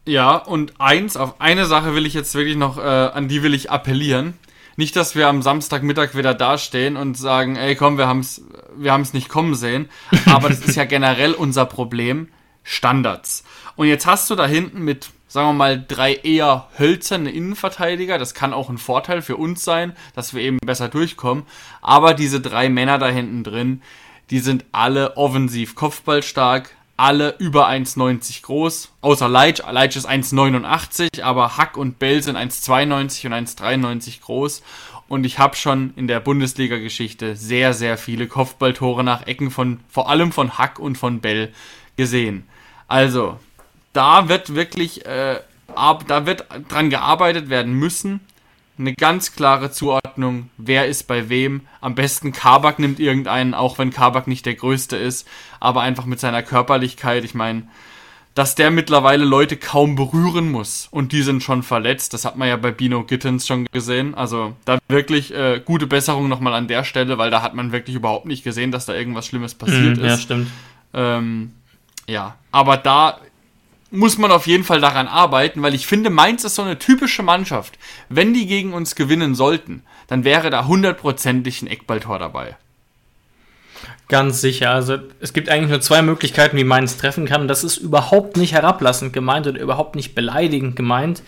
Ja, 0.06 0.36
und 0.36 0.74
eins, 0.82 1.16
auf 1.16 1.40
eine 1.40 1.66
Sache 1.66 1.96
will 1.96 2.06
ich 2.06 2.14
jetzt 2.14 2.36
wirklich 2.36 2.58
noch, 2.58 2.78
äh, 2.78 2.82
an 2.82 3.30
die 3.30 3.42
will 3.42 3.54
ich 3.54 3.72
appellieren. 3.72 4.34
Nicht, 4.76 4.96
dass 4.96 5.16
wir 5.16 5.28
am 5.28 5.42
Samstagmittag 5.42 6.16
wieder 6.16 6.34
dastehen 6.34 6.98
und 6.98 7.16
sagen, 7.16 7.56
ey 7.56 7.76
komm, 7.76 7.98
wir 7.98 8.08
haben 8.08 8.20
es 8.20 8.44
wir 8.76 8.92
haben's 8.92 9.14
nicht 9.14 9.30
kommen 9.30 9.56
sehen. 9.56 9.88
Aber 10.26 10.50
das 10.50 10.60
ist 10.60 10.76
ja 10.76 10.84
generell 10.84 11.34
unser 11.34 11.66
Problem. 11.66 12.28
Standards. 12.64 13.44
Und 13.76 13.88
jetzt 13.88 14.06
hast 14.06 14.30
du 14.30 14.36
da 14.36 14.48
hinten 14.48 14.84
mit 14.84 15.10
sagen 15.34 15.48
wir 15.48 15.54
mal, 15.54 15.84
drei 15.86 16.14
eher 16.14 16.68
hölzerne 16.78 17.32
Innenverteidiger. 17.32 18.20
Das 18.20 18.36
kann 18.36 18.54
auch 18.54 18.70
ein 18.70 18.78
Vorteil 18.78 19.24
für 19.24 19.36
uns 19.36 19.64
sein, 19.64 19.94
dass 20.14 20.36
wir 20.36 20.44
eben 20.44 20.60
besser 20.64 20.90
durchkommen. 20.90 21.46
Aber 21.82 22.14
diese 22.14 22.40
drei 22.40 22.70
Männer 22.70 23.00
da 23.00 23.08
hinten 23.08 23.44
drin, 23.44 23.82
die 24.30 24.38
sind 24.38 24.64
alle 24.72 25.18
offensiv 25.18 25.74
kopfballstark, 25.74 26.76
alle 26.98 27.34
über 27.40 27.68
1,90 27.68 28.44
groß, 28.44 28.94
außer 29.02 29.28
Leitch. 29.28 29.64
Leitch 29.68 29.96
ist 29.96 30.08
1,89, 30.08 31.24
aber 31.24 31.58
Hack 31.58 31.78
und 31.78 31.98
Bell 31.98 32.22
sind 32.22 32.38
1,92 32.38 33.26
und 33.26 33.34
1,93 33.34 34.22
groß. 34.22 34.62
Und 35.08 35.26
ich 35.26 35.40
habe 35.40 35.56
schon 35.56 35.96
in 35.96 36.08
der 36.08 36.20
Bundesliga-Geschichte 36.20 37.36
sehr, 37.36 37.74
sehr 37.74 37.98
viele 37.98 38.28
Kopfballtore 38.28 39.04
nach 39.04 39.26
Ecken 39.26 39.50
von, 39.50 39.80
vor 39.90 40.10
allem 40.10 40.32
von 40.32 40.60
Hack 40.60 40.78
und 40.78 40.96
von 40.96 41.22
Bell 41.22 41.52
gesehen. 41.98 42.48
Also, 42.88 43.40
da 43.94 44.28
wird 44.30 44.56
wirklich, 44.56 45.06
äh, 45.06 45.40
ab, 45.76 46.06
da 46.08 46.26
wird 46.26 46.46
dran 46.68 46.90
gearbeitet 46.90 47.50
werden 47.50 47.74
müssen. 47.74 48.20
Eine 48.78 48.94
ganz 48.94 49.36
klare 49.36 49.72
Zuordnung, 49.72 50.50
wer 50.58 50.88
ist 50.88 51.08
bei 51.08 51.30
wem. 51.30 51.62
Am 51.80 51.94
besten 51.94 52.32
Kabak 52.32 52.80
nimmt 52.80 53.00
irgendeinen, 53.00 53.54
auch 53.54 53.78
wenn 53.78 53.92
Kabak 53.92 54.28
nicht 54.28 54.48
der 54.48 54.56
größte 54.56 54.98
ist, 54.98 55.28
aber 55.60 55.82
einfach 55.82 56.06
mit 56.06 56.20
seiner 56.20 56.42
Körperlichkeit. 56.42 57.24
Ich 57.24 57.36
meine, 57.36 57.68
dass 58.34 58.56
der 58.56 58.72
mittlerweile 58.72 59.26
Leute 59.26 59.58
kaum 59.58 59.96
berühren 59.96 60.52
muss 60.52 60.88
und 60.90 61.12
die 61.12 61.22
sind 61.22 61.44
schon 61.44 61.62
verletzt. 61.62 62.16
Das 62.16 62.26
hat 62.26 62.36
man 62.36 62.48
ja 62.48 62.58
bei 62.58 62.72
Bino 62.72 63.04
Gittens 63.04 63.46
schon 63.46 63.68
gesehen. 63.72 64.16
Also 64.16 64.56
da 64.66 64.80
wirklich 64.88 65.34
äh, 65.34 65.62
gute 65.64 65.86
Besserung 65.86 66.28
nochmal 66.28 66.56
an 66.56 66.68
der 66.68 66.84
Stelle, 66.84 67.20
weil 67.20 67.30
da 67.30 67.44
hat 67.44 67.54
man 67.54 67.72
wirklich 67.72 67.96
überhaupt 67.96 68.26
nicht 68.26 68.44
gesehen, 68.44 68.72
dass 68.72 68.88
da 68.88 68.96
irgendwas 68.96 69.28
Schlimmes 69.28 69.54
passiert 69.54 69.98
mhm, 69.98 70.04
ist. 70.04 70.12
Ja, 70.12 70.18
stimmt. 70.18 70.48
Ähm, 70.96 71.52
ja, 72.08 72.36
aber 72.52 72.78
da 72.78 73.20
muss 73.94 74.18
man 74.18 74.32
auf 74.32 74.48
jeden 74.48 74.64
Fall 74.64 74.82
daran 74.82 75.08
arbeiten, 75.08 75.62
weil 75.62 75.76
ich 75.76 75.86
finde, 75.86 76.10
Mainz 76.10 76.44
ist 76.44 76.56
so 76.56 76.64
eine 76.64 76.80
typische 76.80 77.22
Mannschaft. 77.22 77.78
Wenn 78.10 78.34
die 78.34 78.48
gegen 78.48 78.74
uns 78.74 78.96
gewinnen 78.96 79.36
sollten, 79.36 79.84
dann 80.08 80.24
wäre 80.24 80.50
da 80.50 80.66
hundertprozentig 80.66 81.62
ein 81.62 81.68
Eckballtor 81.68 82.18
dabei. 82.18 82.58
Ganz 84.08 84.42
sicher. 84.42 84.72
Also 84.72 84.98
es 85.20 85.32
gibt 85.34 85.48
eigentlich 85.48 85.70
nur 85.70 85.82
zwei 85.82 86.02
Möglichkeiten, 86.02 86.58
wie 86.58 86.64
Mainz 86.64 86.98
treffen 86.98 87.26
kann. 87.26 87.48
Das 87.48 87.64
ist 87.64 87.78
überhaupt 87.78 88.36
nicht 88.36 88.54
herablassend 88.54 89.14
gemeint 89.14 89.46
oder 89.46 89.62
überhaupt 89.62 89.96
nicht 89.96 90.16
beleidigend 90.16 90.76
gemeint, 90.76 91.22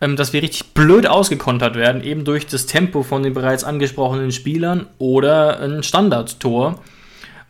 ähm, 0.00 0.16
dass 0.16 0.32
wir 0.32 0.42
richtig 0.42 0.74
blöd 0.74 1.06
ausgekontert 1.06 1.76
werden, 1.76 2.02
eben 2.02 2.24
durch 2.24 2.44
das 2.48 2.66
Tempo 2.66 3.04
von 3.04 3.22
den 3.22 3.34
bereits 3.34 3.62
angesprochenen 3.62 4.32
Spielern 4.32 4.88
oder 4.98 5.60
ein 5.60 5.84
Standardtor, 5.84 6.80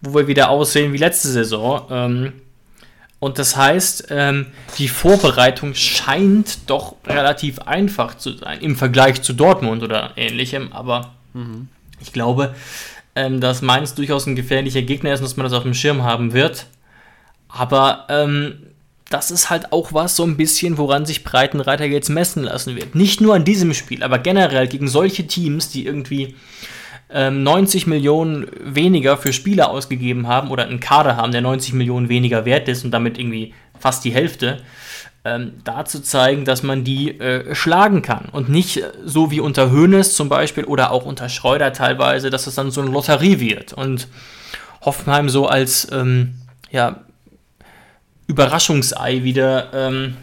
wo 0.02 0.14
wir 0.14 0.26
wieder 0.26 0.50
aussehen 0.50 0.92
wie 0.92 0.98
letzte 0.98 1.28
Saison. 1.28 2.32
Und 3.20 3.38
das 3.38 3.54
heißt, 3.54 4.06
ähm, 4.10 4.46
die 4.78 4.88
Vorbereitung 4.88 5.74
scheint 5.74 6.70
doch 6.70 6.96
relativ 7.06 7.60
einfach 7.60 8.16
zu 8.16 8.36
sein 8.36 8.60
im 8.60 8.76
Vergleich 8.76 9.20
zu 9.20 9.34
Dortmund 9.34 9.82
oder 9.82 10.12
ähnlichem. 10.16 10.72
Aber 10.72 11.12
mhm. 11.34 11.68
ich 12.00 12.14
glaube, 12.14 12.54
ähm, 13.14 13.40
dass 13.40 13.60
Mainz 13.60 13.94
durchaus 13.94 14.26
ein 14.26 14.36
gefährlicher 14.36 14.82
Gegner 14.82 15.12
ist 15.12 15.20
und 15.20 15.26
dass 15.26 15.36
man 15.36 15.44
das 15.44 15.52
auf 15.52 15.64
dem 15.64 15.74
Schirm 15.74 16.02
haben 16.02 16.32
wird. 16.32 16.66
Aber 17.48 18.06
ähm, 18.08 18.54
das 19.10 19.30
ist 19.30 19.50
halt 19.50 19.72
auch 19.72 19.92
was 19.92 20.16
so 20.16 20.24
ein 20.24 20.36
bisschen, 20.38 20.78
woran 20.78 21.04
sich 21.04 21.22
Breitenreiter 21.22 21.84
jetzt 21.84 22.08
messen 22.08 22.44
lassen 22.44 22.76
wird. 22.76 22.94
Nicht 22.94 23.20
nur 23.20 23.34
an 23.34 23.44
diesem 23.44 23.74
Spiel, 23.74 24.02
aber 24.02 24.18
generell 24.18 24.66
gegen 24.66 24.88
solche 24.88 25.26
Teams, 25.26 25.68
die 25.68 25.84
irgendwie 25.84 26.36
ähm, 27.12 27.42
90 27.42 27.86
Millionen 27.86 28.46
weniger 28.60 29.16
für 29.16 29.32
Spieler 29.32 29.70
ausgegeben 29.70 30.28
haben 30.28 30.50
oder 30.50 30.64
einen 30.64 30.80
Kader 30.80 31.16
haben, 31.16 31.32
der 31.32 31.40
90 31.40 31.74
Millionen 31.74 32.08
weniger 32.08 32.44
wert 32.44 32.68
ist 32.68 32.84
und 32.84 32.90
damit 32.90 33.18
irgendwie 33.18 33.54
fast 33.78 34.04
die 34.04 34.12
Hälfte, 34.12 34.58
ähm, 35.24 35.54
da 35.64 35.84
zu 35.84 36.02
zeigen, 36.02 36.44
dass 36.44 36.62
man 36.62 36.84
die 36.84 37.18
äh, 37.18 37.54
schlagen 37.54 38.02
kann. 38.02 38.28
Und 38.32 38.48
nicht 38.48 38.82
so 39.04 39.30
wie 39.30 39.40
unter 39.40 39.70
Hoeneß 39.70 40.14
zum 40.14 40.28
Beispiel 40.28 40.64
oder 40.64 40.92
auch 40.92 41.04
unter 41.04 41.28
Schreuder 41.28 41.72
teilweise, 41.72 42.30
dass 42.30 42.46
es 42.46 42.54
dann 42.54 42.70
so 42.70 42.80
eine 42.80 42.90
Lotterie 42.90 43.40
wird. 43.40 43.72
Und 43.72 44.08
Hoffenheim 44.82 45.28
so 45.28 45.46
als 45.46 45.88
ähm, 45.92 46.36
ja, 46.70 47.00
Überraschungsei 48.26 49.22
wieder, 49.24 49.68
ähm, 49.74 50.16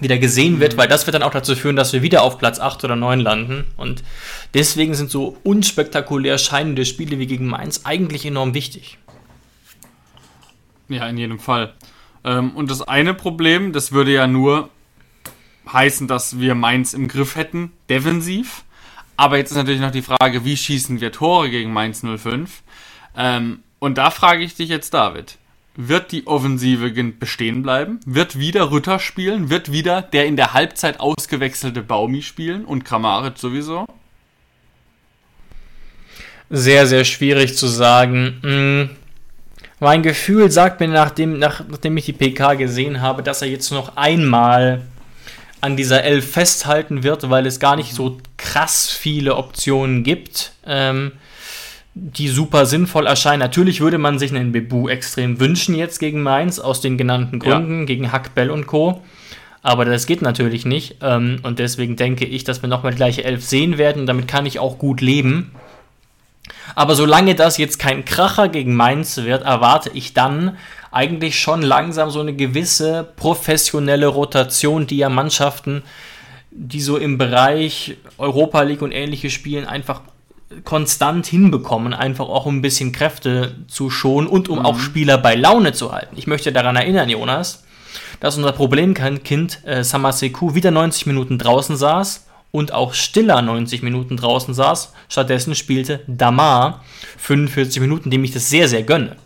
wieder 0.00 0.18
gesehen 0.18 0.60
wird, 0.60 0.76
weil 0.76 0.88
das 0.88 1.06
wird 1.06 1.14
dann 1.14 1.22
auch 1.22 1.30
dazu 1.30 1.54
führen, 1.54 1.76
dass 1.76 1.92
wir 1.92 2.02
wieder 2.02 2.22
auf 2.22 2.38
Platz 2.38 2.58
8 2.58 2.84
oder 2.84 2.96
9 2.96 3.20
landen. 3.20 3.64
Und 3.76 4.02
deswegen 4.54 4.94
sind 4.94 5.10
so 5.10 5.36
unspektakulär 5.42 6.38
scheinende 6.38 6.84
Spiele 6.84 7.18
wie 7.18 7.26
gegen 7.26 7.46
Mainz 7.46 7.82
eigentlich 7.84 8.24
enorm 8.26 8.54
wichtig. 8.54 8.98
Ja, 10.88 11.08
in 11.08 11.18
jedem 11.18 11.38
Fall. 11.38 11.74
Ähm, 12.24 12.50
und 12.50 12.70
das 12.70 12.82
eine 12.82 13.14
Problem, 13.14 13.72
das 13.72 13.92
würde 13.92 14.12
ja 14.12 14.26
nur 14.26 14.70
heißen, 15.72 16.06
dass 16.06 16.38
wir 16.38 16.54
Mainz 16.54 16.92
im 16.94 17.08
Griff 17.08 17.36
hätten, 17.36 17.72
defensiv. 17.88 18.64
Aber 19.16 19.38
jetzt 19.38 19.50
ist 19.50 19.56
natürlich 19.56 19.80
noch 19.80 19.90
die 19.90 20.02
Frage, 20.02 20.44
wie 20.44 20.56
schießen 20.56 21.00
wir 21.00 21.10
Tore 21.10 21.50
gegen 21.50 21.72
Mainz 21.72 22.02
05? 22.02 22.62
Ähm, 23.16 23.62
und 23.78 23.98
da 23.98 24.10
frage 24.10 24.44
ich 24.44 24.54
dich 24.54 24.68
jetzt, 24.68 24.92
David. 24.94 25.38
Wird 25.76 26.10
die 26.10 26.26
Offensive 26.26 26.90
bestehen 27.12 27.62
bleiben? 27.62 28.00
Wird 28.06 28.38
wieder 28.38 28.70
Rütter 28.70 28.98
spielen? 28.98 29.50
Wird 29.50 29.70
wieder 29.70 30.00
der 30.00 30.24
in 30.24 30.36
der 30.36 30.54
Halbzeit 30.54 31.00
ausgewechselte 31.00 31.82
Baumi 31.82 32.22
spielen? 32.22 32.64
Und 32.64 32.84
Kramaric 32.84 33.36
sowieso? 33.36 33.86
Sehr, 36.48 36.86
sehr 36.86 37.04
schwierig 37.04 37.58
zu 37.58 37.66
sagen. 37.66 38.38
Hm. 38.42 38.90
Mein 39.78 40.02
Gefühl 40.02 40.50
sagt 40.50 40.80
mir, 40.80 40.88
nachdem, 40.88 41.38
nach, 41.38 41.62
nachdem 41.68 41.96
ich 41.98 42.06
die 42.06 42.14
PK 42.14 42.54
gesehen 42.54 43.02
habe, 43.02 43.22
dass 43.22 43.42
er 43.42 43.48
jetzt 43.48 43.70
noch 43.70 43.96
einmal 43.96 44.82
an 45.60 45.76
dieser 45.76 46.04
Elf 46.04 46.30
festhalten 46.30 47.02
wird, 47.02 47.28
weil 47.28 47.44
es 47.44 47.60
gar 47.60 47.76
nicht 47.76 47.92
so 47.92 48.18
krass 48.38 48.88
viele 48.90 49.36
Optionen 49.36 50.04
gibt. 50.04 50.52
Ähm, 50.64 51.12
die 51.98 52.28
super 52.28 52.66
sinnvoll 52.66 53.06
erscheinen. 53.06 53.40
Natürlich 53.40 53.80
würde 53.80 53.96
man 53.96 54.18
sich 54.18 54.30
einen 54.30 54.52
Bebu 54.52 54.86
extrem 54.86 55.40
wünschen 55.40 55.74
jetzt 55.74 55.98
gegen 55.98 56.22
Mainz, 56.22 56.58
aus 56.58 56.82
den 56.82 56.98
genannten 56.98 57.38
Gründen, 57.38 57.80
ja. 57.80 57.84
gegen 57.86 58.12
Hackbell 58.12 58.50
und 58.50 58.66
Co. 58.66 59.02
Aber 59.62 59.86
das 59.86 60.04
geht 60.04 60.20
natürlich 60.20 60.66
nicht. 60.66 60.96
Ähm, 61.00 61.40
und 61.42 61.58
deswegen 61.58 61.96
denke 61.96 62.26
ich, 62.26 62.44
dass 62.44 62.60
wir 62.60 62.68
nochmal 62.68 62.92
die 62.92 62.98
gleiche 62.98 63.24
Elf 63.24 63.42
sehen 63.42 63.78
werden. 63.78 64.00
Und 64.00 64.06
damit 64.06 64.28
kann 64.28 64.44
ich 64.44 64.58
auch 64.58 64.76
gut 64.76 65.00
leben. 65.00 65.52
Aber 66.74 66.94
solange 66.94 67.34
das 67.34 67.56
jetzt 67.56 67.78
kein 67.78 68.04
Kracher 68.04 68.50
gegen 68.50 68.76
Mainz 68.76 69.16
wird, 69.16 69.42
erwarte 69.44 69.90
ich 69.94 70.12
dann 70.12 70.58
eigentlich 70.92 71.40
schon 71.40 71.62
langsam 71.62 72.10
so 72.10 72.20
eine 72.20 72.34
gewisse 72.34 73.08
professionelle 73.16 74.06
Rotation, 74.06 74.86
die 74.86 74.98
ja 74.98 75.08
Mannschaften, 75.08 75.82
die 76.50 76.80
so 76.80 76.98
im 76.98 77.16
Bereich 77.16 77.96
Europa 78.18 78.62
League 78.62 78.82
und 78.82 78.92
ähnliche 78.92 79.30
spielen, 79.30 79.64
einfach 79.64 80.02
konstant 80.64 81.26
hinbekommen, 81.26 81.92
einfach 81.92 82.28
auch 82.28 82.46
um 82.46 82.58
ein 82.58 82.62
bisschen 82.62 82.92
Kräfte 82.92 83.56
zu 83.68 83.90
schonen 83.90 84.28
und 84.28 84.48
um 84.48 84.60
mhm. 84.60 84.66
auch 84.66 84.78
Spieler 84.78 85.18
bei 85.18 85.34
Laune 85.34 85.72
zu 85.72 85.92
halten. 85.92 86.16
Ich 86.16 86.26
möchte 86.26 86.52
daran 86.52 86.76
erinnern, 86.76 87.08
Jonas, 87.08 87.64
dass 88.20 88.36
unser 88.36 88.52
Problemkind 88.52 89.64
äh, 89.64 89.82
Samaseku 89.82 90.54
wieder 90.54 90.70
90 90.70 91.06
Minuten 91.06 91.38
draußen 91.38 91.76
saß 91.76 92.26
und 92.52 92.72
auch 92.72 92.94
Stiller 92.94 93.42
90 93.42 93.82
Minuten 93.82 94.16
draußen 94.16 94.54
saß. 94.54 94.92
Stattdessen 95.08 95.54
spielte 95.54 96.00
Damar 96.06 96.84
45 97.18 97.80
Minuten, 97.80 98.10
dem 98.10 98.24
ich 98.24 98.32
das 98.32 98.48
sehr, 98.48 98.68
sehr 98.68 98.82
gönne. 98.82 99.16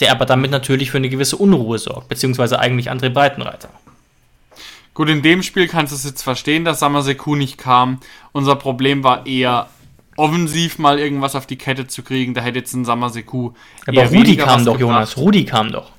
Der 0.00 0.12
aber 0.12 0.26
damit 0.26 0.50
natürlich 0.50 0.90
für 0.90 0.96
eine 0.96 1.10
gewisse 1.10 1.36
Unruhe 1.36 1.78
sorgt, 1.78 2.08
beziehungsweise 2.08 2.58
eigentlich 2.58 2.90
André 2.90 3.10
Breitenreiter. 3.10 3.68
Gut, 4.94 5.08
in 5.08 5.22
dem 5.22 5.42
Spiel 5.42 5.68
kannst 5.68 5.92
du 5.92 5.96
es 5.96 6.04
jetzt 6.04 6.22
verstehen, 6.22 6.64
dass 6.64 6.80
Samaseku 6.80 7.34
nicht 7.34 7.58
kam. 7.58 7.98
Unser 8.32 8.56
Problem 8.56 9.02
war 9.02 9.26
eher 9.26 9.68
offensiv 10.16 10.78
mal 10.78 10.98
irgendwas 10.98 11.34
auf 11.34 11.46
die 11.46 11.56
Kette 11.56 11.86
zu 11.86 12.02
kriegen. 12.02 12.34
Da 12.34 12.42
hätte 12.42 12.58
jetzt 12.58 12.74
ein 12.74 12.84
Samaseku. 12.84 13.52
Aber 13.86 14.04
Rudi 14.06 14.36
kam 14.36 14.64
doch, 14.64 14.78
gebracht. 14.78 14.80
Jonas. 14.80 15.16
Rudi 15.16 15.44
kam 15.44 15.72
doch. 15.72 15.92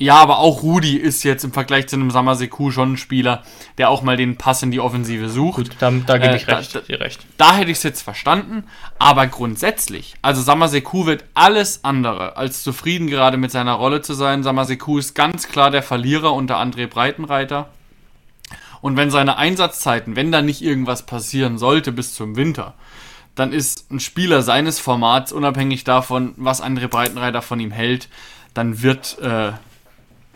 Ja, 0.00 0.16
aber 0.16 0.38
auch 0.38 0.62
Rudi 0.62 0.96
ist 0.96 1.24
jetzt 1.24 1.44
im 1.44 1.52
Vergleich 1.52 1.86
zu 1.86 1.96
einem 1.96 2.10
Samaseku 2.10 2.70
schon 2.70 2.94
ein 2.94 2.96
Spieler, 2.96 3.42
der 3.76 3.90
auch 3.90 4.00
mal 4.00 4.16
den 4.16 4.38
Pass 4.38 4.62
in 4.62 4.70
die 4.70 4.80
Offensive 4.80 5.28
sucht. 5.28 5.56
Gut, 5.56 5.76
da, 5.78 5.90
da 5.90 6.16
gebe 6.16 6.32
äh, 6.32 6.36
ich 6.36 6.48
recht, 6.48 6.74
da, 6.74 6.80
recht. 6.96 7.26
Da 7.36 7.54
hätte 7.54 7.70
ich 7.70 7.76
es 7.76 7.82
jetzt 7.82 8.00
verstanden, 8.00 8.64
aber 8.98 9.26
grundsätzlich, 9.26 10.14
also 10.22 10.40
Samaseku 10.40 11.04
wird 11.04 11.26
alles 11.34 11.84
andere 11.84 12.38
als 12.38 12.62
zufrieden 12.62 13.08
gerade 13.08 13.36
mit 13.36 13.50
seiner 13.50 13.74
Rolle 13.74 14.00
zu 14.00 14.14
sein. 14.14 14.42
Samaseku 14.42 14.96
ist 14.96 15.14
ganz 15.14 15.48
klar 15.48 15.70
der 15.70 15.82
Verlierer 15.82 16.32
unter 16.32 16.56
André 16.56 16.86
Breitenreiter. 16.86 17.68
Und 18.80 18.96
wenn 18.96 19.10
seine 19.10 19.36
Einsatzzeiten, 19.36 20.16
wenn 20.16 20.32
da 20.32 20.42
nicht 20.42 20.62
irgendwas 20.62 21.04
passieren 21.04 21.58
sollte 21.58 21.92
bis 21.92 22.14
zum 22.14 22.36
Winter, 22.36 22.74
dann 23.34 23.52
ist 23.52 23.90
ein 23.90 24.00
Spieler 24.00 24.42
seines 24.42 24.78
Formats, 24.78 25.32
unabhängig 25.32 25.84
davon, 25.84 26.34
was 26.36 26.62
André 26.62 26.88
Breitenreiter 26.88 27.42
von 27.42 27.60
ihm 27.60 27.70
hält, 27.70 28.08
dann 28.54 28.82
wird 28.82 29.18
äh, 29.20 29.52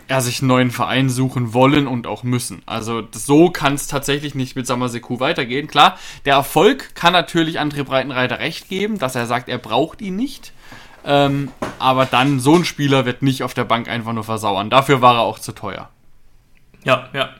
er 0.06 0.20
sich 0.20 0.40
einen 0.40 0.48
neuen 0.48 0.70
Verein 0.70 1.08
suchen 1.08 1.54
wollen 1.54 1.86
und 1.86 2.06
auch 2.06 2.22
müssen. 2.22 2.62
Also 2.66 3.02
so 3.12 3.50
kann 3.50 3.74
es 3.74 3.86
tatsächlich 3.86 4.34
nicht 4.34 4.56
mit 4.56 4.66
Samaseku 4.66 5.20
weitergehen. 5.20 5.66
Klar, 5.66 5.98
der 6.24 6.34
Erfolg 6.34 6.94
kann 6.94 7.12
natürlich 7.12 7.60
André 7.60 7.84
Breitenreiter 7.84 8.38
recht 8.38 8.68
geben, 8.68 8.98
dass 8.98 9.14
er 9.14 9.26
sagt, 9.26 9.48
er 9.48 9.58
braucht 9.58 10.02
ihn 10.02 10.16
nicht. 10.16 10.52
Ähm, 11.06 11.50
aber 11.78 12.06
dann, 12.06 12.40
so 12.40 12.54
ein 12.54 12.64
Spieler 12.64 13.04
wird 13.04 13.22
nicht 13.22 13.42
auf 13.42 13.54
der 13.54 13.64
Bank 13.64 13.88
einfach 13.88 14.12
nur 14.12 14.24
versauern. 14.24 14.70
Dafür 14.70 15.02
war 15.02 15.16
er 15.16 15.22
auch 15.22 15.38
zu 15.38 15.52
teuer. 15.52 15.90
Ja, 16.84 17.08
ja. 17.12 17.30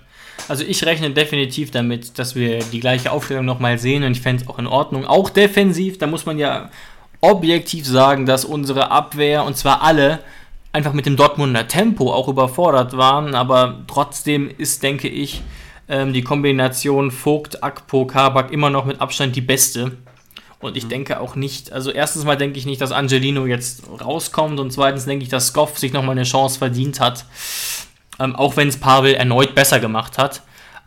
Also 0.49 0.65
ich 0.65 0.85
rechne 0.85 1.11
definitiv 1.11 1.71
damit, 1.71 2.19
dass 2.19 2.35
wir 2.35 2.59
die 2.59 2.81
gleiche 2.81 3.11
Aufstellung 3.13 3.45
nochmal 3.45 3.79
sehen 3.79 4.05
und 4.05 4.13
ich 4.13 4.21
fände 4.21 4.43
es 4.43 4.49
auch 4.49 4.59
in 4.59 4.67
Ordnung. 4.67 5.07
Auch 5.07 5.31
defensiv, 5.31 5.99
da 5.99 6.07
muss 6.07 6.27
man 6.27 6.39
ja 6.39 6.71
objektiv 7.21 7.87
sagen, 7.87 8.27
dass 8.27 8.45
unsere 8.45 8.91
Abwehr, 8.91 9.45
und 9.45 9.57
zwar 9.57 9.83
alle, 9.83 10.21
einfach 10.73 10.93
mit 10.93 11.07
dem 11.07 11.17
Dortmunder 11.17 11.67
Tempo 11.69 12.13
auch 12.13 12.29
überfordert 12.29 12.97
waren, 12.97 13.35
aber 13.35 13.85
trotzdem 13.87 14.51
ist, 14.59 14.83
denke 14.83 15.09
ich, 15.09 15.41
ähm, 15.89 16.13
die 16.13 16.23
Kombination 16.23 17.11
Vogt, 17.11 17.63
Akpo, 17.63 18.07
Kabak 18.07 18.51
immer 18.51 18.71
noch 18.71 18.85
mit 18.85 19.01
Abstand 19.01 19.37
die 19.37 19.41
beste. 19.41 19.97
Und 20.59 20.77
ich 20.77 20.85
mhm. 20.85 20.89
denke 20.91 21.21
auch 21.21 21.37
nicht, 21.37 21.73
also 21.73 21.91
erstens 21.91 22.25
mal 22.25 22.37
denke 22.37 22.59
ich 22.59 22.67
nicht, 22.67 22.81
dass 22.81 22.91
Angelino 22.91 23.47
jetzt 23.47 23.83
rauskommt 24.01 24.59
und 24.59 24.73
zweitens 24.73 25.05
denke 25.05 25.23
ich, 25.23 25.29
dass 25.29 25.49
Skoff 25.49 25.79
sich 25.79 25.93
nochmal 25.93 26.13
eine 26.13 26.25
Chance 26.25 26.59
verdient 26.59 27.01
hat. 27.01 27.25
Ähm, 28.19 28.37
auch 28.37 28.57
wenn 28.57 28.69
es 28.69 28.79
Pavel 28.79 29.15
erneut 29.15 29.55
besser 29.55 29.81
gemacht 29.81 30.19
hat. 30.19 30.43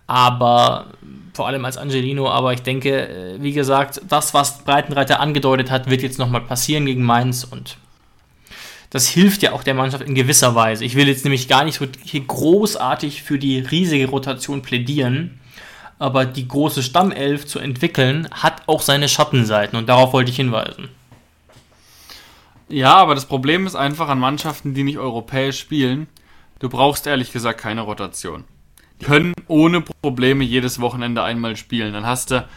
Aber 0.08 0.88
vor 1.38 1.48
allem 1.48 1.64
als 1.64 1.78
Angelino. 1.78 2.30
Aber 2.30 2.52
ich 2.52 2.64
denke, 2.64 3.08
äh, 3.08 3.42
wie 3.42 3.54
gesagt, 3.54 4.02
das, 4.10 4.34
was 4.34 4.64
Breitenreiter 4.64 5.22
angedeutet 5.22 5.72
hat, 5.72 5.90
wird 5.90 6.02
jetzt 6.02 6.20
nochmal 6.20 6.42
passieren 6.42 6.86
gegen 6.86 7.04
Mainz. 7.04 7.46
Und 7.46 7.78
das 8.90 9.08
hilft 9.08 9.44
ja 9.44 9.54
auch 9.54 9.64
der 9.64 9.76
Mannschaft 9.76 10.04
in 10.04 10.16
gewisser 10.16 10.56
Weise. 10.56 10.84
Ich 10.84 10.96
will 10.96 11.08
jetzt 11.08 11.24
nämlich 11.24 11.48
gar 11.48 11.64
nicht 11.64 11.80
so 11.80 11.86
großartig 12.28 13.24
für 13.24 13.38
die 13.38 13.60
riesige 13.60 14.10
Rotation 14.10 14.62
plädieren. 14.62 15.40
Aber 16.00 16.26
die 16.26 16.48
große 16.48 16.84
Stammelf 16.84 17.48
zu 17.48 17.60
entwickeln, 17.60 18.28
hat 18.32 18.64
auch 18.68 18.82
seine 18.82 19.10
Schattenseiten. 19.10 19.78
Und 19.78 19.90
darauf 19.90 20.14
wollte 20.14 20.32
ich 20.32 20.38
hinweisen. 20.38 20.90
Ja, 22.70 22.96
aber 22.96 23.16
das 23.16 23.26
Problem 23.26 23.66
ist 23.66 23.76
einfach 23.76 24.10
an 24.10 24.20
Mannschaften, 24.20 24.74
die 24.74 24.84
nicht 24.84 24.98
europäisch 24.98 25.58
spielen, 25.58 26.08
Du 26.60 26.70
brauchst 26.70 27.08
ehrlich 27.08 27.32
gesagt 27.32 27.60
keine 27.60 27.82
Rotation. 27.82 28.46
Die 29.00 29.06
können 29.06 29.34
ohne 29.48 29.82
Probleme 29.82 30.44
jedes 30.44 30.80
Wochenende 30.80 31.24
einmal 31.24 31.56
spielen. 31.56 31.94
Dann 31.94 32.06
hast 32.06 32.32
du 32.32 32.48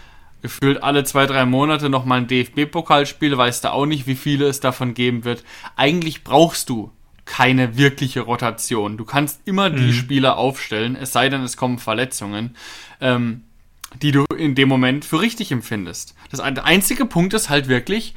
gefühlt 0.43 0.83
alle 0.83 1.05
zwei, 1.05 1.27
drei 1.27 1.45
Monate 1.45 1.91
nochmal 1.91 2.21
ein 2.21 2.27
DFB-Pokalspiel, 2.27 3.37
weißt 3.37 3.65
du 3.65 3.73
auch 3.73 3.87
nicht, 3.87 4.07
wie 4.07 4.15
viele 4.15 4.47
es 4.47 4.61
davon 4.61 4.95
geben 4.95 5.25
wird. 5.25 5.45
Eigentlich 5.77 6.25
brauchst 6.25 6.71
du 6.71 6.93
keine 7.27 7.77
wirkliche 7.77 8.23
Rotation. 8.23 8.97
Du 8.97 9.05
kannst 9.05 9.43
immer 9.45 9.71
die 9.71 9.89
mhm. 9.89 9.93
Spieler 9.93 10.37
aufstellen, 10.37 10.97
es 10.97 11.13
sei 11.13 11.29
denn, 11.29 11.43
es 11.43 11.57
kommen 11.57 11.79
Verletzungen, 11.79 12.57
ähm, 13.01 13.45
die 14.03 14.13
du 14.13 14.25
in 14.37 14.55
dem 14.55 14.69
Moment 14.69 15.05
für 15.05 15.21
richtig 15.21 15.53
empfindest. 15.53 16.15
Das, 16.31 16.41
der 16.41 16.65
einzige 16.65 17.05
Punkt 17.05 17.35
ist 17.35 17.51
halt 17.51 17.69
wirklich, 17.69 18.15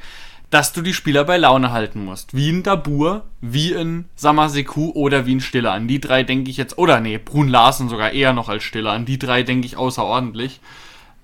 dass 0.54 0.72
du 0.72 0.82
die 0.82 0.94
Spieler 0.94 1.24
bei 1.24 1.36
Laune 1.36 1.72
halten 1.72 2.04
musst. 2.04 2.32
Wie 2.32 2.48
ein 2.48 2.62
Dabur, 2.62 3.24
wie 3.40 3.74
ein 3.74 4.08
Samaseku 4.14 4.92
oder 4.92 5.26
wie 5.26 5.34
ein 5.34 5.40
Stiller. 5.40 5.72
An 5.72 5.88
die 5.88 5.98
drei 5.98 6.22
denke 6.22 6.48
ich 6.48 6.56
jetzt, 6.56 6.78
oder 6.78 7.00
nee, 7.00 7.18
Brun 7.18 7.48
Larsen 7.48 7.88
sogar 7.88 8.12
eher 8.12 8.32
noch 8.32 8.48
als 8.48 8.62
Stiller. 8.62 8.92
An 8.92 9.04
die 9.04 9.18
drei 9.18 9.42
denke 9.42 9.66
ich 9.66 9.76
außerordentlich. 9.76 10.60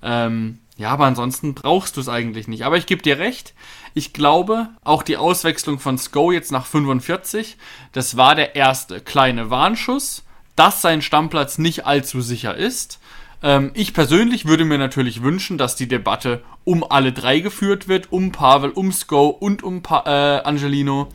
Ähm, 0.03 0.59
ja, 0.75 0.89
aber 0.89 1.05
ansonsten 1.05 1.53
brauchst 1.53 1.95
du 1.95 2.01
es 2.01 2.09
eigentlich 2.09 2.49
nicht. 2.49 2.65
Aber 2.65 2.75
ich 2.75 2.87
gebe 2.87 3.03
dir 3.03 3.19
recht. 3.19 3.53
Ich 3.93 4.11
glaube, 4.11 4.67
auch 4.83 5.01
die 5.01 5.15
Auswechslung 5.15 5.79
von 5.79 5.97
Sko 5.97 6.33
jetzt 6.33 6.51
nach 6.51 6.65
45, 6.65 7.55
das 7.93 8.17
war 8.17 8.35
der 8.35 8.57
erste 8.57 8.99
kleine 8.99 9.49
Warnschuss. 9.49 10.25
dass 10.57 10.81
sein 10.81 11.01
Stammplatz 11.01 11.57
nicht 11.57 11.85
allzu 11.85 12.19
sicher 12.19 12.57
ist. 12.57 12.99
Ähm, 13.43 13.71
ich 13.73 13.93
persönlich 13.93 14.45
würde 14.45 14.65
mir 14.65 14.77
natürlich 14.77 15.23
wünschen, 15.23 15.57
dass 15.57 15.75
die 15.75 15.87
Debatte 15.87 16.43
um 16.63 16.83
alle 16.83 17.11
drei 17.11 17.39
geführt 17.39 17.87
wird, 17.87 18.11
um 18.11 18.31
Pavel, 18.31 18.69
um 18.71 18.91
Sko 18.91 19.27
und 19.29 19.63
um 19.63 19.81
pa 19.81 20.03
äh, 20.05 20.43
Angelino. 20.43 21.09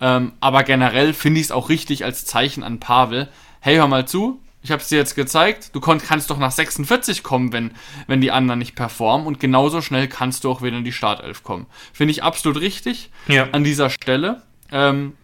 Ähm, 0.00 0.32
aber 0.40 0.62
generell 0.64 1.12
finde 1.12 1.40
ich 1.40 1.46
es 1.46 1.52
auch 1.52 1.68
richtig 1.68 2.04
als 2.04 2.24
Zeichen 2.24 2.62
an 2.62 2.80
Pavel. 2.80 3.28
Hey, 3.60 3.76
hör 3.76 3.86
mal 3.86 4.08
zu, 4.08 4.40
ich 4.62 4.70
habe 4.72 4.82
es 4.82 4.88
dir 4.88 4.98
jetzt 4.98 5.14
gezeigt, 5.14 5.74
du 5.74 5.80
kannst 5.80 6.30
doch 6.30 6.38
nach 6.38 6.50
46 6.50 7.22
kommen, 7.22 7.52
wenn, 7.52 7.72
wenn 8.06 8.20
die 8.20 8.30
anderen 8.30 8.58
nicht 8.58 8.74
performen 8.74 9.26
und 9.26 9.40
genauso 9.40 9.80
schnell 9.80 10.08
kannst 10.08 10.44
du 10.44 10.50
auch 10.50 10.62
wieder 10.62 10.76
in 10.76 10.84
die 10.84 10.92
Startelf 10.92 11.42
kommen. 11.42 11.66
Finde 11.92 12.12
ich 12.12 12.22
absolut 12.22 12.60
richtig 12.60 13.10
Ja. 13.28 13.48
an 13.52 13.64
dieser 13.64 13.90
Stelle. 13.90 14.42
Ähm, 14.72 15.14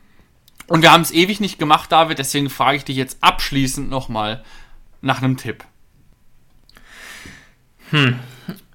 und 0.68 0.82
wir 0.82 0.92
haben 0.92 1.03
es 1.03 1.11
ewig 1.12 1.40
nicht 1.40 1.59
gemacht, 1.59 1.92
David, 1.92 2.18
deswegen 2.18 2.51
frage 2.51 2.78
ich 2.78 2.84
dich 2.84 2.97
jetzt 2.97 3.18
abschließend 3.22 3.88
nochmal 3.88 4.42
nach 5.01 5.22
einem 5.22 5.36
Tipp. 5.36 5.64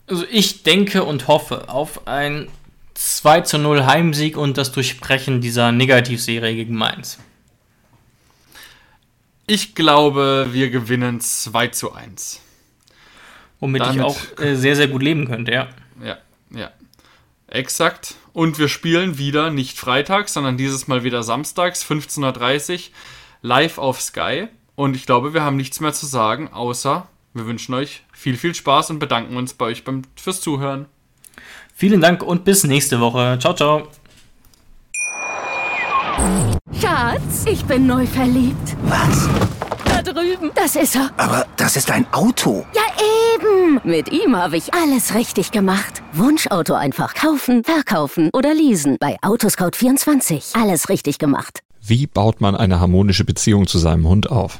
Also 0.08 0.26
ich 0.30 0.64
denke 0.64 1.04
und 1.04 1.28
hoffe 1.28 1.70
auf 1.70 2.08
ein 2.08 2.48
2 2.94 3.42
zu 3.42 3.58
0 3.58 3.86
Heimsieg 3.86 4.38
und 4.38 4.58
das 4.58 4.72
Durchbrechen 4.72 5.42
dieser 5.42 5.72
Negativserie 5.72 6.54
gegen 6.56 6.76
Mainz. 6.76 7.18
Ich 9.48 9.76
glaube, 9.76 10.50
wir 10.52 10.70
gewinnen 10.70 11.20
2 11.20 11.68
zu 11.70 11.94
1. 11.94 12.40
Womit 13.60 13.82
ich 13.82 13.88
Damit- 13.90 14.04
auch 14.04 14.20
äh, 14.40 14.56
sehr, 14.56 14.76
sehr 14.76 14.88
gut 14.88 15.02
leben 15.04 15.28
könnte, 15.28 15.52
ja. 15.52 15.68
Ja, 16.04 16.18
ja. 16.52 16.72
Exakt. 17.48 18.16
Und 18.34 18.60
wir 18.60 18.70
spielen 18.70 19.18
wieder 19.18 19.50
nicht 19.50 19.78
freitags, 19.78 20.34
sondern 20.34 20.58
dieses 20.58 20.88
Mal 20.88 21.04
wieder 21.04 21.22
samstags, 21.22 21.86
15.30 21.86 22.74
Uhr, 22.74 22.80
live 23.42 23.78
auf 23.78 24.02
Sky. 24.02 24.48
Und 24.76 24.96
ich 24.96 25.06
glaube, 25.06 25.34
wir 25.34 25.42
haben 25.44 25.58
nichts 25.58 25.80
mehr 25.80 25.92
zu 25.94 26.06
sagen, 26.06 26.48
außer 26.54 27.08
wir 27.34 27.46
wünschen 27.46 27.74
euch 27.74 28.04
viel, 28.22 28.38
viel 28.38 28.54
Spaß 28.54 28.92
und 28.92 29.00
bedanken 29.00 29.36
uns 29.36 29.56
bei 29.56 29.66
euch 29.66 29.84
beim, 29.84 30.04
fürs 30.16 30.42
Zuhören. 30.42 30.86
Vielen 31.74 32.02
Dank 32.02 32.22
und 32.22 32.46
bis 32.46 32.64
nächste 32.64 33.00
Woche. 33.00 33.40
Ciao, 33.40 33.56
ciao. 33.56 33.88
Schatz, 36.80 37.46
ich 37.48 37.66
bin 37.66 37.88
neu 37.88 38.06
verliebt. 38.06 38.78
Was? 38.84 39.28
Da 39.86 40.04
drüben. 40.04 40.52
Das 40.54 40.76
ist 40.76 40.96
er. 40.96 41.10
Aber 41.18 41.48
das 41.58 41.76
ist 41.76 41.90
ein 41.90 42.06
Auto. 42.14 42.64
Ja, 42.76 42.84
eben. 43.34 43.82
Mit 43.84 44.12
ihm 44.12 44.36
habe 44.36 44.56
ich 44.56 44.72
alles 44.72 45.16
richtig 45.16 45.50
gemacht. 45.50 46.04
Wunschauto 46.14 46.76
einfach 46.76 47.16
kaufen, 47.16 47.64
verkaufen 47.64 48.30
oder 48.34 48.54
leasen. 48.54 48.98
Bei 49.00 49.18
Autoscout24. 49.22 50.62
Alles 50.62 50.90
richtig 50.90 51.18
gemacht. 51.18 51.62
Wie 51.82 52.06
baut 52.06 52.40
man 52.40 52.56
eine 52.56 52.80
harmonische 52.80 53.26
Beziehung 53.26 53.66
zu 53.66 53.80
seinem 53.80 54.08
Hund 54.08 54.30
auf? 54.30 54.60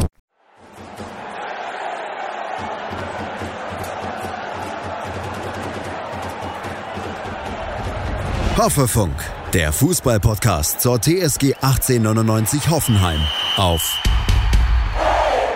Hoffefunk, 8.61 9.15
der 9.53 9.73
Fußballpodcast 9.73 10.81
zur 10.81 11.01
TSG 11.01 11.55
1899 11.55 12.69
Hoffenheim 12.69 13.19
auf 13.57 13.81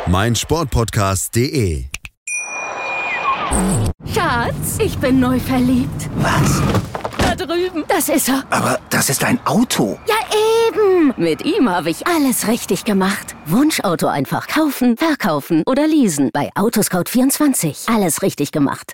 meinsportpodcast.de. 0.07 1.85
Schatz, 4.11 4.79
ich 4.79 4.97
bin 4.97 5.19
neu 5.19 5.39
verliebt. 5.39 6.09
Was? 6.15 6.63
Da 7.19 7.35
drüben. 7.35 7.83
Das 7.87 8.09
ist 8.09 8.27
er. 8.27 8.43
Aber 8.49 8.79
das 8.89 9.11
ist 9.11 9.23
ein 9.23 9.39
Auto. 9.45 9.99
Ja, 10.07 10.15
eben. 10.67 11.13
Mit 11.15 11.45
ihm 11.45 11.69
habe 11.69 11.91
ich 11.91 12.07
alles 12.07 12.47
richtig 12.47 12.85
gemacht. 12.85 13.35
Wunschauto 13.45 14.07
einfach 14.07 14.47
kaufen, 14.47 14.97
verkaufen 14.97 15.61
oder 15.67 15.85
leasen. 15.85 16.31
Bei 16.33 16.49
Autoscout24. 16.55 17.93
Alles 17.93 18.23
richtig 18.23 18.51
gemacht. 18.51 18.93